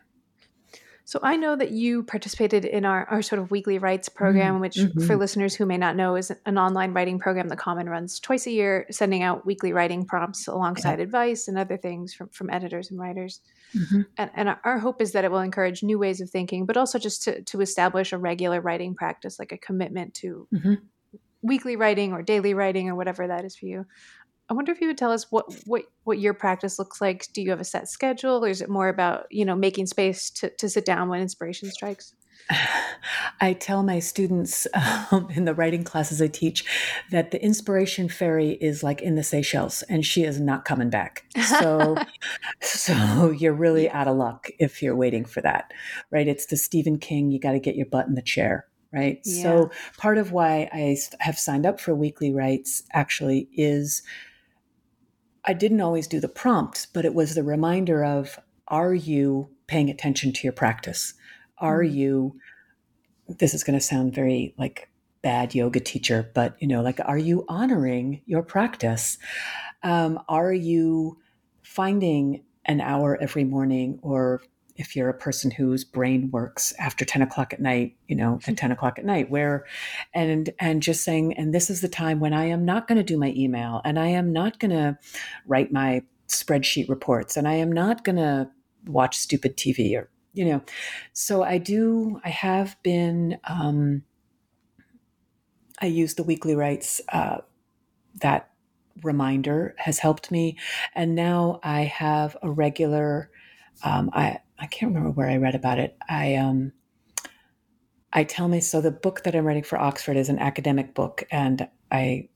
So 1.08 1.20
I 1.22 1.36
know 1.36 1.56
that 1.56 1.70
you 1.70 2.02
participated 2.02 2.66
in 2.66 2.84
our, 2.84 3.06
our 3.06 3.22
sort 3.22 3.40
of 3.40 3.52
weekly 3.52 3.78
writes 3.78 4.10
program, 4.10 4.54
mm-hmm. 4.54 4.62
which 4.62 4.76
mm-hmm. 4.76 5.06
for 5.06 5.16
listeners 5.16 5.54
who 5.54 5.68
may 5.68 5.78
not 5.78 5.96
know 5.96 6.16
is 6.16 6.32
an 6.48 6.58
online 6.58 6.94
writing 6.94 7.20
program 7.20 7.48
the 7.48 7.56
Common 7.56 7.88
runs 7.88 8.20
twice 8.20 8.48
a 8.48 8.52
year, 8.52 8.88
sending 8.90 9.22
out 9.22 9.46
weekly 9.46 9.72
writing 9.72 10.04
prompts 10.06 10.48
alongside 10.48 10.98
yeah. 10.98 11.04
advice 11.04 11.48
and 11.48 11.60
other 11.60 11.78
things 11.78 12.16
from, 12.16 12.30
from 12.30 12.50
editors 12.50 12.90
and 12.90 13.00
writers. 13.00 13.40
Mm-hmm. 13.74 14.02
And, 14.18 14.32
and 14.36 14.56
our 14.64 14.80
hope 14.80 15.02
is 15.02 15.14
that 15.14 15.26
it 15.26 15.32
will 15.32 15.40
encourage 15.40 15.84
new 15.84 16.00
ways 16.00 16.22
of 16.22 16.30
thinking, 16.30 16.66
but 16.66 16.78
also 16.78 17.00
just 17.00 17.24
to, 17.24 17.42
to 17.44 17.62
establish 17.62 18.14
a 18.14 18.18
regular 18.18 18.62
writing 18.62 18.96
practice, 18.96 19.40
like 19.40 19.52
a 19.52 19.58
commitment 19.58 20.14
to 20.16 20.48
mm-hmm. 20.54 20.74
weekly 21.42 21.76
writing 21.76 22.14
or 22.14 22.22
daily 22.22 22.54
writing 22.54 22.90
or 22.90 22.96
whatever 22.96 23.28
that 23.28 23.46
is 23.46 23.56
for 23.56 23.66
you. 23.66 23.86
I 24.48 24.54
wonder 24.54 24.72
if 24.72 24.80
you 24.80 24.88
would 24.88 24.98
tell 24.98 25.12
us 25.12 25.32
what 25.32 25.52
what 25.66 25.84
what 26.04 26.20
your 26.20 26.36
practice 26.36 26.78
looks 26.78 27.02
like. 27.02 27.28
Do 27.34 27.42
you 27.42 27.50
have 27.50 27.60
a 27.60 27.66
set 27.66 27.90
schedule, 27.90 28.46
or 28.46 28.48
is 28.48 28.62
it 28.62 28.70
more 28.70 28.90
about 28.90 29.26
you 29.32 29.44
know 29.44 29.56
making 29.56 29.88
space 29.88 30.30
to 30.32 30.52
to 30.58 30.70
sit 30.70 30.86
down 30.86 31.10
when 31.10 31.22
inspiration 31.22 31.72
strikes? 31.72 32.14
I 33.42 33.54
tell 33.54 33.84
my 33.84 34.00
students 34.00 34.66
um, 35.12 35.28
in 35.36 35.46
the 35.46 35.54
writing 35.54 35.84
classes 35.84 36.22
I 36.22 36.28
teach 36.28 36.66
that 37.12 37.32
the 37.32 37.44
inspiration 37.44 38.08
fairy 38.10 38.52
is 38.62 38.84
like 38.84 39.02
in 39.02 39.16
the 39.16 39.24
Seychelles, 39.24 39.84
and 39.84 40.06
she 40.06 40.24
is 40.24 40.40
not 40.40 40.66
coming 40.66 40.90
back. 40.90 41.26
So, 41.60 41.98
so 42.62 43.32
you're 43.32 43.54
really 43.54 43.90
out 43.90 44.08
of 44.08 44.16
luck 44.16 44.50
if 44.60 44.82
you're 44.82 44.96
waiting 44.96 45.26
for 45.26 45.42
that, 45.42 45.72
right? 46.12 46.28
It's 46.28 46.46
the 46.46 46.58
Stephen 46.58 46.98
King. 46.98 47.32
You 47.32 47.40
got 47.40 47.52
to 47.52 47.60
get 47.60 47.76
your 47.76 47.88
butt 47.88 48.08
in 48.08 48.16
the 48.16 48.22
chair 48.22 48.68
right? 48.94 49.20
Yeah. 49.26 49.44
So 49.44 49.72
part 49.98 50.18
of 50.18 50.32
why 50.32 50.70
I 50.72 50.96
have 51.20 51.38
signed 51.38 51.66
up 51.66 51.82
for 51.82 51.94
weekly 51.94 52.32
writes 52.34 52.82
actually 52.94 53.50
is 53.54 54.02
I 55.44 55.54
didn't 55.54 55.82
always 55.82 56.08
do 56.08 56.20
the 56.20 56.30
prompts, 56.30 56.86
but 56.86 57.06
it 57.06 57.14
was 57.14 57.36
the 57.36 57.44
reminder 57.44 58.04
of 58.04 58.40
are 58.68 58.96
you 58.96 59.50
paying 59.68 59.90
attention 59.90 60.32
to 60.34 60.44
your 60.44 60.54
practice? 60.54 61.14
Are 61.58 61.82
mm-hmm. 61.82 61.96
you, 61.96 62.40
this 63.28 63.54
is 63.54 63.64
going 63.64 63.78
to 63.78 63.86
sound 63.86 64.14
very 64.14 64.54
like 64.58 64.90
bad 65.22 65.56
yoga 65.56 65.80
teacher, 65.80 66.30
but 66.34 66.56
you 66.60 66.68
know, 66.68 66.82
like, 66.82 67.00
are 67.04 67.18
you 67.18 67.46
honoring 67.48 68.22
your 68.26 68.44
practice? 68.44 69.18
Um, 69.84 70.20
are 70.28 70.54
you 70.54 71.18
finding 71.64 72.44
an 72.66 72.82
hour 72.82 73.18
every 73.22 73.44
morning 73.44 74.00
or 74.02 74.42
if 74.76 74.96
you're 74.96 75.10
a 75.10 75.18
person 75.18 75.52
whose 75.52 75.84
brain 75.84 76.30
works 76.32 76.74
after 76.80 77.06
10 77.06 77.22
o'clock 77.22 77.54
at 77.54 77.62
night 77.62 77.96
you 78.08 78.16
know 78.16 78.40
at 78.48 78.58
10 78.58 78.72
o'clock 78.72 79.00
at 79.00 79.06
night 79.06 79.30
where 79.30 79.66
and 80.14 80.50
and 80.60 80.82
just 80.82 81.04
saying 81.04 81.34
and 81.34 81.54
this 81.54 81.70
is 81.70 81.82
the 81.82 81.88
time 81.88 82.20
when 82.20 82.34
i 82.34 82.46
am 82.46 82.66
not 82.66 82.88
going 82.88 82.98
to 82.98 83.04
do 83.04 83.18
my 83.18 83.34
email 83.36 83.82
and 83.86 84.00
i 84.00 84.08
am 84.08 84.34
not 84.34 84.60
going 84.60 84.72
to 84.72 84.98
write 85.46 85.72
my 85.72 86.02
spreadsheet 86.28 86.90
reports 86.90 87.38
and 87.38 87.48
i 87.48 87.54
am 87.54 87.72
not 87.72 88.04
going 88.04 88.18
to 88.18 88.50
watch 88.88 89.18
stupid 89.18 89.56
tv 89.56 89.96
or 89.96 90.10
you 90.36 90.46
know 90.46 90.62
so 91.14 91.44
i 91.44 91.58
do 91.58 92.20
i 92.24 92.30
have 92.30 92.82
been 92.84 93.38
um 93.46 94.04
i 95.82 95.86
use 95.86 96.16
the 96.16 96.24
weekly 96.24 96.56
writes 96.56 97.02
uh 97.10 97.38
that 98.22 98.52
reminder 99.04 99.76
has 99.78 100.00
helped 100.00 100.32
me 100.32 100.58
and 100.94 101.16
now 101.16 101.60
i 101.64 101.82
have 101.82 102.38
a 102.42 102.50
regular 102.50 103.30
um, 103.84 104.10
I 104.14 104.40
I 104.58 104.68
can't 104.68 104.94
remember 104.94 105.12
where 105.12 105.30
I 105.30 105.38
read 105.38 105.56
about 105.56 105.80
it. 105.80 105.98
I 106.08 106.36
um 106.36 106.72
I 108.14 108.24
tell 108.24 108.48
me 108.48 108.62
so 108.62 108.80
the 108.80 108.92
book 108.92 109.24
that 109.24 109.36
I'm 109.36 109.46
writing 109.46 109.64
for 109.64 109.78
Oxford 109.78 110.16
is 110.16 110.30
an 110.30 110.40
academic 110.40 110.94
book 110.94 111.24
and 111.32 111.68
I 111.92 112.30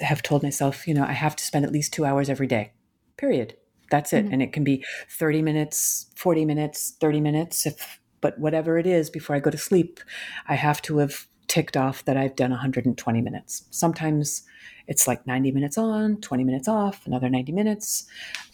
have 0.00 0.22
told 0.22 0.42
myself, 0.42 0.86
you 0.86 0.92
know, 0.92 1.04
I 1.04 1.12
have 1.12 1.36
to 1.36 1.44
spend 1.44 1.64
at 1.64 1.72
least 1.72 1.94
2 1.94 2.04
hours 2.04 2.28
every 2.28 2.46
day. 2.46 2.72
Period. 3.16 3.56
That's 3.90 4.12
it. 4.12 4.24
Mm-hmm. 4.24 4.32
And 4.32 4.42
it 4.42 4.52
can 4.52 4.64
be 4.64 4.84
30 5.10 5.42
minutes, 5.42 6.06
40 6.16 6.44
minutes, 6.44 6.94
30 7.00 7.20
minutes 7.20 7.66
if 7.66 8.00
but 8.20 8.38
whatever 8.38 8.78
it 8.78 8.86
is 8.86 9.10
before 9.10 9.36
I 9.36 9.40
go 9.40 9.50
to 9.50 9.58
sleep, 9.58 10.00
I 10.48 10.54
have 10.54 10.82
to 10.82 10.98
have 10.98 11.28
ticked 11.48 11.76
off 11.76 12.04
that 12.06 12.16
I've 12.16 12.34
done 12.34 12.50
120 12.50 13.20
minutes. 13.20 13.64
Sometimes 13.70 14.42
it's 14.88 15.06
like 15.06 15.26
90 15.26 15.52
minutes 15.52 15.78
on, 15.78 16.20
20 16.20 16.44
minutes 16.44 16.66
off, 16.66 17.06
another 17.06 17.28
90 17.28 17.52
minutes. 17.52 18.06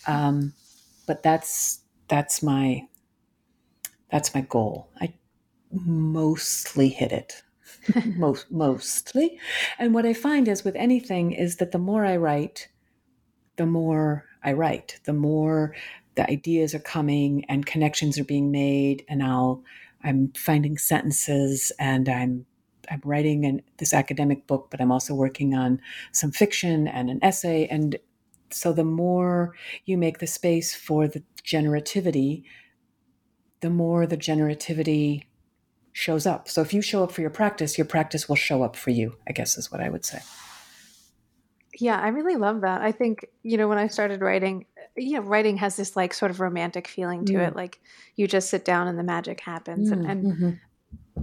Um, 0.06 0.52
but 1.06 1.22
that's 1.22 1.80
that's 2.08 2.42
my 2.42 2.86
that's 4.10 4.34
my 4.34 4.42
goal. 4.42 4.90
I 5.00 5.14
mostly 5.70 6.88
hit 6.88 7.12
it. 7.12 7.42
Most 8.16 8.50
mostly. 8.50 9.38
And 9.78 9.94
what 9.94 10.06
I 10.06 10.12
find 10.12 10.46
is 10.48 10.64
with 10.64 10.76
anything 10.76 11.32
is 11.32 11.56
that 11.56 11.72
the 11.72 11.78
more 11.78 12.04
I 12.04 12.16
write, 12.16 12.68
the 13.56 13.66
more 13.66 14.26
I 14.44 14.52
write, 14.52 15.00
the 15.04 15.12
more 15.12 15.74
the 16.14 16.28
ideas 16.30 16.74
are 16.74 16.80
coming 16.80 17.44
and 17.46 17.64
connections 17.64 18.18
are 18.18 18.24
being 18.24 18.50
made 18.50 19.04
and 19.08 19.22
I'll 19.22 19.62
I'm 20.04 20.32
finding 20.36 20.78
sentences 20.78 21.72
and 21.78 22.08
I'm 22.08 22.46
I'm 22.90 23.00
writing 23.04 23.44
an, 23.44 23.62
this 23.78 23.94
academic 23.94 24.46
book, 24.46 24.68
but 24.70 24.80
I'm 24.80 24.90
also 24.90 25.14
working 25.14 25.54
on 25.54 25.80
some 26.10 26.32
fiction 26.32 26.88
and 26.88 27.08
an 27.08 27.20
essay. 27.22 27.66
And 27.66 27.96
so 28.50 28.72
the 28.72 28.84
more 28.84 29.54
you 29.84 29.96
make 29.96 30.18
the 30.18 30.26
space 30.26 30.74
for 30.74 31.06
the 31.06 31.22
generativity, 31.44 32.42
the 33.60 33.70
more 33.70 34.06
the 34.06 34.16
generativity 34.16 35.26
shows 35.92 36.26
up. 36.26 36.48
So 36.48 36.60
if 36.60 36.74
you 36.74 36.82
show 36.82 37.04
up 37.04 37.12
for 37.12 37.20
your 37.20 37.30
practice, 37.30 37.78
your 37.78 37.86
practice 37.86 38.28
will 38.28 38.36
show 38.36 38.62
up 38.62 38.76
for 38.76 38.90
you, 38.90 39.16
I 39.28 39.32
guess 39.32 39.56
is 39.56 39.70
what 39.70 39.80
I 39.80 39.88
would 39.88 40.04
say. 40.04 40.20
Yeah, 41.78 41.98
I 41.98 42.08
really 42.08 42.36
love 42.36 42.62
that. 42.62 42.82
I 42.82 42.92
think, 42.92 43.26
you 43.42 43.56
know, 43.56 43.68
when 43.68 43.78
I 43.78 43.86
started 43.86 44.20
writing, 44.20 44.66
you 44.96 45.14
know, 45.14 45.22
writing 45.22 45.56
has 45.56 45.76
this 45.76 45.96
like 45.96 46.12
sort 46.12 46.30
of 46.30 46.40
romantic 46.40 46.86
feeling 46.86 47.24
to 47.26 47.34
mm. 47.34 47.48
it. 47.48 47.56
Like 47.56 47.80
you 48.16 48.26
just 48.26 48.50
sit 48.50 48.64
down 48.64 48.88
and 48.88 48.98
the 48.98 49.02
magic 49.02 49.40
happens. 49.40 49.88
Mm. 49.88 49.92
And, 49.92 50.10
and 50.10 50.24
mm-hmm. 50.24 51.22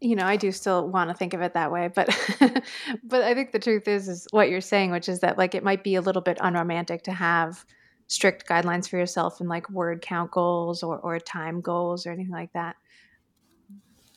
you 0.00 0.16
know, 0.16 0.24
I 0.24 0.36
do 0.36 0.52
still 0.52 0.88
want 0.88 1.10
to 1.10 1.14
think 1.14 1.34
of 1.34 1.42
it 1.42 1.54
that 1.54 1.70
way, 1.70 1.90
but 1.94 2.08
but 3.04 3.22
I 3.22 3.34
think 3.34 3.52
the 3.52 3.58
truth 3.58 3.88
is 3.88 4.08
is 4.08 4.26
what 4.30 4.48
you're 4.48 4.62
saying, 4.62 4.90
which 4.90 5.08
is 5.08 5.20
that 5.20 5.36
like 5.36 5.54
it 5.54 5.62
might 5.62 5.84
be 5.84 5.96
a 5.96 6.00
little 6.00 6.22
bit 6.22 6.38
unromantic 6.40 7.02
to 7.04 7.12
have 7.12 7.64
strict 8.08 8.48
guidelines 8.48 8.88
for 8.88 8.96
yourself 8.96 9.38
and 9.38 9.48
like 9.48 9.68
word 9.70 10.00
count 10.00 10.30
goals 10.30 10.82
or, 10.82 10.98
or 10.98 11.20
time 11.20 11.60
goals 11.60 12.06
or 12.06 12.10
anything 12.10 12.32
like 12.32 12.52
that 12.54 12.74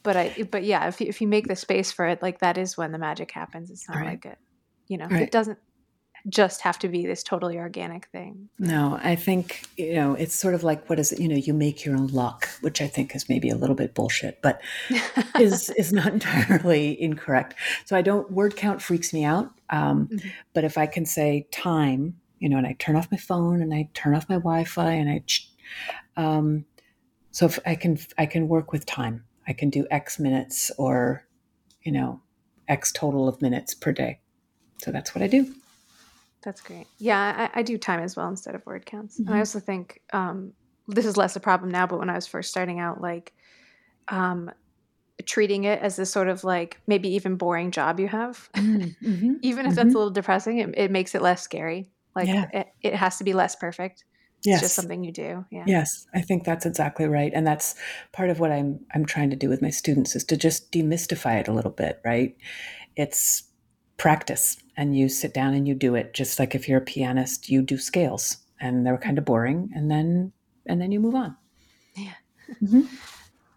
but 0.02 0.16
i 0.16 0.34
but 0.50 0.64
yeah 0.64 0.88
if 0.88 1.00
you, 1.02 1.08
if 1.08 1.22
you 1.22 1.28
make 1.28 1.48
the 1.48 1.56
space 1.56 1.92
for 1.92 2.08
it 2.08 2.22
like 2.22 2.40
that 2.40 2.58
is 2.58 2.78
when 2.78 2.94
the 2.94 2.98
magic 2.98 3.30
happens 3.32 3.70
it's 3.70 3.88
not 3.90 3.98
right. 3.98 4.08
like 4.08 4.26
it 4.26 4.38
you 4.92 4.98
know 4.98 5.08
right. 5.08 5.24
it 5.24 5.32
doesn't 5.32 5.58
just 6.30 6.62
have 6.62 6.78
to 6.78 6.88
be 6.88 7.08
this 7.08 7.24
totally 7.24 7.58
organic 7.58 8.06
thing 8.08 8.48
no 8.60 9.00
i 9.02 9.16
think 9.16 9.64
you 9.76 9.96
know 9.96 10.14
it's 10.14 10.36
sort 10.36 10.54
of 10.54 10.64
like 10.64 10.88
what 10.88 11.00
is 11.00 11.12
it 11.12 11.20
you 11.20 11.28
know 11.28 11.36
you 11.36 11.52
make 11.52 11.84
your 11.84 11.96
own 11.96 12.06
luck 12.08 12.48
which 12.62 12.80
i 12.80 12.88
think 12.88 13.16
is 13.16 13.28
maybe 13.28 13.50
a 13.50 13.56
little 13.56 13.76
bit 13.76 13.96
bullshit 13.96 14.40
but 14.44 14.62
is 15.40 15.72
is 15.72 15.92
not 15.92 16.14
entirely 16.14 17.02
incorrect 17.02 17.56
so 17.86 17.98
i 17.98 18.04
don't 18.04 18.32
word 18.32 18.56
count 18.56 18.82
freaks 18.84 19.12
me 19.14 19.24
out 19.24 19.50
um, 19.72 20.08
mm-hmm. 20.08 20.30
but 20.54 20.64
if 20.64 20.78
i 20.78 20.86
can 20.86 21.06
say 21.06 21.48
time 21.52 22.22
you 22.42 22.50
know, 22.50 22.58
and 22.58 22.68
I 22.68 22.74
turn 22.74 22.96
off 22.96 23.12
my 23.12 23.18
phone 23.18 23.62
and 23.62 23.74
I 23.74 23.88
turn 23.94 24.16
off 24.16 24.28
my 24.28 24.36
Wi-Fi 24.36 24.92
and 24.92 25.10
I, 25.10 25.24
um, 26.18 26.66
so 27.30 27.46
if 27.46 27.60
I 27.66 27.76
can, 27.76 28.00
I 28.18 28.26
can 28.26 28.50
work 28.50 28.74
with 28.74 28.86
time. 28.86 29.24
I 29.48 29.54
can 29.54 29.70
do 29.70 29.88
X 29.92 30.20
minutes 30.20 30.72
or, 30.78 31.28
you 31.84 31.92
know, 31.92 32.20
X 32.68 32.92
total 32.92 33.28
of 33.28 33.42
minutes 33.42 33.76
per 33.76 33.92
day. 33.92 34.21
So 34.82 34.92
that's 34.92 35.14
what 35.14 35.24
I 35.24 35.28
do. 35.28 35.54
That's 36.42 36.62
great. 36.62 36.88
Yeah, 36.98 37.50
I, 37.54 37.60
I 37.60 37.64
do 37.64 37.78
time 37.78 38.00
as 38.00 38.16
well 38.16 38.28
instead 38.28 38.56
of 38.56 38.66
word 38.66 38.86
counts. 38.86 39.16
Mm-hmm. 39.16 39.24
And 39.24 39.30
I 39.30 39.34
mm-hmm. 39.34 39.40
also 39.40 39.60
think 39.60 40.02
um, 40.12 40.54
this 40.88 41.06
is 41.06 41.18
less 41.18 41.36
a 41.36 41.40
problem 41.40 41.70
now, 41.70 41.86
but 41.86 42.00
when 42.00 42.10
I 42.10 42.16
was 42.16 42.26
first 42.26 42.50
starting 42.50 42.80
out, 42.80 43.00
like 43.00 43.34
um, 44.08 44.50
treating 45.26 45.66
it 45.66 45.80
as 45.82 45.96
this 45.98 46.12
sort 46.12 46.28
of 46.28 46.44
like 46.44 46.80
maybe 46.88 47.10
even 47.10 47.36
boring 47.36 47.70
job 47.70 48.00
you 48.00 48.08
have, 48.08 48.50
mm-hmm. 48.56 49.34
even 49.42 49.66
if 49.66 49.72
mm-hmm. 49.72 49.76
that's 49.76 49.94
a 49.94 49.98
little 49.98 50.10
depressing, 50.10 50.58
it, 50.58 50.74
it 50.76 50.92
makes 50.92 51.14
it 51.14 51.22
less 51.22 51.44
scary. 51.44 51.88
Like 52.16 52.28
yeah. 52.28 52.48
it, 52.52 52.68
it 52.82 52.96
has 52.96 53.18
to 53.20 53.24
be 53.24 53.34
less 53.34 53.56
perfect. 53.56 54.04
Yes. 54.44 54.56
It's 54.56 54.62
just 54.64 54.76
something 54.76 55.04
you 55.04 55.12
do. 55.12 55.46
Yeah. 55.52 55.66
Yes, 55.68 56.08
I 56.16 56.22
think 56.22 56.44
that's 56.44 56.66
exactly 56.66 57.06
right. 57.06 57.32
And 57.36 57.46
that's 57.46 57.76
part 58.12 58.32
of 58.32 58.40
what 58.40 58.52
I'm 58.52 58.80
I'm 58.96 59.06
trying 59.06 59.30
to 59.30 59.36
do 59.36 59.50
with 59.50 59.62
my 59.62 59.70
students 59.70 60.16
is 60.16 60.24
to 60.26 60.38
just 60.38 60.72
demystify 60.72 61.40
it 61.40 61.48
a 61.48 61.54
little 61.54 61.72
bit, 61.72 62.02
right? 62.04 62.36
It's 62.96 63.44
practice 64.02 64.58
and 64.78 64.98
you 64.98 65.08
sit 65.08 65.32
down 65.32 65.54
and 65.54 65.68
you 65.68 65.76
do 65.76 65.94
it 65.94 66.12
just 66.12 66.40
like 66.40 66.56
if 66.56 66.68
you're 66.68 66.80
a 66.80 66.82
pianist, 66.82 67.50
you 67.50 67.62
do 67.62 67.78
scales 67.78 68.38
and 68.60 68.84
they're 68.84 68.98
kind 68.98 69.20
of 69.20 69.26
boring 69.26 69.70
and 69.76 69.92
then 69.92 70.34
and 70.66 70.82
then 70.82 70.92
you 70.92 71.00
move 71.00 71.14
on. 71.14 71.38
Yeah. 71.96 72.14
Mm-hmm. 72.64 72.82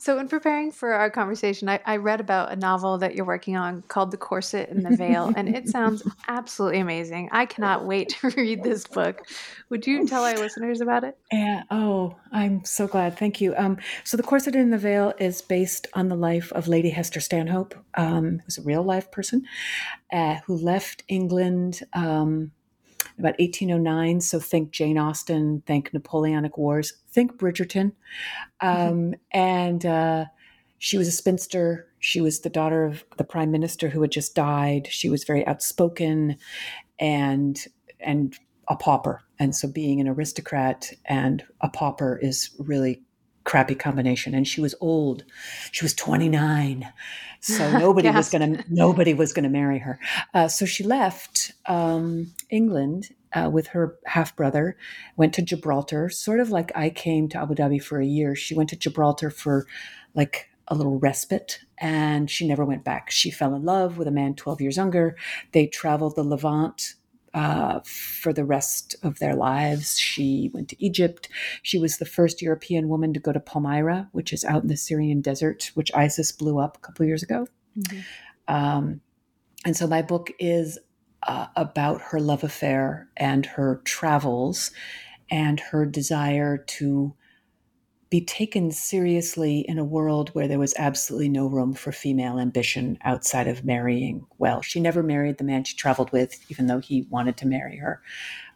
So, 0.05 0.19
in 0.19 0.29
preparing 0.29 0.71
for 0.71 0.93
our 0.93 1.09
conversation, 1.09 1.67
I, 1.67 1.81
I, 1.87 1.97
read 1.97 2.21
about 2.21 2.53
a 2.53 2.57
novel 2.57 2.99
that 2.99 3.15
you're 3.15 3.25
working 3.25 3.57
on 3.57 3.81
called 3.89 4.11
The 4.11 4.19
Corset 4.19 4.69
and 4.69 4.85
the 4.85 4.95
Veil, 4.99 5.33
and 5.35 5.57
it 5.57 5.67
sounds 5.67 6.03
absolutely 6.29 6.81
amazing. 6.81 7.31
I 7.33 7.47
cannot 7.47 7.87
wait 7.87 8.11
to 8.11 8.29
read 8.37 8.63
this 8.63 8.87
book. 8.87 9.27
Would 9.71 9.87
you 9.87 10.07
tell 10.07 10.23
our 10.23 10.35
listeners 10.35 10.83
about 10.83 11.05
it? 11.05 11.17
Yeah. 11.33 11.63
Oh, 11.71 12.17
I'm 12.31 12.67
so 12.67 12.87
glad. 12.87 13.19
Thank 13.19 13.41
you. 13.41 13.57
Um, 13.57 13.79
so, 14.05 14.19
The 14.19 14.23
Corset 14.23 14.55
and 14.55 14.71
the 14.71 14.77
Veil 14.77 15.15
is 15.19 15.41
based 15.41 15.87
on 15.95 16.11
the 16.11 16.17
life 16.17 16.53
of 16.53 16.69
Lady 16.69 16.91
Hester 16.91 17.21
Stanhope, 17.21 17.75
um, 17.95 18.43
who's 18.45 18.59
a 18.59 18.63
real 18.63 18.83
life 18.83 19.11
person 19.11 19.47
uh, 20.13 20.35
who 20.45 20.55
left 20.55 21.03
England. 21.09 21.81
Um, 21.95 22.53
about 23.19 23.39
1809. 23.39 24.21
So 24.21 24.41
think 24.41 24.71
Jane 24.71 24.99
Austen, 24.99 25.63
think 25.67 25.93
Napoleonic 25.93 26.59
Wars, 26.59 26.95
think 27.11 27.37
Bridgerton. 27.37 27.93
Mm-hmm. 28.63 28.67
Um, 28.67 28.95
mm-hmm. 28.95 29.13
And 29.33 29.87
uh, 29.87 30.25
she 30.79 30.99
was 30.99 31.09
a 31.09 31.13
spinster. 31.13 31.89
She 32.01 32.21
was 32.21 32.41
the 32.41 32.51
daughter 32.51 32.85
of 32.85 33.05
the 33.17 33.25
prime 33.25 33.51
minister 33.51 33.89
who 33.89 34.03
had 34.03 34.13
just 34.13 34.35
died. 34.35 34.89
She 34.91 35.09
was 35.09 35.25
very 35.25 35.47
outspoken 35.47 36.37
and 36.99 37.65
and 38.01 38.37
a 38.69 38.77
pauper. 38.77 39.23
And 39.39 39.55
so 39.55 39.69
being 39.69 40.01
an 40.01 40.09
aristocrat 40.09 40.93
and 41.07 41.45
a 41.61 41.69
pauper 41.69 42.19
is 42.21 42.51
really 42.59 43.03
crappy 43.45 43.75
combination 43.75 44.35
and 44.35 44.49
she 44.49 44.61
was 44.61 44.75
old. 44.81 45.25
She 45.71 45.85
was 45.85 45.95
29 45.95 46.93
so 47.45 47.79
nobody 47.79 48.09
yes. 48.09 48.17
was 48.17 48.31
going 48.31 48.57
to 48.57 48.65
nobody 48.71 49.13
was 49.13 49.35
going 49.35 49.43
to 49.43 49.51
marry 49.51 49.79
her. 49.79 49.99
Uh, 50.33 50.49
so 50.49 50.65
she 50.65 50.83
left 50.83 51.53
um, 51.67 52.33
england 52.51 53.11
uh, 53.35 53.51
with 53.53 53.69
her 53.69 53.97
half 54.07 54.35
brother 54.35 54.77
went 55.17 55.35
to 55.35 55.43
gibraltar 55.43 56.09
sort 56.09 56.41
of 56.41 56.51
like 56.51 56.73
i 56.75 56.89
came 56.89 57.29
to 57.29 57.39
abu 57.39 57.55
dhabi 57.55 57.83
for 57.83 58.01
a 58.01 58.07
year. 58.07 58.35
She 58.35 58.55
went 58.55 58.71
to 58.71 58.77
gibraltar 58.77 59.31
for 59.31 59.67
like 60.15 60.49
a 60.69 60.75
little 60.75 60.99
respite 60.99 61.61
and 61.77 62.31
she 62.31 62.49
never 62.49 62.65
went 62.65 62.85
back. 62.85 63.11
She 63.11 63.31
fell 63.31 63.55
in 63.55 63.65
love 63.65 63.99
with 63.99 64.09
a 64.09 64.13
man 64.13 64.35
12 64.35 64.63
years 64.63 64.77
younger. 64.79 65.17
They 65.53 65.67
traveled 65.67 66.17
the 66.17 66.25
levant 66.25 66.95
uh, 67.35 67.81
for 67.85 68.33
the 68.33 68.45
rest 68.45 68.95
of 69.03 69.19
their 69.19 69.35
lives. 69.35 69.99
She 69.99 70.51
went 70.55 70.69
to 70.71 70.85
Egypt. 70.85 71.29
She 71.63 71.79
was 71.79 71.99
the 71.99 72.05
first 72.07 72.41
European 72.41 72.89
woman 72.89 73.13
to 73.13 73.21
go 73.21 73.33
to 73.33 73.41
Palmyra, 73.41 74.09
which 74.13 74.33
is 74.33 74.45
out 74.45 74.63
in 74.63 74.69
the 74.69 74.77
Syrian 74.77 75.21
desert, 75.21 75.73
which 75.75 75.93
ISIS 75.95 76.31
blew 76.31 76.59
up 76.59 76.77
a 76.77 76.81
couple 76.81 77.05
years 77.05 77.23
ago. 77.23 77.47
Mm-hmm. 77.77 78.55
Um, 78.55 79.01
and 79.65 79.77
so 79.77 79.87
my 79.87 80.01
book 80.01 80.31
is 80.39 80.79
uh, 81.25 81.47
about 81.57 82.01
her 82.01 82.21
love 82.21 82.45
affair 82.45 83.09
and 83.17 83.47
her 83.47 83.81
travels 83.85 84.71
and 85.31 85.59
her 85.59 85.87
desire 85.87 86.57
to 86.57 87.15
be 88.15 88.21
taken 88.21 88.71
seriously 88.71 89.65
in 89.67 89.77
a 89.77 89.85
world 89.85 90.29
where 90.35 90.47
there 90.47 90.61
was 90.61 90.73
absolutely 90.79 91.29
no 91.29 91.49
room 91.49 91.75
for 91.75 91.91
female 91.91 92.39
ambition 92.39 92.97
outside 93.03 93.49
of 93.49 93.65
marrying 93.65 94.25
well. 94.39 94.63
She 94.63 94.79
never 94.79 95.03
married 95.03 95.39
the 95.39 95.43
man 95.43 95.65
she 95.65 95.75
traveled 95.75 96.13
with, 96.13 96.39
even 96.49 96.69
though 96.69 96.79
he 96.79 97.09
wanted 97.11 97.37
to 97.39 97.49
marry 97.49 97.77
her. 97.79 98.01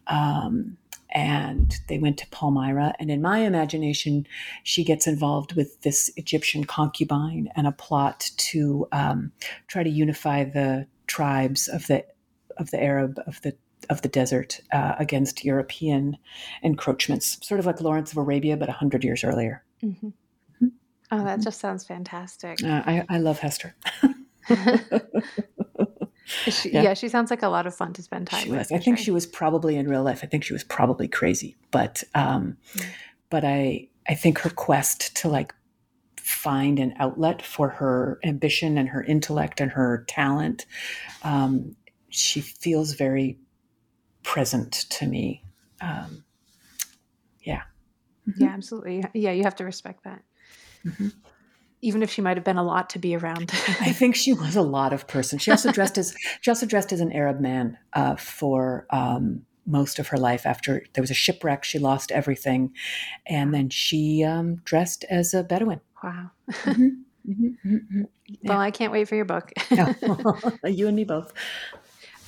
Um, 0.06 0.76
and 1.10 1.74
they 1.88 1.98
went 1.98 2.18
to 2.18 2.28
Palmyra. 2.28 2.94
And 3.00 3.10
in 3.10 3.20
my 3.20 3.40
imagination, 3.40 4.28
she 4.62 4.84
gets 4.84 5.08
involved 5.08 5.54
with 5.54 5.82
this 5.82 6.08
Egyptian 6.16 6.62
concubine 6.62 7.48
and 7.56 7.66
a 7.66 7.72
plot 7.72 8.30
to 8.36 8.86
um, 8.92 9.32
try 9.66 9.82
to 9.82 9.90
unify 9.90 10.44
the 10.44 10.86
tribes 11.08 11.66
of 11.66 11.88
the 11.88 12.04
of 12.58 12.70
the 12.70 12.80
Arab 12.80 13.20
of 13.26 13.42
the 13.42 13.56
of 13.90 14.02
the 14.02 14.08
desert 14.08 14.60
uh, 14.72 14.94
against 14.98 15.44
European 15.44 16.16
encroachments, 16.62 17.38
sort 17.46 17.60
of 17.60 17.66
like 17.66 17.80
Lawrence 17.80 18.12
of 18.12 18.18
Arabia, 18.18 18.56
but 18.56 18.68
hundred 18.68 19.04
years 19.04 19.24
earlier. 19.24 19.64
Mm-hmm. 19.82 20.06
Mm-hmm. 20.08 20.66
Oh, 21.10 21.18
that 21.18 21.24
mm-hmm. 21.24 21.42
just 21.42 21.60
sounds 21.60 21.84
fantastic. 21.84 22.62
Uh, 22.62 22.82
I, 22.86 23.04
I 23.08 23.18
love 23.18 23.38
Hester. 23.38 23.74
she, 26.26 26.70
yeah. 26.70 26.82
yeah. 26.82 26.94
she 26.94 27.08
sounds 27.08 27.30
like 27.30 27.42
a 27.42 27.48
lot 27.48 27.66
of 27.66 27.74
fun 27.74 27.92
to 27.94 28.02
spend 28.02 28.26
time 28.26 28.44
she 28.44 28.50
with. 28.50 28.58
Was. 28.58 28.72
I 28.72 28.78
think 28.78 28.98
she 28.98 29.10
was 29.10 29.26
probably 29.26 29.76
in 29.76 29.88
real 29.88 30.02
life. 30.02 30.20
I 30.22 30.26
think 30.26 30.44
she 30.44 30.52
was 30.52 30.64
probably 30.64 31.08
crazy, 31.08 31.56
but 31.70 32.02
um, 32.14 32.56
mm. 32.74 32.86
but 33.30 33.44
I 33.44 33.88
I 34.08 34.14
think 34.14 34.38
her 34.40 34.50
quest 34.50 35.16
to 35.18 35.28
like 35.28 35.54
find 36.20 36.78
an 36.78 36.94
outlet 36.98 37.40
for 37.40 37.70
her 37.70 38.18
ambition 38.22 38.76
and 38.76 38.90
her 38.90 39.02
intellect 39.02 39.60
and 39.62 39.70
her 39.70 40.04
talent 40.08 40.66
um, 41.22 41.74
she 42.10 42.40
feels 42.40 42.92
very 42.92 43.38
present 44.28 44.72
to 44.90 45.06
me. 45.06 45.42
Um, 45.80 46.22
yeah. 47.40 47.62
Mm-hmm. 48.28 48.44
Yeah, 48.44 48.50
absolutely. 48.50 49.04
Yeah, 49.14 49.32
you 49.32 49.42
have 49.44 49.56
to 49.56 49.64
respect 49.64 50.04
that. 50.04 50.22
Mm-hmm. 50.84 51.08
Even 51.80 52.02
if 52.02 52.10
she 52.10 52.20
might 52.20 52.36
have 52.36 52.44
been 52.44 52.58
a 52.58 52.62
lot 52.62 52.90
to 52.90 52.98
be 52.98 53.16
around. 53.16 53.50
I 53.80 53.92
think 53.92 54.14
she 54.14 54.34
was 54.34 54.54
a 54.54 54.60
lot 54.60 54.92
of 54.92 55.06
person. 55.06 55.38
She 55.38 55.50
also 55.50 55.72
dressed 55.72 55.96
as 55.96 56.14
she 56.42 56.50
also 56.50 56.66
dressed 56.66 56.92
as 56.92 57.00
an 57.00 57.10
Arab 57.10 57.40
man 57.40 57.78
uh, 57.94 58.16
for 58.16 58.86
um, 58.90 59.46
most 59.64 59.98
of 59.98 60.08
her 60.08 60.18
life. 60.18 60.44
After 60.44 60.84
there 60.92 61.00
was 61.00 61.10
a 61.10 61.14
shipwreck, 61.14 61.64
she 61.64 61.78
lost 61.78 62.12
everything, 62.12 62.74
and 63.26 63.54
then 63.54 63.70
she 63.70 64.24
um, 64.24 64.56
dressed 64.56 65.04
as 65.08 65.32
a 65.32 65.42
Bedouin. 65.42 65.80
Wow. 66.04 66.30
Mm-hmm. 66.50 66.88
Mm-hmm. 67.28 67.74
mm-hmm. 67.74 68.02
Well, 68.44 68.58
I 68.58 68.70
can't 68.70 68.90
wait 68.90 69.06
for 69.06 69.14
your 69.14 69.26
book. 69.26 69.52
you 70.64 70.86
and 70.86 70.96
me 70.96 71.04
both. 71.04 71.30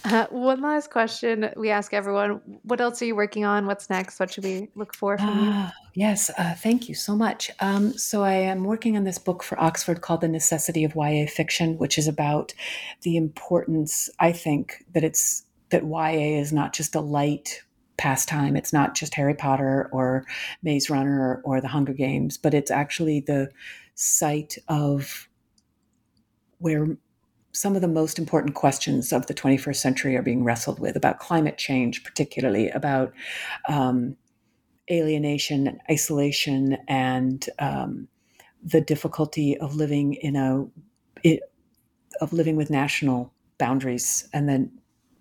Uh, 0.04 0.26
one 0.30 0.60
last 0.62 0.90
question 0.90 1.50
we 1.56 1.70
ask 1.70 1.92
everyone 1.92 2.40
What 2.62 2.80
else 2.80 3.02
are 3.02 3.04
you 3.04 3.14
working 3.14 3.44
on? 3.44 3.66
What's 3.66 3.90
next? 3.90 4.18
What 4.18 4.32
should 4.32 4.44
we 4.44 4.68
look 4.74 4.94
for 4.94 5.18
from 5.18 5.28
uh, 5.28 5.42
you? 5.42 5.50
Ah, 5.52 5.72
yes, 5.94 6.30
uh, 6.38 6.54
thank 6.54 6.88
you 6.88 6.94
so 6.94 7.14
much. 7.14 7.50
Um, 7.60 7.92
so, 7.96 8.22
I 8.22 8.32
am 8.32 8.64
working 8.64 8.96
on 8.96 9.04
this 9.04 9.18
book 9.18 9.42
for 9.42 9.60
Oxford 9.60 10.00
called 10.00 10.22
The 10.22 10.28
Necessity 10.28 10.84
of 10.84 10.94
YA 10.94 11.26
Fiction, 11.26 11.76
which 11.78 11.98
is 11.98 12.08
about 12.08 12.54
the 13.02 13.16
importance, 13.16 14.08
I 14.18 14.32
think, 14.32 14.84
that 14.94 15.04
it's 15.04 15.44
that 15.70 15.84
YA 15.84 16.40
is 16.40 16.52
not 16.52 16.72
just 16.72 16.94
a 16.94 17.00
light 17.00 17.62
pastime. 17.96 18.56
It's 18.56 18.72
not 18.72 18.94
just 18.94 19.14
Harry 19.14 19.34
Potter 19.34 19.88
or 19.92 20.24
Maze 20.62 20.88
Runner 20.88 21.42
or, 21.44 21.56
or 21.56 21.60
The 21.60 21.68
Hunger 21.68 21.92
Games, 21.92 22.38
but 22.38 22.54
it's 22.54 22.70
actually 22.70 23.20
the 23.20 23.50
site 23.94 24.56
of 24.68 25.28
where 26.58 26.96
some 27.52 27.74
of 27.74 27.82
the 27.82 27.88
most 27.88 28.18
important 28.18 28.54
questions 28.54 29.12
of 29.12 29.26
the 29.26 29.34
21st 29.34 29.76
century 29.76 30.16
are 30.16 30.22
being 30.22 30.44
wrestled 30.44 30.78
with 30.78 30.96
about 30.96 31.18
climate 31.18 31.58
change, 31.58 32.04
particularly 32.04 32.70
about 32.70 33.12
um, 33.68 34.16
alienation 34.90 35.66
and 35.66 35.80
isolation 35.90 36.76
and 36.88 37.48
um, 37.58 38.08
the 38.62 38.80
difficulty 38.80 39.56
of 39.58 39.74
living 39.74 40.14
in 40.14 40.36
a 40.36 40.66
it, 41.22 41.40
of 42.20 42.32
living 42.32 42.56
with 42.56 42.70
national 42.70 43.32
boundaries 43.58 44.28
and 44.32 44.48
then 44.48 44.70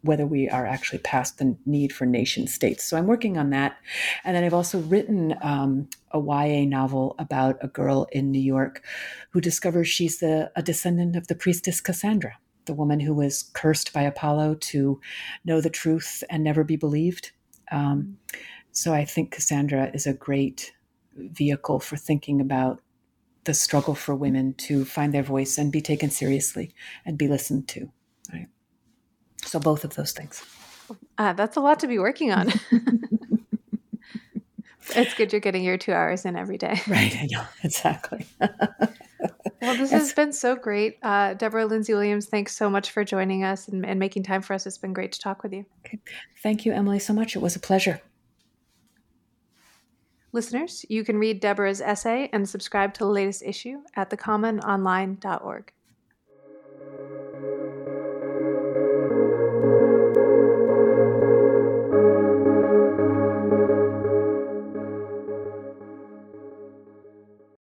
whether 0.01 0.25
we 0.25 0.49
are 0.49 0.65
actually 0.65 0.99
past 0.99 1.37
the 1.37 1.57
need 1.65 1.91
for 1.91 2.05
nation 2.05 2.47
states. 2.47 2.85
So 2.85 2.97
I'm 2.97 3.07
working 3.07 3.37
on 3.37 3.49
that. 3.49 3.77
And 4.23 4.35
then 4.35 4.43
I've 4.43 4.53
also 4.53 4.79
written 4.79 5.35
um, 5.41 5.89
a 6.11 6.19
YA 6.19 6.65
novel 6.65 7.15
about 7.19 7.57
a 7.61 7.67
girl 7.67 8.07
in 8.11 8.31
New 8.31 8.41
York 8.41 8.83
who 9.31 9.41
discovers 9.41 9.87
she's 9.87 10.19
the, 10.19 10.51
a 10.55 10.63
descendant 10.63 11.15
of 11.15 11.27
the 11.27 11.35
priestess 11.35 11.81
Cassandra, 11.81 12.37
the 12.65 12.73
woman 12.73 12.99
who 12.99 13.13
was 13.13 13.49
cursed 13.53 13.93
by 13.93 14.03
Apollo 14.03 14.55
to 14.55 14.99
know 15.43 15.59
the 15.59 15.69
truth 15.69 16.23
and 16.29 16.43
never 16.43 16.63
be 16.63 16.77
believed. 16.77 17.31
Um, 17.71 18.17
so 18.71 18.93
I 18.93 19.05
think 19.05 19.31
Cassandra 19.31 19.91
is 19.93 20.07
a 20.07 20.13
great 20.13 20.71
vehicle 21.15 21.79
for 21.79 21.97
thinking 21.97 22.39
about 22.39 22.81
the 23.43 23.53
struggle 23.53 23.95
for 23.95 24.15
women 24.15 24.53
to 24.53 24.85
find 24.85 25.13
their 25.13 25.23
voice 25.23 25.57
and 25.57 25.71
be 25.71 25.81
taken 25.81 26.09
seriously 26.09 26.73
and 27.05 27.17
be 27.17 27.27
listened 27.27 27.67
to. 27.69 27.91
So 29.45 29.59
both 29.59 29.83
of 29.83 29.95
those 29.95 30.11
things. 30.11 30.43
Uh, 31.17 31.33
that's 31.33 31.57
a 31.57 31.59
lot 31.59 31.79
to 31.79 31.87
be 31.87 31.99
working 31.99 32.31
on. 32.31 32.51
it's 34.95 35.13
good 35.13 35.31
you're 35.31 35.39
getting 35.39 35.63
your 35.63 35.77
two 35.77 35.93
hours 35.93 36.25
in 36.25 36.35
every 36.35 36.57
day. 36.57 36.81
Right. 36.87 37.15
I 37.15 37.27
know. 37.29 37.43
Exactly. 37.63 38.25
well, 38.39 39.77
this 39.77 39.91
has 39.91 40.13
been 40.13 40.33
so 40.33 40.55
great. 40.55 40.97
Uh, 41.03 41.35
Deborah 41.35 41.65
Lindsay 41.65 41.93
Williams, 41.93 42.27
thanks 42.27 42.55
so 42.55 42.69
much 42.69 42.91
for 42.91 43.03
joining 43.03 43.43
us 43.43 43.67
and, 43.67 43.85
and 43.85 43.99
making 43.99 44.23
time 44.23 44.41
for 44.41 44.53
us. 44.53 44.65
It's 44.65 44.77
been 44.77 44.93
great 44.93 45.11
to 45.13 45.19
talk 45.19 45.43
with 45.43 45.53
you. 45.53 45.65
Okay. 45.85 45.99
Thank 46.41 46.65
you, 46.65 46.73
Emily, 46.73 46.99
so 46.99 47.13
much. 47.13 47.35
It 47.35 47.41
was 47.41 47.55
a 47.55 47.59
pleasure. 47.59 48.01
Listeners, 50.31 50.85
you 50.89 51.03
can 51.03 51.17
read 51.17 51.39
Deborah's 51.39 51.81
essay 51.81 52.29
and 52.31 52.47
subscribe 52.47 52.93
to 52.95 52.99
the 52.99 53.09
latest 53.09 53.41
issue 53.43 53.81
at 53.95 54.11
thecommononline.org. 54.11 55.73